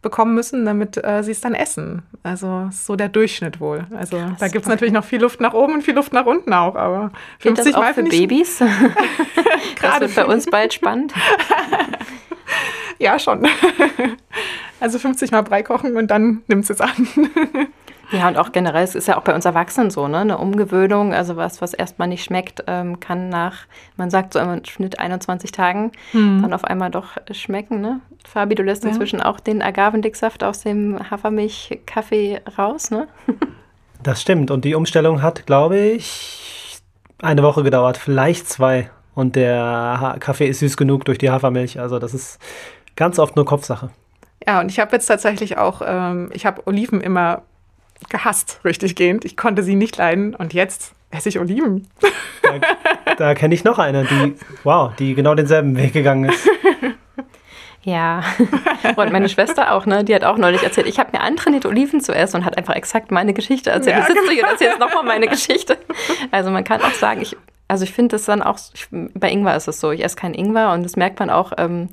bekommen 0.03 0.35
müssen, 0.35 0.65
damit 0.65 1.03
äh, 1.05 1.23
sie 1.23 1.33
es 1.33 1.41
dann 1.41 1.55
essen. 1.55 2.03
Also 2.23 2.69
so 2.71 2.95
der 2.95 3.09
Durchschnitt 3.09 3.61
wohl. 3.61 3.87
Also 3.97 4.17
Krass, 4.17 4.39
da 4.39 4.49
gibt 4.49 4.65
es 4.65 4.69
natürlich 4.69 4.95
noch 4.95 5.05
viel 5.05 5.21
Luft 5.21 5.41
nach 5.41 5.55
oben 5.55 5.75
und 5.75 5.83
viel 5.83 5.95
Luft 5.95 6.13
nach 6.13 6.27
unten 6.27 6.53
auch, 6.53 6.77
aber 6.77 7.11
50 7.41 7.67
das 7.67 7.75
auch 7.75 7.81
Mal 7.81 7.95
für 7.95 8.05
Babys. 8.05 8.59
das 9.83 10.01
wird 10.01 10.15
bei 10.15 10.27
uns 10.27 10.47
bald 10.47 10.73
spannend. 10.73 11.13
ja, 12.99 13.19
schon. 13.19 13.47
also 14.81 14.99
50 14.99 15.33
Mal 15.33 15.43
Brei 15.43 15.63
kochen 15.63 15.97
und 15.97 16.09
dann 16.09 16.43
nimmt 16.47 16.69
es 16.71 16.81
an. 16.81 17.09
Ja, 18.11 18.29
und 18.29 18.39
auch 18.39 18.53
generell, 18.53 18.85
es 18.85 18.95
ist 18.95 19.07
ja 19.07 19.19
auch 19.19 19.23
bei 19.23 19.35
uns 19.35 19.45
Erwachsenen 19.45 19.91
so, 19.91 20.09
ne? 20.09 20.19
Eine 20.19 20.39
Umgewöhnung, 20.39 21.13
also 21.13 21.37
was, 21.37 21.61
was 21.61 21.75
erstmal 21.75 22.09
nicht 22.09 22.25
schmeckt, 22.25 22.65
ähm, 22.67 23.01
kann 23.01 23.29
nach, 23.29 23.67
man 23.97 24.09
sagt 24.11 24.33
so 24.33 24.39
im 24.39 24.65
Schnitt 24.65 24.99
21 24.99 25.53
Tagen, 25.53 25.93
hm. 26.13 26.41
dann 26.41 26.55
auf 26.55 26.65
einmal 26.65 26.91
doch 26.91 27.19
schmecken, 27.33 27.83
ne? 27.83 28.01
Fabi, 28.27 28.55
du 28.55 28.63
lässt 28.63 28.85
ja. 28.85 28.91
inzwischen 28.91 29.21
auch 29.21 29.41
den 29.41 29.63
Agavendicksaft 29.63 30.45
aus 30.45 30.61
dem 30.61 30.99
Hafermilch-Kaffee 31.11 32.41
raus, 32.57 32.91
ne? 32.91 33.09
Das 34.01 34.23
stimmt. 34.23 34.53
Und 34.53 34.65
die 34.65 34.77
Umstellung 34.77 35.23
hat, 35.23 35.45
glaube 35.45 35.77
ich, 35.77 36.79
eine 37.21 37.43
Woche 37.43 37.65
gedauert, 37.65 37.97
vielleicht 37.97 38.49
zwei. 38.49 38.91
Und 39.15 39.35
der 39.35 40.17
Kaffee 40.21 40.47
ist 40.47 40.61
süß 40.61 40.77
genug 40.77 41.05
durch 41.05 41.19
die 41.19 41.31
Hafermilch. 41.31 41.81
Also 41.81 41.99
das 41.99 42.15
ist 42.15 42.39
ganz 42.95 43.19
oft 43.19 43.35
nur 43.35 43.45
Kopfsache. 43.45 43.91
Ja, 44.47 44.61
und 44.61 44.71
ich 44.71 44.79
habe 44.79 44.93
jetzt 44.93 45.07
tatsächlich 45.07 45.59
auch, 45.59 45.83
ähm, 45.85 46.31
ich 46.33 46.47
habe 46.47 46.65
Oliven 46.67 47.01
immer 47.01 47.43
gehasst, 48.09 48.61
richtig 48.65 48.95
gehend. 48.95 49.25
Ich 49.25 49.37
konnte 49.37 49.65
sie 49.65 49.75
nicht 49.75 49.97
leiden 49.97 50.35
und 50.35 50.55
jetzt 50.55 50.93
esse 51.11 51.29
ich 51.29 51.41
Oliven. 51.41 51.89
Da, 52.43 53.15
da 53.17 53.35
kenne 53.35 53.55
ich 53.55 53.65
noch 53.65 53.79
eine, 53.79 54.05
die, 54.05 54.35
wow, 54.63 54.95
die 54.97 55.15
genau 55.15 55.35
denselben 55.35 55.77
Weg 55.77 55.93
gegangen 55.93 56.31
ist. 56.31 56.49
Ja, 57.83 58.23
und 58.97 59.13
meine 59.13 59.29
Schwester 59.29 59.73
auch, 59.73 59.87
ne? 59.87 60.05
Die 60.05 60.15
hat 60.15 60.25
auch 60.25 60.37
neulich 60.37 60.63
erzählt, 60.63 60.87
ich 60.87 60.99
habe 60.99 61.17
mir 61.17 61.23
antrainiert, 61.23 61.65
Oliven 61.65 62.01
zu 62.01 62.13
essen 62.13 62.39
und 62.39 62.45
hat 62.45 62.59
einfach 62.59 62.75
exakt 62.75 63.11
meine 63.11 63.33
Geschichte 63.33 63.71
erzählt. 63.71 63.97
Ja, 63.97 64.07
genau. 64.07 64.31
hier 64.31 64.45
und 64.45 64.51
erzähle 64.51 64.71
jetzt 64.71 64.81
nochmal 64.81 65.05
meine 65.05 65.29
Geschichte. 65.29 65.79
Also 66.31 66.51
man 66.51 66.65
kann 66.65 66.83
auch 66.83 66.93
sagen, 66.93 67.23
ich 67.23 67.37
Also 67.69 67.85
ich 67.85 67.93
finde 67.93 68.17
es 68.17 68.25
dann 68.25 68.43
auch, 68.43 68.59
ich, 68.75 68.89
bei 68.91 69.31
Ingwer 69.31 69.55
ist 69.55 69.69
es 69.69 69.79
so, 69.79 69.91
ich 69.91 70.03
esse 70.03 70.17
keinen 70.17 70.35
Ingwer 70.35 70.73
und 70.73 70.83
das 70.83 70.97
merkt 70.97 71.21
man 71.21 71.31
auch 71.31 71.53
ähm, 71.59 71.89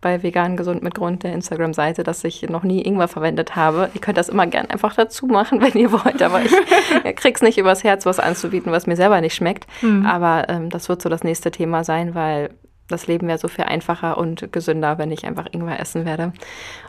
bei 0.00 0.22
Vegan 0.22 0.56
Gesund 0.56 0.82
mit 0.82 0.94
Grund 0.94 1.22
der 1.22 1.32
Instagram-Seite, 1.34 2.02
dass 2.02 2.24
ich 2.24 2.42
noch 2.48 2.62
nie 2.62 2.82
Ingwer 2.82 3.08
verwendet 3.08 3.54
habe. 3.54 3.90
Ihr 3.94 4.00
könnt 4.00 4.16
das 4.16 4.28
immer 4.28 4.46
gern 4.46 4.70
einfach 4.70 4.94
dazu 4.94 5.26
machen, 5.26 5.60
wenn 5.62 5.72
ihr 5.72 5.92
wollt, 5.92 6.22
aber 6.22 6.42
ich 6.42 7.16
krieg's 7.16 7.42
nicht 7.42 7.58
übers 7.58 7.84
Herz, 7.84 8.06
was 8.06 8.18
anzubieten, 8.18 8.72
was 8.72 8.86
mir 8.86 8.96
selber 8.96 9.20
nicht 9.20 9.34
schmeckt. 9.34 9.66
Mhm. 9.82 10.06
Aber 10.06 10.48
ähm, 10.48 10.70
das 10.70 10.88
wird 10.88 11.02
so 11.02 11.08
das 11.08 11.22
nächste 11.22 11.50
Thema 11.50 11.84
sein, 11.84 12.14
weil 12.14 12.50
das 12.88 13.06
Leben 13.06 13.28
wäre 13.28 13.38
so 13.38 13.48
viel 13.48 13.64
einfacher 13.64 14.18
und 14.18 14.50
gesünder, 14.52 14.98
wenn 14.98 15.12
ich 15.12 15.26
einfach 15.26 15.46
Ingwer 15.52 15.78
essen 15.78 16.04
werde. 16.04 16.32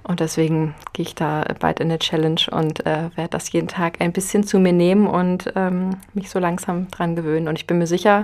Und 0.03 0.19
deswegen 0.19 0.75
gehe 0.93 1.05
ich 1.05 1.15
da 1.15 1.45
bald 1.59 1.79
in 1.79 1.89
eine 1.89 1.99
Challenge 1.99 2.41
und 2.51 2.85
äh, 2.85 3.09
werde 3.15 3.29
das 3.29 3.51
jeden 3.51 3.67
Tag 3.67 3.99
ein 3.99 4.13
bisschen 4.13 4.43
zu 4.43 4.59
mir 4.59 4.73
nehmen 4.73 5.07
und 5.07 5.51
ähm, 5.55 5.97
mich 6.13 6.29
so 6.29 6.39
langsam 6.39 6.89
dran 6.89 7.15
gewöhnen. 7.15 7.47
Und 7.47 7.57
ich 7.57 7.67
bin 7.67 7.77
mir 7.77 7.87
sicher, 7.87 8.23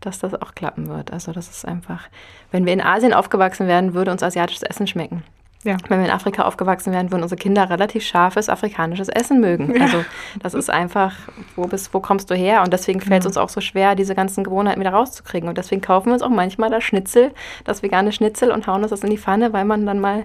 dass 0.00 0.18
das 0.18 0.34
auch 0.34 0.54
klappen 0.54 0.88
wird. 0.88 1.12
Also 1.12 1.32
das 1.32 1.48
ist 1.48 1.66
einfach, 1.66 2.08
wenn 2.50 2.66
wir 2.66 2.72
in 2.72 2.82
Asien 2.82 3.14
aufgewachsen 3.14 3.66
wären, 3.66 3.94
würde 3.94 4.10
uns 4.10 4.22
asiatisches 4.22 4.62
Essen 4.62 4.86
schmecken. 4.86 5.22
Ja. 5.66 5.76
Wenn 5.88 5.98
wir 5.98 6.06
in 6.06 6.12
Afrika 6.12 6.44
aufgewachsen 6.44 6.92
wären, 6.92 7.10
würden 7.10 7.22
unsere 7.22 7.38
Kinder 7.38 7.68
relativ 7.68 8.04
scharfes 8.04 8.48
afrikanisches 8.48 9.08
Essen 9.08 9.40
mögen. 9.40 9.74
Ja. 9.74 9.82
Also 9.82 10.04
das 10.40 10.54
ist 10.54 10.70
einfach, 10.70 11.14
wo 11.56 11.66
bist, 11.66 11.92
wo 11.92 12.00
kommst 12.00 12.30
du 12.30 12.34
her? 12.34 12.62
Und 12.62 12.72
deswegen 12.72 13.00
fällt 13.00 13.22
es 13.22 13.26
uns 13.26 13.36
auch 13.36 13.48
so 13.48 13.60
schwer, 13.60 13.96
diese 13.96 14.14
ganzen 14.14 14.44
Gewohnheiten 14.44 14.80
wieder 14.80 14.92
rauszukriegen. 14.92 15.48
Und 15.48 15.58
deswegen 15.58 15.82
kaufen 15.82 16.06
wir 16.06 16.14
uns 16.14 16.22
auch 16.22 16.30
manchmal 16.30 16.70
das 16.70 16.84
Schnitzel, 16.84 17.32
das 17.64 17.82
vegane 17.82 18.12
Schnitzel 18.12 18.52
und 18.52 18.66
hauen 18.66 18.82
uns 18.82 18.90
das 18.90 19.02
in 19.02 19.10
die 19.10 19.18
Pfanne, 19.18 19.52
weil 19.52 19.64
man 19.64 19.84
dann 19.84 19.98
mal 19.98 20.24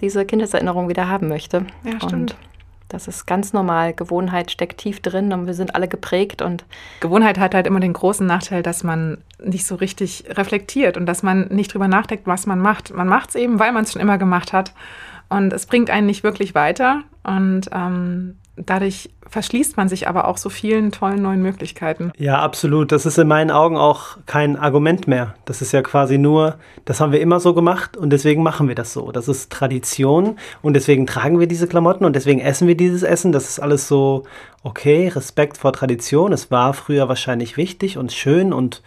diese 0.00 0.24
Kindeserinnerung 0.24 0.88
wieder 0.88 1.08
haben 1.08 1.28
möchte. 1.28 1.66
Ja, 1.84 1.96
stimmt. 1.96 2.12
Und 2.12 2.36
das 2.88 3.06
ist 3.06 3.26
ganz 3.26 3.52
normal. 3.52 3.92
Gewohnheit 3.92 4.50
steckt 4.50 4.78
tief 4.78 5.00
drin 5.00 5.32
und 5.32 5.46
wir 5.46 5.54
sind 5.54 5.74
alle 5.74 5.88
geprägt 5.88 6.42
und 6.42 6.64
Gewohnheit 7.00 7.38
hat 7.38 7.54
halt 7.54 7.66
immer 7.66 7.80
den 7.80 7.92
großen 7.92 8.26
Nachteil, 8.26 8.62
dass 8.62 8.82
man 8.82 9.18
nicht 9.42 9.66
so 9.66 9.74
richtig 9.74 10.24
reflektiert 10.30 10.96
und 10.96 11.06
dass 11.06 11.22
man 11.22 11.48
nicht 11.48 11.72
drüber 11.74 11.88
nachdenkt, 11.88 12.26
was 12.26 12.46
man 12.46 12.60
macht. 12.60 12.94
Man 12.94 13.08
macht 13.08 13.30
es 13.30 13.34
eben, 13.34 13.58
weil 13.58 13.72
man 13.72 13.84
es 13.84 13.92
schon 13.92 14.02
immer 14.02 14.18
gemacht 14.18 14.52
hat 14.52 14.72
und 15.28 15.52
es 15.52 15.66
bringt 15.66 15.90
einen 15.90 16.06
nicht 16.06 16.22
wirklich 16.22 16.54
weiter 16.54 17.02
und 17.22 17.68
ähm, 17.72 18.36
dadurch 18.56 19.10
verschließt 19.28 19.76
man 19.76 19.88
sich 19.88 20.08
aber 20.08 20.26
auch 20.26 20.38
so 20.38 20.48
vielen 20.48 20.90
tollen 20.90 21.22
neuen 21.22 21.42
Möglichkeiten. 21.42 22.12
Ja, 22.16 22.40
absolut. 22.40 22.92
Das 22.92 23.06
ist 23.06 23.18
in 23.18 23.28
meinen 23.28 23.50
Augen 23.50 23.76
auch 23.76 24.16
kein 24.26 24.56
Argument 24.56 25.06
mehr. 25.06 25.34
Das 25.44 25.60
ist 25.60 25.72
ja 25.72 25.82
quasi 25.82 26.18
nur, 26.18 26.56
das 26.84 27.00
haben 27.00 27.12
wir 27.12 27.20
immer 27.20 27.40
so 27.40 27.54
gemacht 27.54 27.96
und 27.96 28.10
deswegen 28.10 28.42
machen 28.42 28.68
wir 28.68 28.74
das 28.74 28.92
so. 28.92 29.12
Das 29.12 29.28
ist 29.28 29.52
Tradition 29.52 30.38
und 30.62 30.74
deswegen 30.74 31.06
tragen 31.06 31.38
wir 31.40 31.46
diese 31.46 31.68
Klamotten 31.68 32.04
und 32.04 32.16
deswegen 32.16 32.40
essen 32.40 32.66
wir 32.66 32.76
dieses 32.76 33.02
Essen. 33.02 33.32
Das 33.32 33.48
ist 33.48 33.60
alles 33.60 33.86
so, 33.86 34.24
okay, 34.62 35.08
Respekt 35.08 35.58
vor 35.58 35.72
Tradition. 35.72 36.32
Es 36.32 36.50
war 36.50 36.72
früher 36.72 37.08
wahrscheinlich 37.08 37.56
wichtig 37.56 37.98
und 37.98 38.12
schön 38.12 38.52
und 38.52 38.82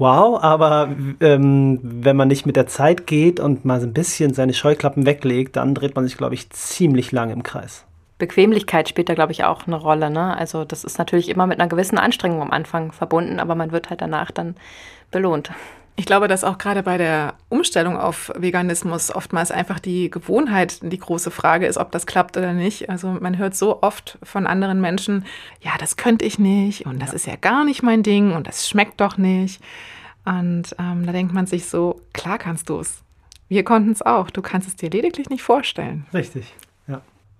wow, 0.00 0.42
aber 0.42 0.88
ähm, 1.20 1.78
wenn 1.82 2.16
man 2.16 2.28
nicht 2.28 2.46
mit 2.46 2.56
der 2.56 2.66
Zeit 2.66 3.06
geht 3.06 3.38
und 3.38 3.64
mal 3.64 3.80
so 3.80 3.86
ein 3.86 3.92
bisschen 3.92 4.34
seine 4.34 4.54
Scheuklappen 4.54 5.06
weglegt, 5.06 5.56
dann 5.56 5.74
dreht 5.74 5.94
man 5.94 6.06
sich, 6.06 6.16
glaube 6.16 6.34
ich, 6.34 6.50
ziemlich 6.50 7.12
lang 7.12 7.30
im 7.30 7.42
Kreis. 7.42 7.84
Bequemlichkeit 8.18 8.88
spielt 8.88 9.08
da, 9.08 9.14
glaube 9.14 9.32
ich, 9.32 9.44
auch 9.44 9.66
eine 9.66 9.76
Rolle. 9.76 10.10
Ne? 10.10 10.36
Also 10.36 10.64
das 10.64 10.84
ist 10.84 10.98
natürlich 10.98 11.28
immer 11.28 11.46
mit 11.46 11.60
einer 11.60 11.68
gewissen 11.68 11.98
Anstrengung 11.98 12.42
am 12.42 12.50
Anfang 12.50 12.92
verbunden, 12.92 13.40
aber 13.40 13.54
man 13.54 13.72
wird 13.72 13.90
halt 13.90 14.00
danach 14.00 14.30
dann 14.30 14.56
belohnt. 15.10 15.50
Ich 16.00 16.06
glaube, 16.06 16.28
dass 16.28 16.44
auch 16.44 16.56
gerade 16.56 16.82
bei 16.82 16.96
der 16.96 17.34
Umstellung 17.50 17.98
auf 17.98 18.32
Veganismus 18.34 19.14
oftmals 19.14 19.50
einfach 19.50 19.78
die 19.78 20.10
Gewohnheit 20.10 20.78
die 20.80 20.98
große 20.98 21.30
Frage 21.30 21.66
ist, 21.66 21.76
ob 21.76 21.90
das 21.90 22.06
klappt 22.06 22.38
oder 22.38 22.54
nicht. 22.54 22.88
Also 22.88 23.08
man 23.08 23.36
hört 23.36 23.54
so 23.54 23.82
oft 23.82 24.16
von 24.22 24.46
anderen 24.46 24.80
Menschen, 24.80 25.26
ja, 25.60 25.72
das 25.78 25.98
könnte 25.98 26.24
ich 26.24 26.38
nicht 26.38 26.86
und 26.86 27.02
das 27.02 27.12
ist 27.12 27.26
ja 27.26 27.36
gar 27.36 27.66
nicht 27.66 27.82
mein 27.82 28.02
Ding 28.02 28.32
und 28.32 28.46
das 28.46 28.66
schmeckt 28.66 28.98
doch 29.02 29.18
nicht. 29.18 29.62
Und 30.24 30.74
ähm, 30.78 31.04
da 31.04 31.12
denkt 31.12 31.34
man 31.34 31.44
sich 31.44 31.66
so, 31.66 32.00
klar 32.14 32.38
kannst 32.38 32.70
du 32.70 32.80
es. 32.80 33.02
Wir 33.48 33.62
konnten 33.62 33.90
es 33.90 34.00
auch. 34.00 34.30
Du 34.30 34.40
kannst 34.40 34.68
es 34.68 34.76
dir 34.76 34.88
lediglich 34.88 35.28
nicht 35.28 35.42
vorstellen. 35.42 36.06
Richtig 36.14 36.54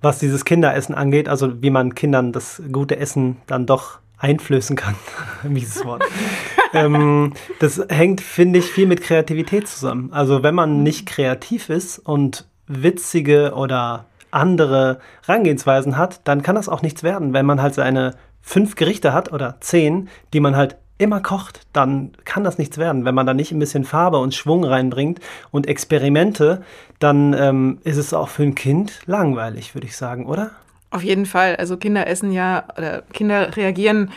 was 0.02 0.18
dieses 0.18 0.44
Kinderessen 0.46 0.94
angeht, 0.94 1.28
also 1.28 1.62
wie 1.62 1.68
man 1.68 1.94
Kindern 1.94 2.32
das 2.32 2.62
gute 2.72 2.96
Essen 2.96 3.36
dann 3.46 3.66
doch 3.66 3.98
einflößen 4.16 4.76
kann. 4.76 4.94
Mieses 5.42 5.84
Wort. 5.84 6.04
ähm, 6.72 7.32
das 7.58 7.82
hängt, 7.88 8.20
finde 8.20 8.58
ich, 8.58 8.66
viel 8.66 8.86
mit 8.86 9.02
Kreativität 9.02 9.68
zusammen. 9.68 10.12
Also 10.12 10.42
wenn 10.42 10.54
man 10.54 10.82
nicht 10.82 11.06
kreativ 11.06 11.68
ist 11.68 11.98
und 11.98 12.46
witzige 12.66 13.52
oder 13.54 14.06
andere 14.30 15.00
Rangehensweisen 15.24 15.96
hat, 15.96 16.20
dann 16.24 16.42
kann 16.42 16.54
das 16.54 16.68
auch 16.68 16.82
nichts 16.82 17.02
werden. 17.02 17.32
Wenn 17.32 17.46
man 17.46 17.60
halt 17.60 17.74
seine 17.74 18.14
fünf 18.40 18.76
Gerichte 18.76 19.12
hat 19.12 19.32
oder 19.32 19.56
zehn, 19.60 20.08
die 20.32 20.40
man 20.40 20.56
halt 20.56 20.76
immer 20.98 21.20
kocht, 21.20 21.62
dann 21.72 22.12
kann 22.24 22.44
das 22.44 22.58
nichts 22.58 22.76
werden. 22.78 23.04
Wenn 23.04 23.14
man 23.14 23.26
da 23.26 23.34
nicht 23.34 23.52
ein 23.52 23.58
bisschen 23.58 23.84
Farbe 23.84 24.18
und 24.18 24.34
Schwung 24.34 24.64
reinbringt 24.64 25.18
und 25.50 25.66
Experimente, 25.66 26.62
dann 26.98 27.32
ähm, 27.32 27.78
ist 27.84 27.96
es 27.96 28.12
auch 28.12 28.28
für 28.28 28.42
ein 28.42 28.54
Kind 28.54 29.00
langweilig, 29.06 29.74
würde 29.74 29.86
ich 29.86 29.96
sagen, 29.96 30.26
oder? 30.26 30.50
Auf 30.90 31.02
jeden 31.02 31.24
Fall. 31.24 31.56
Also 31.56 31.76
Kinder 31.76 32.06
essen 32.06 32.32
ja, 32.32 32.64
oder 32.76 33.02
Kinder 33.12 33.56
reagieren 33.56 34.10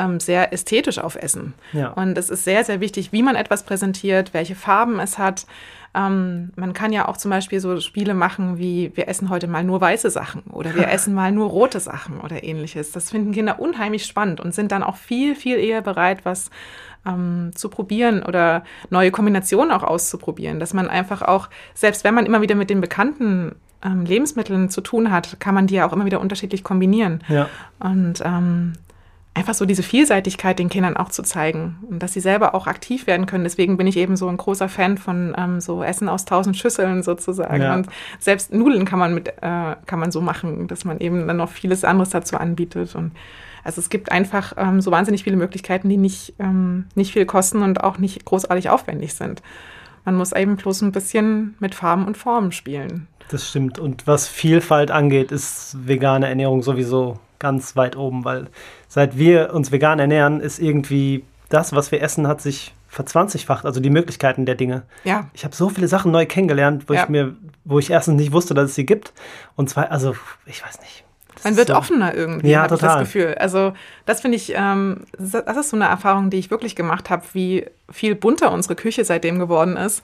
ähm, 0.00 0.18
sehr 0.18 0.52
ästhetisch 0.52 0.98
auf 0.98 1.16
Essen. 1.16 1.54
Ja. 1.72 1.88
Und 1.90 2.16
es 2.16 2.30
ist 2.30 2.44
sehr, 2.44 2.64
sehr 2.64 2.80
wichtig, 2.80 3.12
wie 3.12 3.22
man 3.22 3.36
etwas 3.36 3.64
präsentiert, 3.64 4.32
welche 4.32 4.54
Farben 4.54 4.98
es 4.98 5.18
hat. 5.18 5.46
Ähm, 5.94 6.50
man 6.56 6.72
kann 6.72 6.92
ja 6.92 7.08
auch 7.08 7.16
zum 7.16 7.30
Beispiel 7.30 7.58
so 7.58 7.80
Spiele 7.80 8.14
machen 8.14 8.58
wie 8.58 8.92
wir 8.94 9.08
essen 9.08 9.28
heute 9.28 9.48
mal 9.48 9.64
nur 9.64 9.80
weiße 9.80 10.08
Sachen 10.08 10.42
oder 10.44 10.74
wir 10.76 10.88
essen 10.92 11.14
mal 11.14 11.32
nur 11.32 11.48
rote 11.48 11.80
Sachen 11.80 12.20
oder 12.20 12.42
ähnliches. 12.44 12.92
Das 12.92 13.10
finden 13.10 13.32
Kinder 13.32 13.60
unheimlich 13.60 14.06
spannend 14.06 14.40
und 14.40 14.54
sind 14.54 14.72
dann 14.72 14.82
auch 14.82 14.96
viel, 14.96 15.34
viel 15.34 15.58
eher 15.58 15.82
bereit, 15.82 16.24
was 16.24 16.50
ähm, 17.06 17.50
zu 17.54 17.68
probieren 17.68 18.22
oder 18.22 18.64
neue 18.88 19.10
Kombinationen 19.10 19.72
auch 19.72 19.82
auszuprobieren. 19.82 20.60
Dass 20.60 20.74
man 20.74 20.88
einfach 20.88 21.22
auch, 21.22 21.48
selbst 21.74 22.04
wenn 22.04 22.14
man 22.14 22.26
immer 22.26 22.40
wieder 22.40 22.54
mit 22.54 22.70
den 22.70 22.80
bekannten 22.80 23.56
ähm, 23.84 24.04
Lebensmitteln 24.04 24.70
zu 24.70 24.80
tun 24.80 25.10
hat, 25.10 25.40
kann 25.40 25.54
man 25.54 25.66
die 25.66 25.74
ja 25.74 25.88
auch 25.88 25.92
immer 25.92 26.04
wieder 26.04 26.20
unterschiedlich 26.20 26.62
kombinieren. 26.62 27.24
Ja. 27.28 27.48
Und 27.80 28.22
ähm, 28.24 28.74
einfach 29.32 29.54
so 29.54 29.64
diese 29.64 29.82
Vielseitigkeit 29.82 30.58
den 30.58 30.68
Kindern 30.68 30.96
auch 30.96 31.08
zu 31.08 31.22
zeigen 31.22 31.78
und 31.88 32.02
dass 32.02 32.12
sie 32.12 32.20
selber 32.20 32.54
auch 32.54 32.66
aktiv 32.66 33.06
werden 33.06 33.26
können. 33.26 33.44
Deswegen 33.44 33.76
bin 33.76 33.86
ich 33.86 33.96
eben 33.96 34.16
so 34.16 34.28
ein 34.28 34.36
großer 34.36 34.68
Fan 34.68 34.98
von 34.98 35.34
ähm, 35.38 35.60
so 35.60 35.82
Essen 35.82 36.08
aus 36.08 36.24
tausend 36.24 36.56
Schüsseln 36.56 37.02
sozusagen. 37.02 37.62
Ja. 37.62 37.74
Und 37.74 37.86
selbst 38.18 38.52
Nudeln 38.52 38.84
kann 38.84 38.98
man 38.98 39.14
mit 39.14 39.28
äh, 39.28 39.76
kann 39.86 40.00
man 40.00 40.10
so 40.10 40.20
machen, 40.20 40.66
dass 40.66 40.84
man 40.84 40.98
eben 40.98 41.26
dann 41.28 41.36
noch 41.36 41.48
vieles 41.48 41.84
anderes 41.84 42.10
dazu 42.10 42.36
anbietet. 42.36 42.96
Und 42.96 43.12
also 43.62 43.80
es 43.80 43.88
gibt 43.88 44.10
einfach 44.10 44.54
ähm, 44.56 44.80
so 44.80 44.90
wahnsinnig 44.90 45.22
viele 45.22 45.36
Möglichkeiten, 45.36 45.88
die 45.88 45.96
nicht 45.96 46.34
ähm, 46.40 46.86
nicht 46.96 47.12
viel 47.12 47.24
kosten 47.24 47.62
und 47.62 47.84
auch 47.84 47.98
nicht 47.98 48.24
großartig 48.24 48.68
aufwendig 48.68 49.14
sind. 49.14 49.42
Man 50.04 50.16
muss 50.16 50.32
eben 50.32 50.56
bloß 50.56 50.82
ein 50.82 50.92
bisschen 50.92 51.54
mit 51.60 51.76
Farben 51.76 52.06
und 52.06 52.16
Formen 52.16 52.50
spielen. 52.50 53.06
Das 53.28 53.48
stimmt. 53.48 53.78
Und 53.78 54.08
was 54.08 54.26
Vielfalt 54.26 54.90
angeht, 54.90 55.30
ist 55.30 55.76
vegane 55.86 56.28
Ernährung 56.28 56.62
sowieso 56.62 57.20
ganz 57.40 57.74
weit 57.74 57.96
oben, 57.96 58.24
weil 58.24 58.46
seit 58.86 59.18
wir 59.18 59.52
uns 59.52 59.72
vegan 59.72 59.98
ernähren, 59.98 60.40
ist 60.40 60.60
irgendwie 60.60 61.24
das, 61.48 61.74
was 61.74 61.90
wir 61.90 62.00
essen, 62.00 62.28
hat 62.28 62.40
sich 62.40 62.72
verzwanzigfacht, 62.88 63.64
also 63.64 63.80
die 63.80 63.90
Möglichkeiten 63.90 64.46
der 64.46 64.54
Dinge. 64.54 64.82
Ja. 65.04 65.28
Ich 65.32 65.44
habe 65.44 65.54
so 65.54 65.68
viele 65.68 65.88
Sachen 65.88 66.12
neu 66.12 66.26
kennengelernt, 66.26 66.84
wo 66.88 66.94
ja. 66.94 67.02
ich 67.02 67.08
mir, 67.08 67.34
wo 67.64 67.78
ich 67.78 67.90
erstens 67.90 68.16
nicht 68.16 68.32
wusste, 68.32 68.54
dass 68.54 68.70
es 68.70 68.74
sie 68.74 68.86
gibt. 68.86 69.12
Und 69.56 69.68
zwei, 69.70 69.88
also 69.90 70.14
ich 70.46 70.64
weiß 70.64 70.80
nicht. 70.80 71.04
Man 71.44 71.56
wird 71.56 71.68
so. 71.68 71.74
offener 71.74 72.14
irgendwie, 72.14 72.50
ja, 72.50 72.62
habe 72.62 72.74
ich 72.74 72.80
das 72.80 72.98
Gefühl. 72.98 73.34
Also 73.38 73.72
das 74.06 74.20
finde 74.20 74.36
ich, 74.36 74.52
ähm, 74.54 75.04
das 75.18 75.56
ist 75.56 75.70
so 75.70 75.76
eine 75.76 75.86
Erfahrung, 75.86 76.30
die 76.30 76.38
ich 76.38 76.50
wirklich 76.50 76.76
gemacht 76.76 77.10
habe, 77.10 77.22
wie 77.32 77.66
viel 77.90 78.14
bunter 78.14 78.52
unsere 78.52 78.74
Küche 78.74 79.04
seitdem 79.04 79.38
geworden 79.38 79.76
ist. 79.76 80.02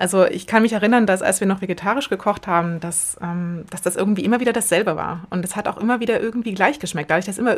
Also 0.00 0.24
ich 0.24 0.46
kann 0.46 0.62
mich 0.62 0.72
erinnern, 0.72 1.04
dass 1.04 1.20
als 1.20 1.40
wir 1.40 1.46
noch 1.46 1.60
vegetarisch 1.60 2.08
gekocht 2.08 2.46
haben, 2.46 2.80
dass, 2.80 3.18
ähm, 3.20 3.66
dass 3.68 3.82
das 3.82 3.96
irgendwie 3.96 4.24
immer 4.24 4.40
wieder 4.40 4.54
dasselbe 4.54 4.96
war. 4.96 5.26
Und 5.28 5.44
es 5.44 5.56
hat 5.56 5.68
auch 5.68 5.76
immer 5.76 6.00
wieder 6.00 6.18
irgendwie 6.22 6.54
gleich 6.54 6.78
geschmeckt, 6.78 7.10
dadurch, 7.10 7.26
dass 7.26 7.36
immer 7.36 7.54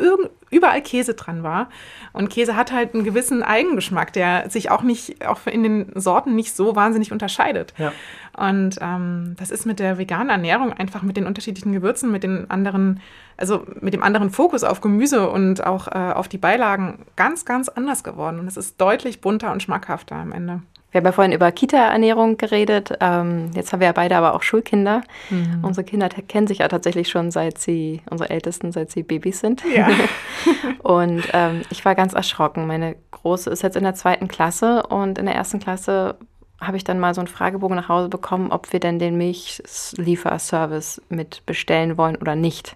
überall 0.49 0.81
Käse 0.81 1.13
dran 1.13 1.41
war. 1.41 1.69
Und 2.11 2.29
Käse 2.29 2.57
hat 2.57 2.73
halt 2.73 2.95
einen 2.95 3.05
gewissen 3.05 3.43
Eigengeschmack, 3.43 4.11
der 4.11 4.49
sich 4.49 4.71
auch 4.71 4.83
nicht, 4.83 5.25
auch 5.25 5.39
in 5.47 5.63
den 5.63 5.91
Sorten 5.95 6.35
nicht 6.35 6.53
so 6.53 6.75
wahnsinnig 6.75 7.13
unterscheidet. 7.13 7.73
Ja. 7.77 7.93
Und 8.35 8.77
ähm, 8.81 9.35
das 9.39 9.49
ist 9.49 9.65
mit 9.65 9.79
der 9.79 9.97
veganen 9.97 10.29
Ernährung 10.29 10.73
einfach 10.73 11.01
mit 11.01 11.15
den 11.15 11.27
unterschiedlichen 11.27 11.71
Gewürzen, 11.71 12.11
mit 12.11 12.23
den 12.23 12.51
anderen, 12.51 12.99
also 13.37 13.65
mit 13.79 13.93
dem 13.93 14.03
anderen 14.03 14.31
Fokus 14.31 14.65
auf 14.65 14.81
Gemüse 14.81 15.29
und 15.29 15.65
auch 15.65 15.87
äh, 15.87 16.11
auf 16.13 16.27
die 16.27 16.39
Beilagen 16.39 17.05
ganz, 17.15 17.45
ganz 17.45 17.69
anders 17.69 18.03
geworden. 18.03 18.41
Und 18.41 18.47
es 18.47 18.57
ist 18.57 18.81
deutlich 18.81 19.21
bunter 19.21 19.53
und 19.53 19.63
schmackhafter 19.63 20.17
am 20.17 20.33
Ende. 20.33 20.61
Wir 20.93 20.99
haben 20.99 21.05
ja 21.05 21.11
vorhin 21.11 21.33
über 21.33 21.51
Kita-Ernährung 21.51 22.37
geredet. 22.37 22.93
Ähm, 22.99 23.49
jetzt 23.55 23.73
haben 23.73 23.79
wir 23.79 23.87
ja 23.87 23.93
beide 23.93 24.15
aber 24.15 24.35
auch 24.35 24.43
Schulkinder. 24.43 25.01
Mhm. 25.31 25.63
Unsere 25.63 25.83
Kinder 25.83 26.07
kennen 26.07 26.45
sich 26.45 26.59
ja 26.59 26.67
tatsächlich 26.67 27.09
schon 27.09 27.31
seit 27.31 27.57
sie, 27.57 28.01
unsere 28.11 28.29
Ältesten, 28.29 28.71
seit 28.71 28.91
sie 28.91 29.01
Babys 29.01 29.39
sind. 29.39 29.63
Ja. 29.75 29.89
und 30.83 31.23
ähm, 31.33 31.63
ich 31.71 31.83
war 31.83 31.95
ganz 31.95 32.13
erschrocken. 32.13 32.67
Meine 32.67 32.95
Große 33.09 33.49
ist 33.49 33.63
jetzt 33.63 33.75
in 33.75 33.83
der 33.83 33.95
zweiten 33.95 34.27
Klasse 34.27 34.83
und 34.83 35.17
in 35.17 35.25
der 35.25 35.33
ersten 35.33 35.59
Klasse 35.59 36.15
habe 36.61 36.77
ich 36.77 36.83
dann 36.83 36.99
mal 36.99 37.15
so 37.15 37.21
einen 37.21 37.27
Fragebogen 37.27 37.75
nach 37.75 37.89
Hause 37.89 38.07
bekommen, 38.07 38.51
ob 38.51 38.71
wir 38.71 38.79
denn 38.79 38.99
den 38.99 39.17
Milchlieferservice 39.17 41.01
mit 41.09 41.43
bestellen 41.47 41.97
wollen 41.97 42.17
oder 42.17 42.35
nicht. 42.35 42.75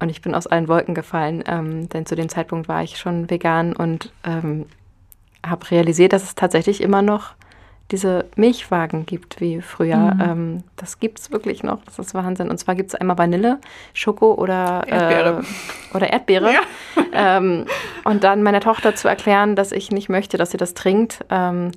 Und 0.00 0.10
ich 0.10 0.20
bin 0.20 0.34
aus 0.34 0.46
allen 0.46 0.68
Wolken 0.68 0.94
gefallen, 0.94 1.42
ähm, 1.46 1.88
denn 1.88 2.04
zu 2.04 2.14
dem 2.14 2.28
Zeitpunkt 2.28 2.68
war 2.68 2.82
ich 2.82 2.98
schon 2.98 3.30
vegan 3.30 3.74
und 3.74 4.12
ähm, 4.22 4.66
habe 5.44 5.70
realisiert, 5.70 6.12
dass 6.12 6.22
es 6.22 6.34
tatsächlich 6.34 6.80
immer 6.80 7.02
noch 7.02 7.34
diese 7.90 8.24
Milchwagen 8.36 9.04
gibt 9.04 9.40
wie 9.40 9.60
früher. 9.60 10.14
Mhm. 10.14 10.20
Ähm, 10.20 10.64
das 10.76 11.00
gibt 11.00 11.18
es 11.20 11.30
wirklich 11.30 11.62
noch. 11.62 11.84
Das 11.84 11.98
ist 11.98 12.14
Wahnsinn. 12.14 12.48
Und 12.48 12.58
zwar 12.58 12.74
gibt 12.74 12.88
es 12.88 12.94
einmal 12.94 13.18
Vanille, 13.18 13.58
Schoko 13.92 14.34
oder 14.34 14.84
Erdbeere. 14.86 15.42
Äh, 15.42 15.96
oder 15.96 16.12
Erdbeere. 16.12 16.52
Ja. 16.52 16.60
Ähm, 17.16 17.66
und 18.02 18.24
dann 18.24 18.42
meiner 18.42 18.58
Tochter 18.58 18.96
zu 18.96 19.06
erklären, 19.06 19.54
dass 19.54 19.70
ich 19.70 19.92
nicht 19.92 20.08
möchte, 20.08 20.36
dass 20.36 20.50
sie 20.50 20.56
das 20.56 20.74
trinkt, 20.74 21.24
ähm, 21.30 21.70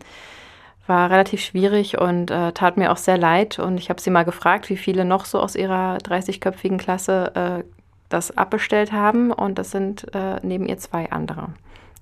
war 0.87 1.11
relativ 1.11 1.41
schwierig 1.41 1.99
und 1.99 2.31
äh, 2.31 2.53
tat 2.53 2.75
mir 2.75 2.91
auch 2.91 2.97
sehr 2.97 3.19
leid. 3.19 3.59
Und 3.59 3.77
ich 3.77 3.91
habe 3.91 4.01
sie 4.01 4.09
mal 4.09 4.23
gefragt, 4.23 4.67
wie 4.69 4.77
viele 4.77 5.05
noch 5.05 5.25
so 5.25 5.39
aus 5.39 5.55
ihrer 5.55 5.97
30-köpfigen 5.97 6.77
Klasse 6.79 7.31
äh, 7.35 7.63
das 8.09 8.35
abbestellt 8.35 8.91
haben. 8.91 9.31
Und 9.31 9.59
das 9.59 9.69
sind 9.69 10.11
äh, 10.15 10.39
neben 10.41 10.65
ihr 10.65 10.79
zwei 10.79 11.11
andere. 11.11 11.49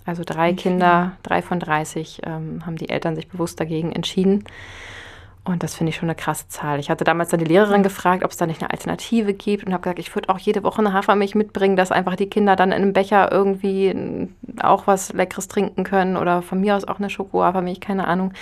Also 0.06 0.24
drei 0.26 0.52
okay. 0.52 0.56
Kinder, 0.56 1.14
drei 1.24 1.42
von 1.42 1.60
30, 1.60 2.22
ähm, 2.26 2.66
haben 2.66 2.78
die 2.78 2.90
Eltern 2.90 3.16
sich 3.16 3.28
bewusst 3.28 3.60
dagegen 3.60 3.92
entschieden. 3.92 4.44
Und 5.44 5.62
das 5.62 5.76
finde 5.76 5.92
ich 5.92 5.96
schon 5.96 6.10
eine 6.10 6.16
krasse 6.16 6.48
Zahl. 6.48 6.80
Ich 6.80 6.90
hatte 6.90 7.04
damals 7.04 7.30
dann 7.30 7.40
die 7.40 7.46
Lehrerin 7.46 7.84
gefragt, 7.84 8.24
ob 8.24 8.32
es 8.32 8.38
da 8.38 8.48
nicht 8.48 8.62
eine 8.62 8.72
Alternative 8.72 9.32
gibt 9.34 9.64
und 9.64 9.74
habe 9.74 9.84
gesagt, 9.84 10.00
ich 10.00 10.14
würde 10.16 10.30
auch 10.30 10.40
jede 10.40 10.64
Woche 10.64 10.80
eine 10.80 10.92
Hafermilch 10.92 11.36
mitbringen, 11.36 11.76
dass 11.76 11.92
einfach 11.92 12.16
die 12.16 12.30
Kinder 12.30 12.56
dann 12.56 12.72
in 12.72 12.82
einem 12.82 12.94
Becher 12.94 13.32
irgendwie 13.32 14.28
auch 14.60 14.88
was 14.88 15.14
Leckeres 15.14 15.48
trinken 15.48 15.84
können 15.84 16.18
oder 16.18 16.42
von 16.42 16.60
mir 16.60 16.76
aus 16.76 16.88
auch 16.88 16.98
eine 16.98 17.12
Schoko-Hafermilch, 17.12 17.80
keine 17.80 18.08
Ahnung. 18.08 18.34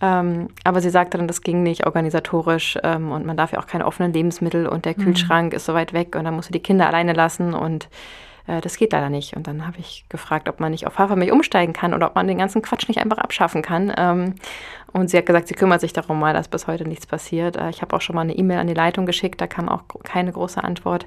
Ähm, 0.00 0.48
aber 0.62 0.80
sie 0.80 0.90
sagte 0.90 1.18
dann, 1.18 1.26
das 1.26 1.40
ging 1.40 1.64
nicht 1.64 1.86
organisatorisch 1.86 2.78
ähm, 2.84 3.10
und 3.10 3.26
man 3.26 3.36
darf 3.36 3.52
ja 3.52 3.58
auch 3.58 3.66
keine 3.66 3.86
offenen 3.86 4.12
Lebensmittel 4.12 4.68
und 4.68 4.84
der 4.84 4.94
mhm. 4.96 5.02
Kühlschrank 5.02 5.52
mhm. 5.52 5.56
ist 5.56 5.64
so 5.64 5.74
weit 5.74 5.92
weg 5.94 6.14
und 6.14 6.24
dann 6.24 6.34
musst 6.34 6.50
du 6.50 6.52
die 6.52 6.60
Kinder 6.60 6.86
alleine 6.86 7.12
lassen 7.12 7.54
und 7.54 7.88
äh, 8.46 8.60
das 8.60 8.76
geht 8.76 8.92
leider 8.92 9.10
nicht. 9.10 9.36
Und 9.36 9.46
dann 9.46 9.66
habe 9.66 9.78
ich 9.78 10.04
gefragt, 10.08 10.48
ob 10.48 10.60
man 10.60 10.72
nicht 10.72 10.86
auf 10.86 10.98
Hafermilch 10.98 11.32
umsteigen 11.32 11.72
kann 11.72 11.94
oder 11.94 12.06
ob 12.06 12.14
man 12.14 12.26
den 12.26 12.38
ganzen 12.38 12.62
Quatsch 12.62 12.88
nicht 12.88 12.98
einfach 12.98 13.18
abschaffen 13.18 13.62
kann. 13.62 13.92
Ähm, 13.96 14.34
und 14.92 15.10
sie 15.10 15.16
hat 15.18 15.26
gesagt, 15.26 15.48
sie 15.48 15.54
kümmert 15.54 15.80
sich 15.80 15.92
darum 15.92 16.18
mal, 16.18 16.32
dass 16.32 16.48
bis 16.48 16.66
heute 16.66 16.86
nichts 16.86 17.06
passiert. 17.06 17.56
Äh, 17.56 17.70
ich 17.70 17.82
habe 17.82 17.94
auch 17.94 18.00
schon 18.00 18.16
mal 18.16 18.22
eine 18.22 18.36
E-Mail 18.36 18.58
an 18.58 18.66
die 18.66 18.74
Leitung 18.74 19.06
geschickt, 19.06 19.40
da 19.40 19.46
kam 19.46 19.68
auch 19.68 19.82
keine 20.04 20.32
große 20.32 20.62
Antwort. 20.62 21.06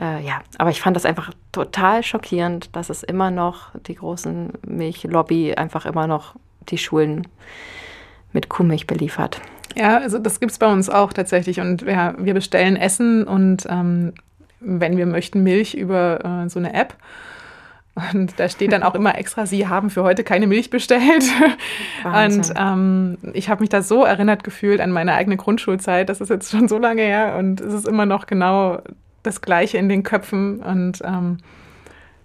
Äh, 0.00 0.24
ja, 0.24 0.40
aber 0.58 0.70
ich 0.70 0.80
fand 0.80 0.96
das 0.96 1.04
einfach 1.04 1.32
total 1.52 2.02
schockierend, 2.02 2.74
dass 2.76 2.90
es 2.90 3.02
immer 3.02 3.30
noch 3.30 3.70
die 3.86 3.96
großen 3.96 4.52
Milchlobby 4.66 5.54
einfach 5.54 5.84
immer 5.84 6.06
noch 6.06 6.36
die 6.68 6.78
Schulen 6.78 7.26
mit 8.32 8.48
Kuhmilch 8.48 8.86
beliefert. 8.86 9.40
Ja, 9.76 9.98
also 9.98 10.18
das 10.18 10.40
gibt 10.40 10.52
es 10.52 10.58
bei 10.58 10.70
uns 10.72 10.88
auch 10.88 11.12
tatsächlich. 11.12 11.60
Und 11.60 11.84
wir, 11.86 12.14
wir 12.18 12.34
bestellen 12.34 12.76
Essen 12.76 13.24
und 13.24 13.66
ähm, 13.68 14.12
wenn 14.60 14.96
wir 14.96 15.06
möchten, 15.06 15.42
Milch 15.42 15.74
über 15.74 16.44
äh, 16.44 16.48
so 16.48 16.58
eine 16.58 16.74
App. 16.74 16.94
Und 18.12 18.38
da 18.38 18.48
steht 18.48 18.72
dann 18.72 18.82
auch 18.82 18.94
immer 18.94 19.18
extra, 19.18 19.46
Sie 19.46 19.66
haben 19.66 19.90
für 19.90 20.02
heute 20.02 20.22
keine 20.22 20.46
Milch 20.46 20.70
bestellt. 20.70 21.24
Wahnsinn. 22.02 22.40
Und 22.40 22.54
ähm, 22.56 23.32
ich 23.34 23.48
habe 23.48 23.60
mich 23.60 23.68
da 23.68 23.82
so 23.82 24.04
erinnert 24.04 24.44
gefühlt 24.44 24.80
an 24.80 24.92
meine 24.92 25.14
eigene 25.14 25.36
Grundschulzeit. 25.36 26.08
Das 26.08 26.20
ist 26.20 26.28
jetzt 26.28 26.50
schon 26.50 26.68
so 26.68 26.78
lange 26.78 27.02
her 27.02 27.36
und 27.38 27.60
es 27.60 27.74
ist 27.74 27.88
immer 27.88 28.06
noch 28.06 28.26
genau 28.26 28.80
das 29.22 29.40
Gleiche 29.40 29.78
in 29.78 29.88
den 29.88 30.02
Köpfen. 30.02 30.60
Und 30.60 31.00
ähm, 31.04 31.38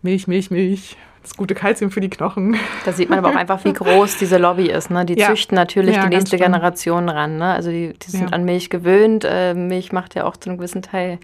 Milch, 0.01 0.27
Milch, 0.27 0.51
Milch 0.51 0.97
das 1.25 1.35
gute 1.38 1.55
Kalzium 1.55 1.89
für 1.89 2.01
die 2.01 2.09
Knochen. 2.09 2.55
Da 2.85 2.93
sieht 2.93 3.09
man 3.09 3.17
aber 3.17 3.29
auch 3.29 3.35
einfach, 3.35 3.63
wie 3.65 3.73
groß 3.73 4.17
diese 4.17 4.38
Lobby 4.38 4.69
ist. 4.69 4.91
Ne? 4.91 5.05
Die 5.05 5.17
ja. 5.17 5.27
züchten 5.27 5.55
natürlich 5.55 5.95
ja, 5.95 6.03
die 6.03 6.15
nächste 6.15 6.38
Generation 6.38 7.09
ran. 7.09 7.38
Ne? 7.38 7.51
Also 7.51 7.71
die, 7.71 7.93
die 7.93 8.11
sind 8.11 8.29
ja. 8.29 8.35
an 8.35 8.45
Milch 8.45 8.69
gewöhnt. 8.69 9.25
Äh, 9.27 9.55
Milch 9.55 9.91
macht 9.91 10.13
ja 10.13 10.25
auch 10.25 10.38
zu 10.38 10.49
einem 10.49 10.57
gewissen 10.57 10.83
Teil 10.83 11.19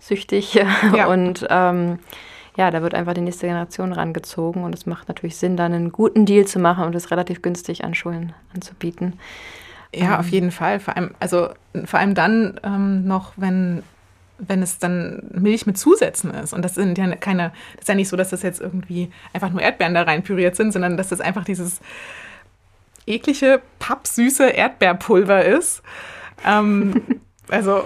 süchtig. 0.00 0.58
Und 1.08 1.46
ähm, 1.48 2.00
ja, 2.56 2.70
da 2.70 2.82
wird 2.82 2.94
einfach 2.94 3.14
die 3.14 3.20
nächste 3.20 3.46
Generation 3.46 3.92
rangezogen. 3.92 4.64
Und 4.64 4.74
es 4.74 4.84
macht 4.84 5.06
natürlich 5.08 5.36
Sinn, 5.36 5.56
dann 5.56 5.72
einen 5.72 5.92
guten 5.92 6.26
Deal 6.26 6.46
zu 6.46 6.58
machen 6.58 6.84
und 6.84 6.94
es 6.96 7.12
relativ 7.12 7.40
günstig 7.40 7.84
an 7.84 7.94
Schulen 7.94 8.32
anzubieten. 8.52 9.14
Ja, 9.94 10.14
ähm. 10.14 10.20
auf 10.20 10.28
jeden 10.28 10.50
Fall. 10.50 10.80
Vor 10.80 10.96
allem, 10.96 11.14
also 11.20 11.50
vor 11.84 12.00
allem 12.00 12.14
dann 12.14 12.58
ähm, 12.64 13.06
noch, 13.06 13.32
wenn 13.36 13.84
wenn 14.38 14.62
es 14.62 14.78
dann 14.78 15.22
Milch 15.32 15.66
mit 15.66 15.78
Zusätzen 15.78 16.30
ist. 16.32 16.52
Und 16.52 16.62
das 16.62 16.74
sind 16.74 16.98
ja 16.98 17.16
keine, 17.16 17.52
das 17.74 17.82
ist 17.82 17.88
ja 17.88 17.94
nicht 17.94 18.08
so, 18.08 18.16
dass 18.16 18.30
das 18.30 18.42
jetzt 18.42 18.60
irgendwie 18.60 19.10
einfach 19.32 19.50
nur 19.50 19.62
Erdbeeren 19.62 19.94
da 19.94 20.02
rein 20.02 20.22
püriert 20.22 20.56
sind, 20.56 20.72
sondern 20.72 20.96
dass 20.96 21.08
das 21.08 21.20
einfach 21.20 21.44
dieses 21.44 21.80
eklige, 23.06 23.62
pappsüße 23.78 24.48
Erdbeerpulver 24.48 25.44
ist. 25.44 25.82
Ähm, 26.44 27.20
also, 27.48 27.84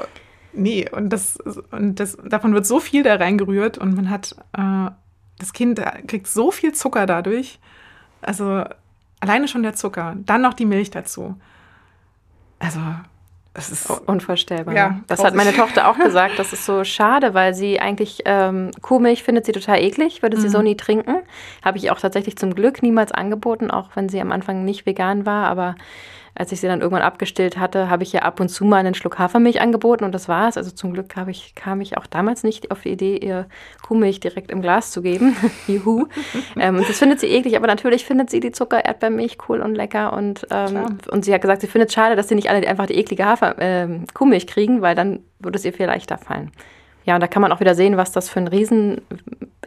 nee, 0.52 0.88
und 0.90 1.10
das, 1.10 1.36
und 1.70 2.00
das, 2.00 2.16
davon 2.24 2.54
wird 2.54 2.66
so 2.66 2.80
viel 2.80 3.02
da 3.02 3.14
reingerührt 3.16 3.78
und 3.78 3.94
man 3.94 4.10
hat, 4.10 4.34
äh, 4.56 4.90
das 5.38 5.52
Kind 5.52 5.80
kriegt 6.06 6.26
so 6.26 6.50
viel 6.50 6.72
Zucker 6.72 7.06
dadurch. 7.06 7.58
Also, 8.22 8.64
alleine 9.20 9.48
schon 9.48 9.62
der 9.62 9.74
Zucker, 9.74 10.16
dann 10.18 10.42
noch 10.42 10.54
die 10.54 10.66
Milch 10.66 10.90
dazu. 10.90 11.40
Also, 12.58 12.80
das 13.52 13.70
ist 13.72 13.90
unvorstellbar. 14.06 14.74
Ja, 14.74 14.88
ne? 14.90 15.04
das 15.08 15.24
hat 15.24 15.34
meine 15.34 15.52
Tochter 15.52 15.88
auch 15.88 15.98
gesagt. 15.98 16.38
Das 16.38 16.52
ist 16.52 16.64
so 16.64 16.84
schade, 16.84 17.34
weil 17.34 17.52
sie 17.52 17.80
eigentlich 17.80 18.22
ähm, 18.24 18.70
Kuhmilch 18.80 19.24
findet 19.24 19.44
sie 19.44 19.52
total 19.52 19.80
eklig, 19.80 20.22
würde 20.22 20.40
sie 20.40 20.46
mhm. 20.46 20.52
so 20.52 20.62
nie 20.62 20.76
trinken. 20.76 21.16
Habe 21.64 21.78
ich 21.78 21.90
auch 21.90 21.98
tatsächlich 21.98 22.36
zum 22.36 22.54
Glück 22.54 22.80
niemals 22.82 23.10
angeboten, 23.10 23.70
auch 23.70 23.90
wenn 23.96 24.08
sie 24.08 24.20
am 24.20 24.30
Anfang 24.30 24.64
nicht 24.64 24.86
vegan 24.86 25.26
war. 25.26 25.46
Aber 25.46 25.74
als 26.34 26.52
ich 26.52 26.60
sie 26.60 26.66
dann 26.66 26.80
irgendwann 26.80 27.02
abgestillt 27.02 27.58
hatte, 27.58 27.90
habe 27.90 28.02
ich 28.02 28.14
ihr 28.14 28.24
ab 28.24 28.40
und 28.40 28.48
zu 28.48 28.64
mal 28.64 28.78
einen 28.78 28.94
Schluck 28.94 29.18
Hafermilch 29.18 29.60
angeboten 29.60 30.04
und 30.04 30.12
das 30.12 30.28
war's. 30.28 30.56
Also 30.56 30.70
zum 30.70 30.92
Glück 30.92 31.14
ich, 31.28 31.54
kam 31.54 31.80
ich 31.80 31.96
auch 31.96 32.06
damals 32.06 32.42
nicht 32.42 32.70
auf 32.70 32.82
die 32.82 32.90
Idee, 32.90 33.16
ihr 33.16 33.46
Kuhmilch 33.86 34.20
direkt 34.20 34.50
im 34.50 34.62
Glas 34.62 34.90
zu 34.90 35.02
geben. 35.02 35.36
Juhu. 35.66 36.06
ähm, 36.58 36.82
das 36.86 36.98
findet 36.98 37.20
sie 37.20 37.26
eklig, 37.26 37.56
aber 37.56 37.66
natürlich 37.66 38.04
findet 38.04 38.30
sie 38.30 38.40
die 38.40 38.52
Zucker-Erdbeermilch 38.52 39.38
cool 39.48 39.60
und 39.60 39.74
lecker. 39.74 40.12
Und, 40.12 40.46
ähm, 40.50 40.98
und 41.10 41.24
sie 41.24 41.34
hat 41.34 41.42
gesagt, 41.42 41.60
sie 41.60 41.66
findet 41.66 41.88
es 41.90 41.94
schade, 41.94 42.16
dass 42.16 42.28
sie 42.28 42.34
nicht 42.34 42.50
alle 42.50 42.66
einfach 42.66 42.86
die 42.86 42.96
eklige 42.96 43.24
Hafer 43.24 43.58
äh, 43.58 43.88
Kuhmilch 44.14 44.46
kriegen, 44.46 44.82
weil 44.82 44.94
dann 44.94 45.20
würde 45.38 45.58
es 45.58 45.64
ihr 45.64 45.72
viel 45.72 45.86
leichter 45.86 46.18
fallen. 46.18 46.50
Ja, 47.04 47.14
und 47.14 47.20
da 47.20 47.26
kann 47.26 47.42
man 47.42 47.52
auch 47.52 47.60
wieder 47.60 47.74
sehen, 47.74 47.96
was 47.96 48.12
das 48.12 48.28
für 48.28 48.38
einen 48.38 48.48
riesen 48.48 49.00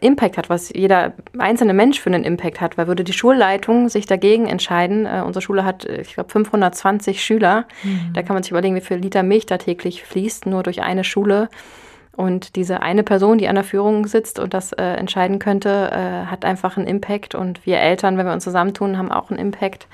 Impact 0.00 0.36
hat, 0.36 0.50
was 0.50 0.72
jeder 0.72 1.14
einzelne 1.38 1.72
Mensch 1.72 2.00
für 2.00 2.10
einen 2.10 2.24
Impact 2.24 2.60
hat. 2.60 2.76
Weil 2.76 2.86
würde 2.86 3.04
die 3.04 3.12
Schulleitung 3.12 3.88
sich 3.88 4.06
dagegen 4.06 4.46
entscheiden, 4.46 5.06
äh, 5.06 5.22
unsere 5.24 5.42
Schule 5.42 5.64
hat, 5.64 5.84
äh, 5.84 6.00
ich 6.00 6.14
glaube, 6.14 6.30
520 6.30 7.24
Schüler, 7.24 7.66
mhm. 7.82 8.12
da 8.12 8.22
kann 8.22 8.34
man 8.34 8.42
sich 8.42 8.50
überlegen, 8.50 8.74
wie 8.74 8.80
viel 8.80 8.98
Liter 8.98 9.22
Milch 9.22 9.46
da 9.46 9.58
täglich 9.58 10.04
fließt, 10.04 10.46
nur 10.46 10.62
durch 10.62 10.82
eine 10.82 11.04
Schule. 11.04 11.48
Und 12.16 12.54
diese 12.54 12.80
eine 12.80 13.02
Person, 13.02 13.38
die 13.38 13.48
an 13.48 13.56
der 13.56 13.64
Führung 13.64 14.06
sitzt 14.06 14.38
und 14.38 14.54
das 14.54 14.72
äh, 14.72 14.82
entscheiden 14.82 15.40
könnte, 15.40 15.90
äh, 15.90 16.26
hat 16.26 16.44
einfach 16.44 16.76
einen 16.76 16.86
Impact. 16.86 17.34
Und 17.34 17.66
wir 17.66 17.78
Eltern, 17.78 18.16
wenn 18.16 18.26
wir 18.26 18.32
uns 18.32 18.44
zusammentun, 18.44 18.98
haben 18.98 19.10
auch 19.10 19.30
einen 19.30 19.40
Impact. 19.40 19.88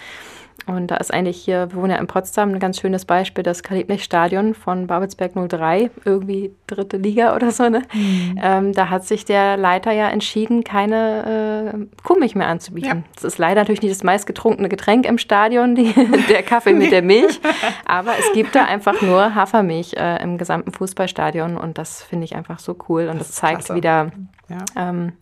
Und 0.67 0.89
da 0.89 0.97
ist 0.97 1.13
eigentlich 1.13 1.37
hier, 1.37 1.71
wir 1.73 1.81
wohnen 1.81 1.91
ja 1.91 1.97
in 1.99 2.07
Potsdam, 2.07 2.51
ein 2.51 2.59
ganz 2.59 2.81
schönes 2.81 3.05
Beispiel, 3.05 3.43
das 3.43 3.63
Kalibnech-Stadion 3.63 4.55
von 4.55 4.87
Babelsberg 4.87 5.33
03, 5.49 5.91
irgendwie 6.05 6.53
dritte 6.67 6.97
Liga 6.97 7.35
oder 7.35 7.51
so. 7.51 7.69
Ne? 7.69 7.83
Mhm. 7.93 8.39
Ähm, 8.43 8.73
da 8.73 8.91
hat 8.91 9.05
sich 9.05 9.25
der 9.25 9.57
Leiter 9.57 9.93
ja 9.93 10.09
entschieden, 10.09 10.65
keine 10.65 11.73
äh, 11.75 12.03
Kuhmilch 12.03 12.35
mehr 12.35 12.49
anzubieten. 12.49 12.89
Ja. 12.99 13.03
Das 13.15 13.25
ist 13.25 13.39
leider 13.39 13.63
natürlich 13.63 13.83
nicht 13.83 13.95
das 13.95 14.05
meistgetrunkene 14.05 14.69
Getränk 14.69 15.07
im 15.07 15.19
Stadion, 15.19 15.75
die, 15.75 15.93
der 16.29 16.43
Kaffee 16.43 16.73
mit 16.73 16.93
der 16.93 17.03
Milch, 17.03 17.41
aber 17.85 18.13
es 18.19 18.33
gibt 18.33 18.55
da 18.55 18.65
einfach 18.65 19.01
nur 19.03 19.35
Hafermilch 19.35 19.95
äh, 19.97 20.23
im 20.23 20.39
gesamten 20.39 20.73
Fußballstadion 20.73 21.57
und 21.57 21.79
das 21.79 22.03
finde 22.03 22.25
ich 22.25 22.37
einfach 22.37 22.59
so 22.59 22.77
cool 22.89 23.09
und 23.09 23.19
das, 23.19 23.29
das 23.29 23.37
zeigt 23.37 23.65
klasse. 23.65 23.75
wieder, 23.75 24.11
ja. 24.49 24.65
ähm, 24.77 25.13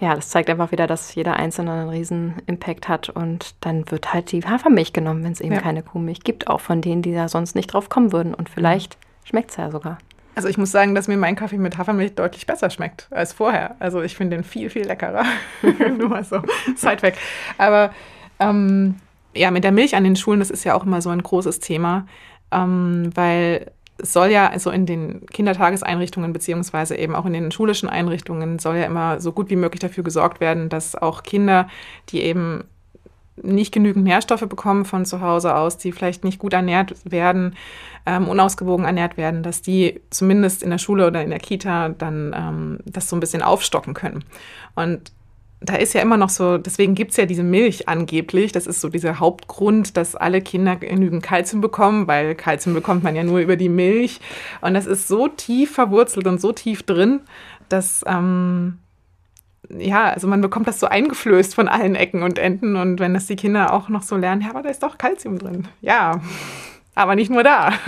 ja, 0.00 0.14
das 0.14 0.30
zeigt 0.30 0.48
einfach 0.48 0.72
wieder, 0.72 0.86
dass 0.86 1.14
jeder 1.14 1.36
Einzelne 1.36 1.72
einen 1.72 1.88
riesen 1.90 2.34
Impact 2.46 2.88
hat 2.88 3.10
und 3.10 3.54
dann 3.60 3.90
wird 3.90 4.14
halt 4.14 4.32
die 4.32 4.42
Hafermilch 4.42 4.92
genommen, 4.92 5.22
wenn 5.22 5.32
es 5.32 5.40
eben 5.40 5.54
ja. 5.54 5.60
keine 5.60 5.82
Kuhmilch 5.82 6.20
gibt, 6.20 6.48
auch 6.48 6.60
von 6.60 6.80
denen, 6.80 7.02
die 7.02 7.12
da 7.12 7.28
sonst 7.28 7.54
nicht 7.54 7.72
drauf 7.72 7.90
kommen 7.90 8.10
würden 8.10 8.34
und 8.34 8.48
vielleicht 8.48 8.96
schmeckt 9.24 9.50
es 9.50 9.56
ja 9.58 9.70
sogar. 9.70 9.98
Also 10.34 10.48
ich 10.48 10.56
muss 10.56 10.70
sagen, 10.70 10.94
dass 10.94 11.06
mir 11.06 11.18
mein 11.18 11.36
Kaffee 11.36 11.58
mit 11.58 11.76
Hafermilch 11.76 12.14
deutlich 12.14 12.46
besser 12.46 12.70
schmeckt 12.70 13.08
als 13.10 13.34
vorher. 13.34 13.76
Also 13.78 14.00
ich 14.00 14.16
finde 14.16 14.36
den 14.36 14.44
viel, 14.44 14.70
viel 14.70 14.86
leckerer. 14.86 15.24
Nur 15.98 16.08
mal 16.08 16.24
so, 16.24 16.40
side 16.76 17.02
weg. 17.02 17.18
Aber 17.58 17.90
ähm, 18.38 18.96
ja, 19.34 19.50
mit 19.50 19.64
der 19.64 19.72
Milch 19.72 19.96
an 19.96 20.04
den 20.04 20.16
Schulen, 20.16 20.40
das 20.40 20.50
ist 20.50 20.64
ja 20.64 20.74
auch 20.74 20.86
immer 20.86 21.02
so 21.02 21.10
ein 21.10 21.22
großes 21.22 21.60
Thema, 21.60 22.06
ähm, 22.52 23.10
weil 23.14 23.70
es 24.02 24.12
soll 24.12 24.28
ja 24.28 24.48
also 24.48 24.70
in 24.70 24.86
den 24.86 25.26
Kindertageseinrichtungen 25.26 26.32
beziehungsweise 26.32 26.96
eben 26.96 27.14
auch 27.14 27.26
in 27.26 27.32
den 27.32 27.50
schulischen 27.50 27.88
Einrichtungen 27.88 28.58
soll 28.58 28.76
ja 28.76 28.84
immer 28.84 29.20
so 29.20 29.32
gut 29.32 29.50
wie 29.50 29.56
möglich 29.56 29.80
dafür 29.80 30.04
gesorgt 30.04 30.40
werden, 30.40 30.68
dass 30.68 30.94
auch 30.94 31.22
Kinder, 31.22 31.68
die 32.10 32.22
eben 32.22 32.64
nicht 33.42 33.72
genügend 33.72 34.04
Nährstoffe 34.04 34.46
bekommen 34.48 34.84
von 34.84 35.04
zu 35.04 35.20
Hause 35.20 35.54
aus, 35.54 35.78
die 35.78 35.92
vielleicht 35.92 36.24
nicht 36.24 36.38
gut 36.38 36.52
ernährt 36.52 36.94
werden, 37.04 37.56
ähm, 38.06 38.28
unausgewogen 38.28 38.84
ernährt 38.84 39.16
werden, 39.16 39.42
dass 39.42 39.62
die 39.62 40.00
zumindest 40.10 40.62
in 40.62 40.70
der 40.70 40.78
Schule 40.78 41.06
oder 41.06 41.22
in 41.22 41.30
der 41.30 41.38
Kita 41.38 41.90
dann 41.90 42.34
ähm, 42.36 42.78
das 42.84 43.08
so 43.08 43.16
ein 43.16 43.20
bisschen 43.20 43.42
aufstocken 43.42 43.94
können. 43.94 44.24
Und 44.74 45.12
da 45.62 45.74
ist 45.74 45.92
ja 45.92 46.00
immer 46.00 46.16
noch 46.16 46.30
so, 46.30 46.56
deswegen 46.56 46.94
gibt 46.94 47.10
es 47.10 47.18
ja 47.18 47.26
diese 47.26 47.42
Milch 47.42 47.86
angeblich. 47.88 48.52
Das 48.52 48.66
ist 48.66 48.80
so 48.80 48.88
dieser 48.88 49.20
Hauptgrund, 49.20 49.96
dass 49.96 50.16
alle 50.16 50.40
Kinder 50.40 50.76
genügend 50.76 51.22
Kalzium 51.22 51.60
bekommen, 51.60 52.08
weil 52.08 52.34
Kalzium 52.34 52.74
bekommt 52.74 53.02
man 53.02 53.14
ja 53.14 53.24
nur 53.24 53.40
über 53.40 53.56
die 53.56 53.68
Milch. 53.68 54.20
Und 54.62 54.72
das 54.72 54.86
ist 54.86 55.06
so 55.06 55.28
tief 55.28 55.72
verwurzelt 55.72 56.26
und 56.26 56.40
so 56.40 56.52
tief 56.52 56.82
drin, 56.82 57.20
dass, 57.68 58.02
ähm, 58.06 58.78
ja, 59.68 60.04
also 60.08 60.26
man 60.28 60.40
bekommt 60.40 60.66
das 60.66 60.80
so 60.80 60.86
eingeflößt 60.86 61.54
von 61.54 61.68
allen 61.68 61.94
Ecken 61.94 62.22
und 62.22 62.38
Enden. 62.38 62.76
Und 62.76 62.98
wenn 62.98 63.12
das 63.12 63.26
die 63.26 63.36
Kinder 63.36 63.74
auch 63.74 63.90
noch 63.90 64.02
so 64.02 64.16
lernen, 64.16 64.40
ja, 64.40 64.50
aber 64.50 64.62
da 64.62 64.70
ist 64.70 64.82
doch 64.82 64.96
Kalzium 64.96 65.38
drin. 65.38 65.68
Ja, 65.82 66.22
aber 66.94 67.14
nicht 67.16 67.30
nur 67.30 67.42
da. 67.42 67.72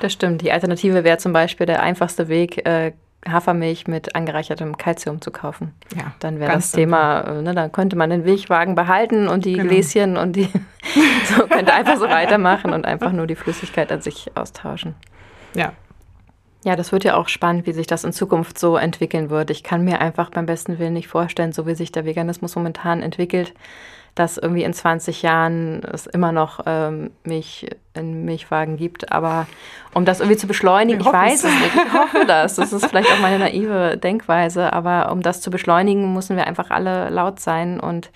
Das 0.00 0.14
stimmt. 0.14 0.40
Die 0.40 0.50
Alternative 0.50 1.04
wäre 1.04 1.18
zum 1.18 1.34
Beispiel 1.34 1.66
der 1.66 1.82
einfachste 1.82 2.28
Weg, 2.28 2.66
äh, 2.66 2.92
Hafermilch 3.28 3.86
mit 3.86 4.14
angereichertem 4.14 4.78
Kalzium 4.78 5.20
zu 5.20 5.30
kaufen. 5.30 5.74
Ja, 5.94 6.12
dann 6.20 6.40
wäre 6.40 6.52
das 6.52 6.72
Thema, 6.72 7.20
äh, 7.20 7.42
ne, 7.42 7.54
dann 7.54 7.70
könnte 7.70 7.96
man 7.96 8.10
den 8.10 8.22
Milchwagen 8.22 8.74
behalten 8.74 9.28
und 9.28 9.44
die 9.44 9.54
genau. 9.54 9.68
Gläschen 9.68 10.16
und 10.16 10.36
die 10.36 10.48
so 11.26 11.46
könnte 11.46 11.72
einfach 11.72 11.96
so 11.96 12.08
weitermachen 12.08 12.72
und 12.72 12.86
einfach 12.86 13.12
nur 13.12 13.26
die 13.26 13.36
Flüssigkeit 13.36 13.92
an 13.92 14.00
sich 14.00 14.30
austauschen. 14.34 14.94
Ja. 15.54 15.72
Ja, 16.62 16.76
das 16.76 16.92
wird 16.92 17.04
ja 17.04 17.16
auch 17.16 17.28
spannend, 17.28 17.66
wie 17.66 17.72
sich 17.72 17.86
das 17.86 18.04
in 18.04 18.12
Zukunft 18.12 18.58
so 18.58 18.76
entwickeln 18.76 19.30
wird. 19.30 19.50
Ich 19.50 19.62
kann 19.62 19.82
mir 19.82 20.00
einfach 20.00 20.30
beim 20.30 20.44
besten 20.44 20.78
Willen 20.78 20.92
nicht 20.92 21.08
vorstellen, 21.08 21.52
so 21.52 21.66
wie 21.66 21.74
sich 21.74 21.90
der 21.90 22.04
Veganismus 22.04 22.54
momentan 22.54 23.00
entwickelt, 23.02 23.54
dass 24.14 24.38
irgendwie 24.38 24.64
in 24.64 24.72
20 24.72 25.22
Jahren 25.22 25.82
es 25.84 26.06
immer 26.06 26.32
noch 26.32 26.60
ähm, 26.66 27.10
Milch 27.24 27.66
in 27.94 28.24
Milchwagen 28.24 28.76
gibt. 28.76 29.12
Aber 29.12 29.46
um 29.94 30.04
das 30.04 30.20
irgendwie 30.20 30.36
zu 30.36 30.46
beschleunigen, 30.46 31.00
ich 31.00 31.06
weiß 31.06 31.44
es 31.44 31.54
nicht, 31.54 31.74
ich 31.74 31.92
hoffe 31.92 32.24
das. 32.26 32.56
Das 32.56 32.72
ist 32.72 32.86
vielleicht 32.86 33.10
auch 33.12 33.20
meine 33.20 33.38
naive 33.38 33.96
Denkweise, 33.96 34.72
aber 34.72 35.10
um 35.10 35.22
das 35.22 35.40
zu 35.40 35.50
beschleunigen, 35.50 36.12
müssen 36.12 36.36
wir 36.36 36.46
einfach 36.46 36.70
alle 36.70 37.10
laut 37.10 37.40
sein 37.40 37.80
und 37.80 38.10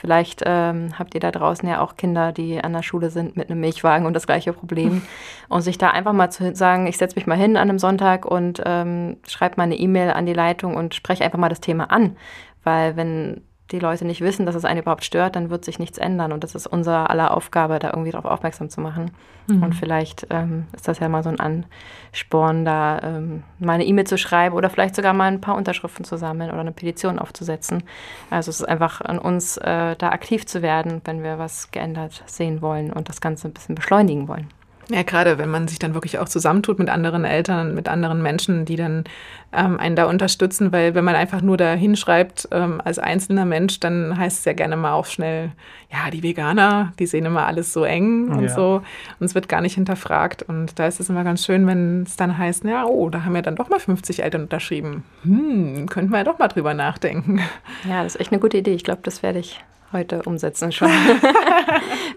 Vielleicht 0.00 0.44
ähm, 0.46 0.96
habt 0.96 1.14
ihr 1.14 1.20
da 1.20 1.32
draußen 1.32 1.68
ja 1.68 1.80
auch 1.80 1.96
Kinder, 1.96 2.30
die 2.30 2.62
an 2.62 2.72
der 2.72 2.84
Schule 2.84 3.10
sind 3.10 3.36
mit 3.36 3.50
einem 3.50 3.58
Milchwagen 3.58 4.06
und 4.06 4.14
das 4.14 4.28
gleiche 4.28 4.52
Problem. 4.52 5.02
Und 5.48 5.62
sich 5.62 5.76
da 5.76 5.90
einfach 5.90 6.12
mal 6.12 6.30
zu 6.30 6.54
sagen, 6.54 6.86
ich 6.86 6.98
setze 6.98 7.16
mich 7.16 7.26
mal 7.26 7.36
hin 7.36 7.56
an 7.56 7.68
einem 7.68 7.78
Sonntag 7.78 8.26
und 8.26 8.62
ähm, 8.66 9.16
schreibe 9.26 9.56
mal 9.56 9.62
eine 9.64 9.76
E-Mail 9.76 10.10
an 10.10 10.26
die 10.26 10.34
Leitung 10.34 10.76
und 10.76 10.94
spreche 10.94 11.24
einfach 11.24 11.38
mal 11.38 11.48
das 11.48 11.60
Thema 11.60 11.90
an. 11.90 12.16
Weil 12.62 12.96
wenn 12.96 13.40
die 13.70 13.78
Leute 13.78 14.04
nicht 14.04 14.20
wissen, 14.20 14.46
dass 14.46 14.54
es 14.54 14.64
einen 14.64 14.80
überhaupt 14.80 15.04
stört, 15.04 15.36
dann 15.36 15.50
wird 15.50 15.64
sich 15.64 15.78
nichts 15.78 15.98
ändern. 15.98 16.32
Und 16.32 16.44
das 16.44 16.54
ist 16.54 16.66
unser 16.66 17.10
aller 17.10 17.36
Aufgabe, 17.36 17.78
da 17.78 17.90
irgendwie 17.90 18.10
darauf 18.10 18.30
aufmerksam 18.30 18.70
zu 18.70 18.80
machen. 18.80 19.10
Mhm. 19.46 19.62
Und 19.62 19.74
vielleicht 19.74 20.26
ähm, 20.30 20.66
ist 20.72 20.88
das 20.88 20.98
ja 20.98 21.08
mal 21.08 21.22
so 21.22 21.28
ein 21.28 21.40
Ansporn, 21.40 22.64
da 22.64 23.00
ähm, 23.02 23.42
mal 23.58 23.74
eine 23.74 23.84
E-Mail 23.84 24.06
zu 24.06 24.18
schreiben 24.18 24.54
oder 24.54 24.70
vielleicht 24.70 24.96
sogar 24.96 25.12
mal 25.12 25.26
ein 25.26 25.40
paar 25.40 25.56
Unterschriften 25.56 26.04
zu 26.04 26.16
sammeln 26.16 26.50
oder 26.50 26.60
eine 26.60 26.72
Petition 26.72 27.18
aufzusetzen. 27.18 27.82
Also 28.30 28.50
es 28.50 28.60
ist 28.60 28.66
einfach 28.66 29.00
an 29.00 29.18
uns, 29.18 29.56
äh, 29.58 29.96
da 29.96 30.10
aktiv 30.10 30.46
zu 30.46 30.62
werden, 30.62 31.02
wenn 31.04 31.22
wir 31.22 31.38
was 31.38 31.70
geändert 31.70 32.22
sehen 32.26 32.62
wollen 32.62 32.92
und 32.92 33.08
das 33.08 33.20
Ganze 33.20 33.48
ein 33.48 33.52
bisschen 33.52 33.74
beschleunigen 33.74 34.28
wollen. 34.28 34.48
Ja, 34.90 35.02
gerade 35.02 35.36
wenn 35.36 35.50
man 35.50 35.68
sich 35.68 35.78
dann 35.78 35.92
wirklich 35.92 36.18
auch 36.18 36.28
zusammentut 36.28 36.78
mit 36.78 36.88
anderen 36.88 37.24
Eltern, 37.24 37.74
mit 37.74 37.88
anderen 37.88 38.22
Menschen, 38.22 38.64
die 38.64 38.76
dann 38.76 39.04
ähm, 39.52 39.78
einen 39.78 39.96
da 39.96 40.06
unterstützen, 40.06 40.72
weil 40.72 40.94
wenn 40.94 41.04
man 41.04 41.14
einfach 41.14 41.42
nur 41.42 41.58
da 41.58 41.74
hinschreibt 41.74 42.48
ähm, 42.52 42.80
als 42.82 42.98
einzelner 42.98 43.44
Mensch, 43.44 43.80
dann 43.80 44.16
heißt 44.16 44.38
es 44.38 44.44
ja 44.46 44.54
gerne 44.54 44.76
mal 44.76 44.92
auch 44.92 45.04
schnell, 45.04 45.52
ja, 45.92 46.10
die 46.10 46.22
Veganer, 46.22 46.92
die 46.98 47.06
sehen 47.06 47.26
immer 47.26 47.46
alles 47.46 47.72
so 47.72 47.84
eng 47.84 48.28
und 48.28 48.44
ja. 48.44 48.48
so 48.48 48.82
und 49.20 49.26
es 49.26 49.34
wird 49.34 49.48
gar 49.48 49.60
nicht 49.60 49.74
hinterfragt 49.74 50.42
und 50.42 50.78
da 50.78 50.86
ist 50.86 51.00
es 51.00 51.10
immer 51.10 51.24
ganz 51.24 51.44
schön, 51.44 51.66
wenn 51.66 52.04
es 52.04 52.16
dann 52.16 52.38
heißt, 52.38 52.64
ja, 52.64 52.86
oh, 52.86 53.10
da 53.10 53.24
haben 53.24 53.36
ja 53.36 53.42
dann 53.42 53.56
doch 53.56 53.68
mal 53.68 53.80
50 53.80 54.22
Eltern 54.22 54.42
unterschrieben. 54.42 55.04
Hm, 55.22 55.86
könnten 55.90 56.12
wir 56.12 56.18
ja 56.18 56.24
doch 56.24 56.38
mal 56.38 56.48
drüber 56.48 56.72
nachdenken. 56.72 57.40
Ja, 57.86 58.02
das 58.02 58.14
ist 58.14 58.20
echt 58.22 58.32
eine 58.32 58.40
gute 58.40 58.56
Idee. 58.56 58.74
Ich 58.74 58.84
glaube, 58.84 59.00
das 59.02 59.22
werde 59.22 59.38
ich 59.38 59.60
heute 59.92 60.22
umsetzen 60.22 60.72
schon. 60.72 60.90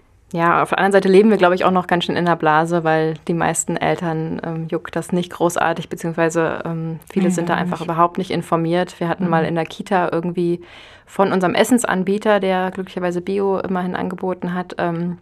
Ja, 0.32 0.62
auf 0.62 0.70
der 0.70 0.78
anderen 0.78 0.92
Seite 0.92 1.08
leben 1.08 1.28
wir, 1.28 1.36
glaube 1.36 1.54
ich, 1.54 1.64
auch 1.64 1.70
noch 1.70 1.86
ganz 1.86 2.04
schön 2.04 2.16
in 2.16 2.24
der 2.24 2.36
Blase, 2.36 2.84
weil 2.84 3.14
die 3.28 3.34
meisten 3.34 3.76
Eltern 3.76 4.40
ähm, 4.42 4.66
juckt 4.68 4.96
das 4.96 5.12
nicht 5.12 5.30
großartig, 5.30 5.90
beziehungsweise 5.90 6.62
ähm, 6.64 7.00
viele 7.10 7.26
ja, 7.26 7.30
sind 7.30 7.50
da 7.50 7.54
einfach 7.54 7.80
nicht. 7.80 7.86
überhaupt 7.86 8.16
nicht 8.16 8.30
informiert. 8.30 8.98
Wir 8.98 9.08
hatten 9.08 9.24
mhm. 9.24 9.30
mal 9.30 9.44
in 9.44 9.54
der 9.54 9.66
Kita 9.66 10.08
irgendwie 10.10 10.62
von 11.04 11.32
unserem 11.32 11.54
Essensanbieter, 11.54 12.40
der 12.40 12.70
glücklicherweise 12.70 13.20
Bio 13.20 13.58
immerhin 13.58 13.94
angeboten 13.94 14.54
hat, 14.54 14.74
ähm, 14.78 15.18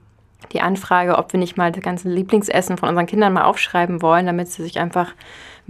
die 0.53 0.61
Anfrage, 0.61 1.19
ob 1.19 1.33
wir 1.33 1.41
nicht 1.41 1.57
mal 1.57 1.73
das 1.73 1.83
ganze 1.83 2.09
Lieblingsessen 2.09 2.79
von 2.79 2.89
unseren 2.89 3.07
Kindern 3.07 3.33
mal 3.33 3.45
aufschreiben 3.45 4.03
wollen, 4.03 4.27
damit 4.27 4.49
sie 4.49 4.63
sich 4.63 4.79
einfach 4.79 5.13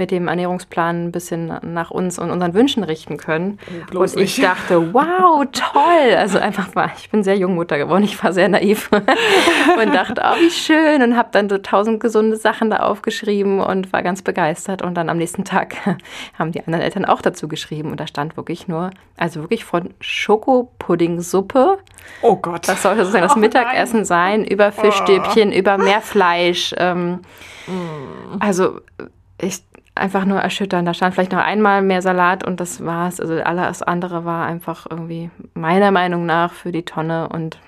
mit 0.00 0.10
dem 0.10 0.28
Ernährungsplan 0.28 1.08
ein 1.08 1.12
bisschen 1.12 1.52
nach 1.60 1.90
uns 1.90 2.18
und 2.18 2.30
unseren 2.30 2.54
Wünschen 2.54 2.84
richten 2.84 3.18
können. 3.18 3.58
Bloß 3.90 4.14
und 4.14 4.22
ich 4.22 4.38
nicht. 4.38 4.48
dachte, 4.48 4.94
wow, 4.94 5.44
toll. 5.52 6.16
Also 6.16 6.38
einfach 6.38 6.74
war, 6.74 6.90
ich 6.96 7.10
bin 7.10 7.22
sehr 7.22 7.36
jung 7.36 7.54
Mutter 7.54 7.76
geworden, 7.76 8.02
ich 8.02 8.24
war 8.24 8.32
sehr 8.32 8.48
naiv 8.48 8.88
und 8.92 9.94
dachte, 9.94 10.22
oh, 10.24 10.40
wie 10.40 10.50
schön 10.50 11.02
und 11.02 11.18
habe 11.18 11.28
dann 11.32 11.50
so 11.50 11.58
tausend 11.58 12.00
gesunde 12.00 12.38
Sachen 12.38 12.70
da 12.70 12.78
aufgeschrieben 12.78 13.60
und 13.60 13.92
war 13.92 14.02
ganz 14.02 14.22
begeistert. 14.22 14.80
Und 14.80 14.94
dann 14.94 15.10
am 15.10 15.18
nächsten 15.18 15.44
Tag 15.44 15.76
haben 16.38 16.50
die 16.50 16.60
anderen 16.60 16.80
Eltern 16.80 17.04
auch 17.04 17.20
dazu 17.20 17.46
geschrieben 17.46 17.90
und 17.90 18.00
da 18.00 18.06
stand 18.06 18.38
wirklich 18.38 18.68
nur, 18.68 18.92
also 19.18 19.42
wirklich 19.42 19.66
von 19.66 19.90
Schokopuddingsuppe. 20.00 21.76
Oh 22.22 22.36
Gott. 22.36 22.66
Das 22.66 22.82
sollte 22.82 23.00
sozusagen 23.00 23.24
das 23.24 23.36
oh 23.36 23.38
Mittagessen 23.38 24.06
sein, 24.06 24.46
über 24.46 24.72
Fischstäbchen, 24.72 25.50
oh. 25.50 25.56
über 25.56 25.76
mehr 25.76 26.00
Fleisch. 26.00 26.74
Ähm, 26.78 27.20
mm. 27.66 28.38
Also 28.38 28.80
ich 29.42 29.62
einfach 30.00 30.24
nur 30.24 30.38
erschütternd. 30.38 30.88
Da 30.88 30.94
stand 30.94 31.14
vielleicht 31.14 31.32
noch 31.32 31.44
einmal 31.44 31.82
mehr 31.82 32.02
Salat 32.02 32.44
und 32.44 32.60
das 32.60 32.84
war's. 32.84 33.20
Also 33.20 33.34
alles 33.34 33.82
andere 33.82 34.24
war 34.24 34.46
einfach 34.46 34.86
irgendwie 34.88 35.30
meiner 35.54 35.90
Meinung 35.90 36.26
nach 36.26 36.52
für 36.52 36.72
die 36.72 36.84
Tonne 36.84 37.28
und 37.28 37.58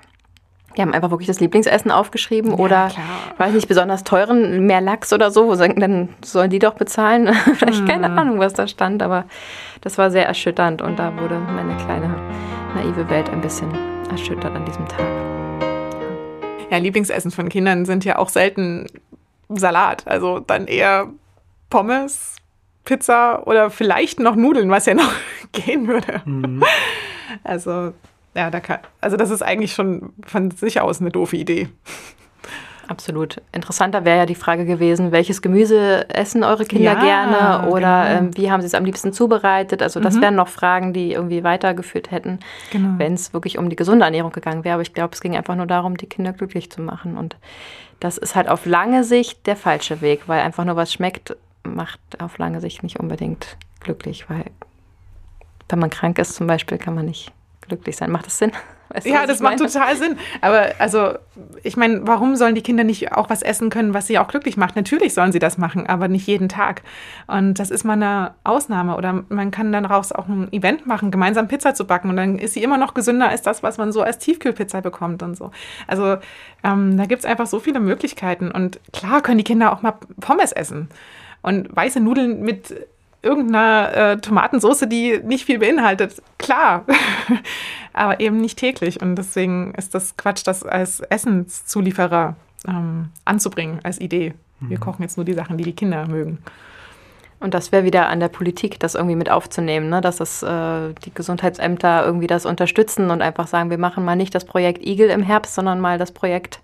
die 0.77 0.81
haben 0.81 0.95
einfach 0.95 1.11
wirklich 1.11 1.27
das 1.27 1.41
Lieblingsessen 1.41 1.91
aufgeschrieben 1.91 2.53
ja, 2.53 2.57
oder, 2.57 2.89
klar. 2.89 3.05
weiß 3.37 3.53
nicht, 3.53 3.69
besonders 3.69 4.05
teuren, 4.05 4.65
mehr 4.67 4.81
Lachs 4.81 5.13
oder 5.13 5.31
so, 5.31 5.47
wo 5.47 5.55
sagen, 5.55 5.79
dann 5.81 6.09
sollen 6.25 6.49
die 6.49 6.59
doch 6.59 6.75
bezahlen. 6.75 7.33
Vielleicht 7.55 7.87
keine 7.87 8.09
hm. 8.09 8.19
Ahnung, 8.19 8.39
was 8.39 8.55
da 8.55 8.67
stand, 8.67 9.03
aber 9.03 9.25
das 9.83 9.99
war 9.99 10.11
sehr 10.11 10.27
erschütternd 10.27 10.81
und 10.81 10.99
da 10.99 11.15
wurde 11.19 11.39
meine 11.39 11.77
kleine 11.77 12.15
naive 12.75 13.11
Welt 13.11 13.29
ein 13.29 13.43
bisschen 13.43 13.71
erschüttert 14.11 14.57
an 14.57 14.65
diesem 14.65 14.89
Tag. 14.89 15.05
Ja, 16.71 16.79
Lieblingsessen 16.79 17.31
von 17.31 17.51
Kindern 17.51 17.85
sind 17.85 18.07
ja 18.07 18.17
auch 18.17 18.31
selten 18.31 18.87
Salat, 19.51 20.07
also 20.07 20.41
dann 20.41 20.67
eher 20.67 21.09
Pommes, 21.73 22.37
Pizza 22.85 23.47
oder 23.47 23.71
vielleicht 23.71 24.21
noch 24.21 24.37
Nudeln, 24.37 24.69
was 24.69 24.85
ja 24.85 24.93
noch 24.93 25.11
gehen 25.53 25.89
würde. 25.89 26.21
Mhm. 26.27 26.63
Also, 27.43 27.95
ja, 28.35 28.51
da 28.51 28.61
kann, 28.61 28.81
also 29.01 29.17
das 29.17 29.31
ist 29.31 29.43
eigentlich 29.43 29.73
schon 29.73 30.13
von 30.27 30.51
sich 30.51 30.83
aus 30.83 31.01
eine 31.01 31.11
doofe 31.11 31.37
Idee. 31.39 31.69
Absolut. 32.89 33.41
Interessanter 33.53 34.05
wäre 34.05 34.19
ja 34.19 34.27
die 34.27 34.35
Frage 34.35 34.67
gewesen, 34.67 35.13
welches 35.13 35.41
Gemüse 35.41 36.11
essen 36.11 36.45
eure 36.45 36.67
Kinder 36.67 36.93
ja, 36.93 37.01
gerne 37.01 37.71
oder 37.71 38.05
genau. 38.05 38.19
ähm, 38.19 38.37
wie 38.37 38.51
haben 38.51 38.61
sie 38.61 38.67
es 38.67 38.75
am 38.75 38.85
liebsten 38.85 39.15
zubereitet? 39.15 39.83
Also 39.83 39.99
das 39.99 40.17
mhm. 40.17 40.21
wären 40.21 40.35
noch 40.35 40.49
Fragen, 40.49 40.93
die 40.93 41.13
irgendwie 41.13 41.43
weitergeführt 41.43 42.11
hätten, 42.11 42.41
genau. 42.71 42.99
wenn 42.99 43.15
es 43.15 43.33
wirklich 43.33 43.57
um 43.57 43.71
die 43.71 43.77
gesunde 43.77 44.05
Ernährung 44.05 44.33
gegangen 44.33 44.65
wäre. 44.65 44.75
Aber 44.75 44.83
ich 44.83 44.93
glaube, 44.93 45.15
es 45.15 45.23
ging 45.23 45.37
einfach 45.37 45.57
nur 45.57 45.67
darum, 45.67 45.97
die 45.97 46.07
Kinder 46.07 46.35
glücklich 46.35 46.71
zu 46.71 46.83
machen. 46.83 47.17
Und 47.17 47.37
das 48.01 48.19
ist 48.19 48.35
halt 48.35 48.49
auf 48.49 48.67
lange 48.67 49.05
Sicht 49.05 49.47
der 49.47 49.57
falsche 49.57 50.03
Weg, 50.03 50.23
weil 50.27 50.43
einfach 50.43 50.65
nur 50.67 50.77
was 50.77 50.93
schmeckt, 50.93 51.37
macht 51.65 52.01
auf 52.19 52.39
lange 52.39 52.61
Sicht 52.61 52.83
nicht 52.83 52.99
unbedingt 53.01 53.57
glücklich, 53.81 54.29
weil 54.29 54.45
wenn 55.69 55.79
man 55.79 55.91
krank 55.91 56.19
ist 56.19 56.35
zum 56.35 56.47
Beispiel, 56.47 56.79
kann 56.79 56.95
man 56.95 57.07
nicht 57.07 57.33
glücklich 57.63 57.97
sein. 57.97 58.11
Macht 58.11 58.27
das 58.27 58.39
Sinn? 58.39 58.53
Weißt 58.91 59.07
du, 59.07 59.11
ja, 59.11 59.27
das 59.27 59.41
macht 59.41 59.57
total 59.57 59.97
Sinn. 59.97 60.19
Aber 60.43 60.73
also, 60.79 61.15
ich 61.63 61.79
meine, 61.79 62.07
warum 62.07 62.37
sollen 62.37 62.55
die 62.55 62.61
Kinder 62.61 62.85
nicht 62.85 63.13
auch 63.13 63.31
was 63.31 63.41
essen 63.41 63.71
können, 63.71 63.95
was 63.95 64.07
sie 64.07 64.19
auch 64.19 64.29
glücklich 64.29 64.59
macht? 64.59 64.77
Natürlich 64.77 65.15
sollen 65.15 65.33
sie 65.33 65.39
das 65.39 65.57
machen, 65.57 65.87
aber 65.87 66.09
nicht 66.09 66.27
jeden 66.27 66.51
Tag. 66.51 66.83
Und 67.27 67.55
das 67.55 67.71
ist 67.71 67.85
mal 67.85 67.95
eine 67.95 68.35
Ausnahme. 68.45 68.97
Oder 68.97 69.25
man 69.31 69.51
kann 69.51 69.73
dann 69.73 69.87
raus 69.87 70.13
auch 70.13 70.29
ein 70.29 70.53
Event 70.53 70.87
machen, 70.87 71.11
gemeinsam 71.11 71.49
Pizza 71.49 71.75
zu 71.75 71.87
backen. 71.87 72.11
Und 72.11 72.17
dann 72.17 72.39
ist 72.39 72.53
sie 72.53 72.63
immer 72.63 72.77
noch 72.77 72.93
gesünder 72.93 73.31
als 73.31 73.41
das, 73.41 73.63
was 73.63 73.79
man 73.79 73.93
so 73.93 74.03
als 74.03 74.19
Tiefkühlpizza 74.19 74.83
bekommt 74.83 75.23
und 75.23 75.37
so. 75.37 75.53
Also 75.87 76.19
ähm, 76.63 76.99
da 76.99 77.07
gibt 77.07 77.21
es 77.21 77.25
einfach 77.25 77.47
so 77.47 77.61
viele 77.61 77.81
Möglichkeiten. 77.81 78.51
Und 78.51 78.79
klar 78.93 79.23
können 79.23 79.39
die 79.39 79.45
Kinder 79.45 79.73
auch 79.73 79.81
mal 79.81 79.95
Pommes 80.21 80.53
essen. 80.53 80.91
Und 81.43 81.75
weiße 81.75 82.01
Nudeln 82.01 82.43
mit 82.43 82.75
irgendeiner 83.23 83.95
äh, 83.95 84.17
Tomatensauce, 84.19 84.85
die 84.89 85.21
nicht 85.23 85.45
viel 85.45 85.59
beinhaltet, 85.59 86.23
klar, 86.39 86.85
aber 87.93 88.21
eben 88.21 88.41
nicht 88.41 88.59
täglich. 88.59 89.01
Und 89.01 89.17
deswegen 89.17 89.75
ist 89.75 89.95
das 89.95 90.17
Quatsch, 90.17 90.43
das 90.45 90.65
als 90.65 91.01
Essenszulieferer 91.01 92.37
ähm, 92.67 93.11
anzubringen, 93.25 93.81
als 93.83 94.01
Idee. 94.01 94.35
Wir 94.61 94.79
mhm. 94.79 94.81
kochen 94.81 95.03
jetzt 95.03 95.17
nur 95.17 95.25
die 95.25 95.35
Sachen, 95.35 95.57
die 95.57 95.65
die 95.65 95.75
Kinder 95.75 96.07
mögen. 96.07 96.39
Und 97.43 97.55
das 97.55 97.73
wäre 97.73 97.83
wieder 97.83 98.09
an 98.09 98.21
der 98.21 98.29
Politik, 98.29 98.79
das 98.79 98.95
irgendwie 98.95 99.17
mit 99.17 99.29
aufzunehmen, 99.29 99.89
ne? 99.89 100.01
dass 100.01 100.19
das, 100.19 100.45
äh, 100.45 100.95
die 101.05 101.13
Gesundheitsämter 101.13 102.05
irgendwie 102.07 102.29
das 102.29 102.47
unterstützen 102.47 103.11
und 103.11 103.21
einfach 103.21 103.49
sagen, 103.49 103.69
wir 103.69 103.79
machen 103.79 104.05
mal 104.05 104.15
nicht 104.15 104.33
das 104.33 104.45
Projekt 104.45 104.87
Igel 104.87 105.11
im 105.11 105.25
Herbst, 105.25 105.57
sondern 105.57 105.81
mal 105.81 105.99
das 105.99 106.13
Projekt 106.13 106.61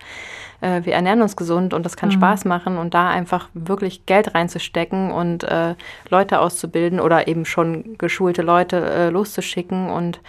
äh, 0.61 0.85
wir 0.85 0.95
ernähren 0.95 1.23
uns 1.23 1.37
gesund 1.37 1.75
und 1.75 1.85
das 1.85 1.97
kann 1.97 2.09
mhm. 2.09 2.15
Spaß 2.15 2.45
machen 2.45 2.79
und 2.79 2.95
da 2.95 3.09
einfach 3.09 3.49
wirklich 3.55 4.07
Geld 4.07 4.35
reinzustecken 4.35 5.11
und 5.11 5.45
äh, 5.45 5.75
Leute 6.11 6.41
auszubilden 6.41 7.01
oder 7.01 7.29
eben 7.29 7.45
schon 7.45 7.97
geschulte 7.99 8.43
Leute 8.43 8.79
äh, 8.79 9.11
loszuschicken 9.11 9.91
und 9.91 10.21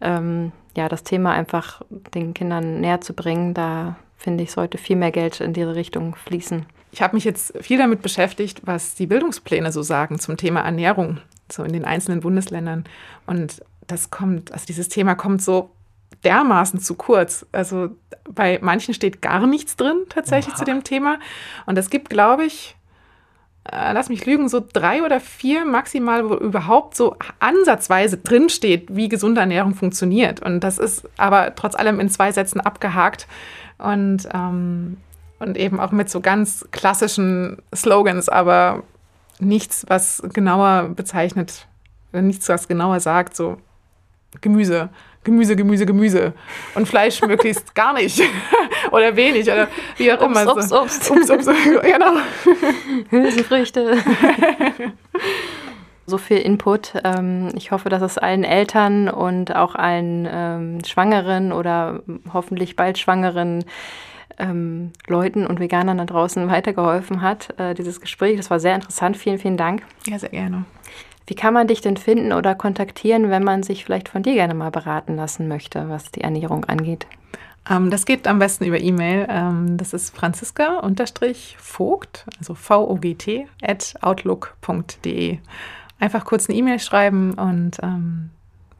ähm, 0.00 0.52
ja, 0.76 0.88
das 0.88 1.02
Thema 1.02 1.32
einfach 1.32 1.82
den 2.14 2.34
Kindern 2.34 2.80
näher 2.80 3.00
zu 3.00 3.12
bringen, 3.12 3.54
da 3.54 3.96
finde 4.16 4.44
ich, 4.44 4.52
sollte 4.52 4.78
viel 4.78 4.96
mehr 4.96 5.10
Geld 5.10 5.40
in 5.40 5.52
diese 5.52 5.74
Richtung 5.74 6.14
fließen. 6.14 6.66
Ich 6.92 7.02
habe 7.02 7.14
mich 7.14 7.24
jetzt 7.24 7.56
viel 7.60 7.78
damit 7.78 8.02
beschäftigt, 8.02 8.62
was 8.64 8.94
die 8.94 9.06
Bildungspläne 9.06 9.72
so 9.72 9.82
sagen 9.82 10.18
zum 10.18 10.36
Thema 10.36 10.60
Ernährung, 10.60 11.18
so 11.50 11.62
in 11.62 11.72
den 11.72 11.84
einzelnen 11.84 12.20
Bundesländern. 12.20 12.84
Und 13.26 13.62
das 13.86 14.10
kommt, 14.10 14.52
also 14.52 14.66
dieses 14.66 14.88
Thema 14.88 15.14
kommt 15.14 15.42
so 15.42 15.70
dermaßen 16.24 16.80
zu 16.80 16.94
kurz. 16.94 17.46
Also 17.52 17.90
bei 18.28 18.58
manchen 18.62 18.94
steht 18.94 19.22
gar 19.22 19.46
nichts 19.46 19.76
drin 19.76 20.04
tatsächlich 20.08 20.54
Oha. 20.54 20.58
zu 20.58 20.64
dem 20.64 20.84
Thema. 20.84 21.18
Und 21.66 21.78
es 21.78 21.90
gibt, 21.90 22.10
glaube 22.10 22.44
ich, 22.44 22.76
äh, 23.64 23.92
lass 23.92 24.08
mich 24.08 24.24
lügen, 24.26 24.48
so 24.48 24.64
drei 24.72 25.02
oder 25.02 25.20
vier 25.20 25.64
maximal, 25.64 26.28
wo 26.28 26.34
überhaupt 26.34 26.96
so 26.96 27.16
ansatzweise 27.38 28.16
drinsteht, 28.18 28.94
wie 28.94 29.08
gesunde 29.08 29.40
Ernährung 29.40 29.74
funktioniert. 29.74 30.40
Und 30.40 30.60
das 30.60 30.78
ist 30.78 31.08
aber 31.16 31.54
trotz 31.54 31.74
allem 31.74 32.00
in 32.00 32.08
zwei 32.08 32.32
Sätzen 32.32 32.60
abgehakt. 32.60 33.26
Und, 33.78 34.28
ähm, 34.32 34.98
und 35.38 35.56
eben 35.56 35.80
auch 35.80 35.90
mit 35.90 36.10
so 36.10 36.20
ganz 36.20 36.66
klassischen 36.70 37.58
Slogans, 37.74 38.28
aber 38.28 38.82
nichts, 39.38 39.86
was 39.88 40.22
genauer 40.34 40.90
bezeichnet, 40.90 41.66
nichts, 42.12 42.48
was 42.48 42.68
genauer 42.68 43.00
sagt, 43.00 43.36
so 43.36 43.56
Gemüse, 44.40 44.90
Gemüse, 45.22 45.54
Gemüse, 45.54 45.86
Gemüse 45.86 46.32
und 46.74 46.88
Fleisch 46.88 47.20
möglichst 47.26 47.74
gar 47.74 47.92
nicht 47.92 48.22
oder 48.90 49.14
wenig 49.16 49.50
oder 49.50 49.68
wie 49.96 50.12
auch 50.12 50.22
immer. 50.22 50.46
Obst, 50.50 50.72
Obst, 50.72 51.10
Obst. 51.10 51.30
Obst, 51.30 51.48
Obst, 51.48 51.48
genau. 51.82 52.20
Hülsenfrüchte. 53.10 53.98
so 56.06 56.18
viel 56.18 56.38
Input. 56.38 56.94
Ähm, 57.04 57.50
ich 57.54 57.70
hoffe, 57.70 57.88
dass 57.88 58.02
es 58.02 58.18
allen 58.18 58.44
Eltern 58.44 59.08
und 59.08 59.54
auch 59.54 59.74
allen 59.74 60.26
ähm, 60.30 60.84
Schwangeren 60.84 61.52
oder 61.52 62.02
hoffentlich 62.32 62.76
bald 62.76 62.98
Schwangeren 62.98 63.64
ähm, 64.38 64.92
Leuten 65.06 65.46
und 65.46 65.60
Veganern 65.60 65.98
da 65.98 66.06
draußen 66.06 66.48
weitergeholfen 66.48 67.20
hat, 67.20 67.58
äh, 67.60 67.74
dieses 67.74 68.00
Gespräch. 68.00 68.38
Das 68.38 68.50
war 68.50 68.58
sehr 68.58 68.74
interessant. 68.74 69.16
Vielen, 69.16 69.38
vielen 69.38 69.56
Dank. 69.56 69.82
Ja, 70.06 70.18
sehr 70.18 70.30
gerne. 70.30 70.64
Wie 71.26 71.34
kann 71.34 71.54
man 71.54 71.68
dich 71.68 71.80
denn 71.80 71.96
finden 71.96 72.32
oder 72.32 72.54
kontaktieren, 72.54 73.30
wenn 73.30 73.44
man 73.44 73.62
sich 73.62 73.84
vielleicht 73.84 74.08
von 74.08 74.22
dir 74.22 74.34
gerne 74.34 74.54
mal 74.54 74.70
beraten 74.70 75.16
lassen 75.16 75.48
möchte, 75.48 75.88
was 75.88 76.10
die 76.10 76.22
Ernährung 76.22 76.64
angeht? 76.64 77.06
Ähm, 77.68 77.90
das 77.90 78.06
geht 78.06 78.26
am 78.26 78.38
besten 78.38 78.64
über 78.64 78.80
E-Mail. 78.80 79.26
Ähm, 79.28 79.76
das 79.76 79.92
ist 79.92 80.16
franziska-vogt, 80.16 82.24
also 82.38 82.54
V-O-G-T, 82.54 83.46
at 83.62 83.94
outlook.de. 84.00 85.38
Einfach 85.98 86.24
kurz 86.24 86.48
eine 86.48 86.58
E-Mail 86.58 86.78
schreiben 86.78 87.34
und 87.34 87.78
ähm, 87.82 88.30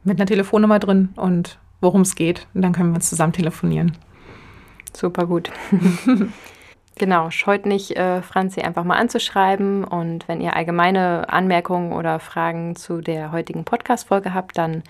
mit 0.03 0.19
einer 0.19 0.25
Telefonnummer 0.25 0.79
drin 0.79 1.09
und 1.15 1.59
worum 1.79 2.01
es 2.01 2.15
geht. 2.15 2.47
Und 2.53 2.63
dann 2.63 2.73
können 2.73 2.89
wir 2.89 2.95
uns 2.95 3.09
zusammen 3.09 3.33
telefonieren. 3.33 3.95
Super 4.93 5.25
gut. 5.25 5.51
Genau, 7.01 7.31
scheut 7.31 7.65
nicht, 7.65 7.97
äh, 7.97 8.21
Franzi 8.21 8.61
einfach 8.61 8.83
mal 8.83 8.97
anzuschreiben. 8.97 9.83
Und 9.83 10.27
wenn 10.27 10.39
ihr 10.39 10.55
allgemeine 10.55 11.27
Anmerkungen 11.29 11.93
oder 11.93 12.19
Fragen 12.19 12.75
zu 12.75 13.01
der 13.01 13.31
heutigen 13.31 13.65
Podcast-Folge 13.65 14.35
habt, 14.35 14.55
dann 14.55 14.83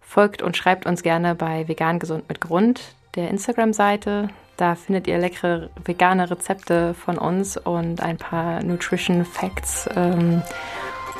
folgt 0.00 0.42
und 0.42 0.56
schreibt 0.56 0.84
uns 0.84 1.04
gerne 1.04 1.36
bei 1.36 1.68
Vegan 1.68 2.00
Gesund 2.00 2.28
mit 2.28 2.40
Grund, 2.40 2.96
der 3.14 3.30
Instagram-Seite. 3.30 4.30
Da 4.56 4.74
findet 4.74 5.06
ihr 5.06 5.16
leckere 5.18 5.70
vegane 5.84 6.28
Rezepte 6.28 6.92
von 6.92 7.18
uns 7.18 7.56
und 7.56 8.02
ein 8.02 8.16
paar 8.16 8.60
Nutrition 8.64 9.24
Facts. 9.24 9.88
Ähm, 9.94 10.42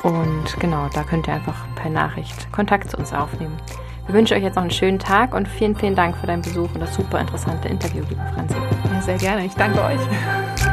und 0.03 0.59
genau, 0.59 0.89
da 0.93 1.03
könnt 1.03 1.29
ihr 1.29 1.35
einfach 1.35 1.65
per 1.75 1.89
Nachricht 1.89 2.51
Kontakt 2.51 2.91
zu 2.91 2.97
uns 2.97 3.13
aufnehmen. 3.13 3.57
Wir 4.05 4.15
wünschen 4.15 4.35
euch 4.35 4.43
jetzt 4.43 4.55
noch 4.55 4.63
einen 4.63 4.71
schönen 4.71 4.99
Tag 4.99 5.33
und 5.33 5.47
vielen, 5.47 5.75
vielen 5.75 5.95
Dank 5.95 6.17
für 6.17 6.27
deinen 6.27 6.41
Besuch 6.41 6.69
und 6.73 6.81
das 6.81 6.93
super 6.93 7.21
interessante 7.21 7.69
Interview, 7.69 8.03
liebe 8.09 8.21
Franzi. 8.33 8.55
Ja, 8.93 9.01
sehr 9.01 9.17
gerne. 9.17 9.45
Ich 9.45 9.53
danke 9.53 9.81
euch. 9.81 10.72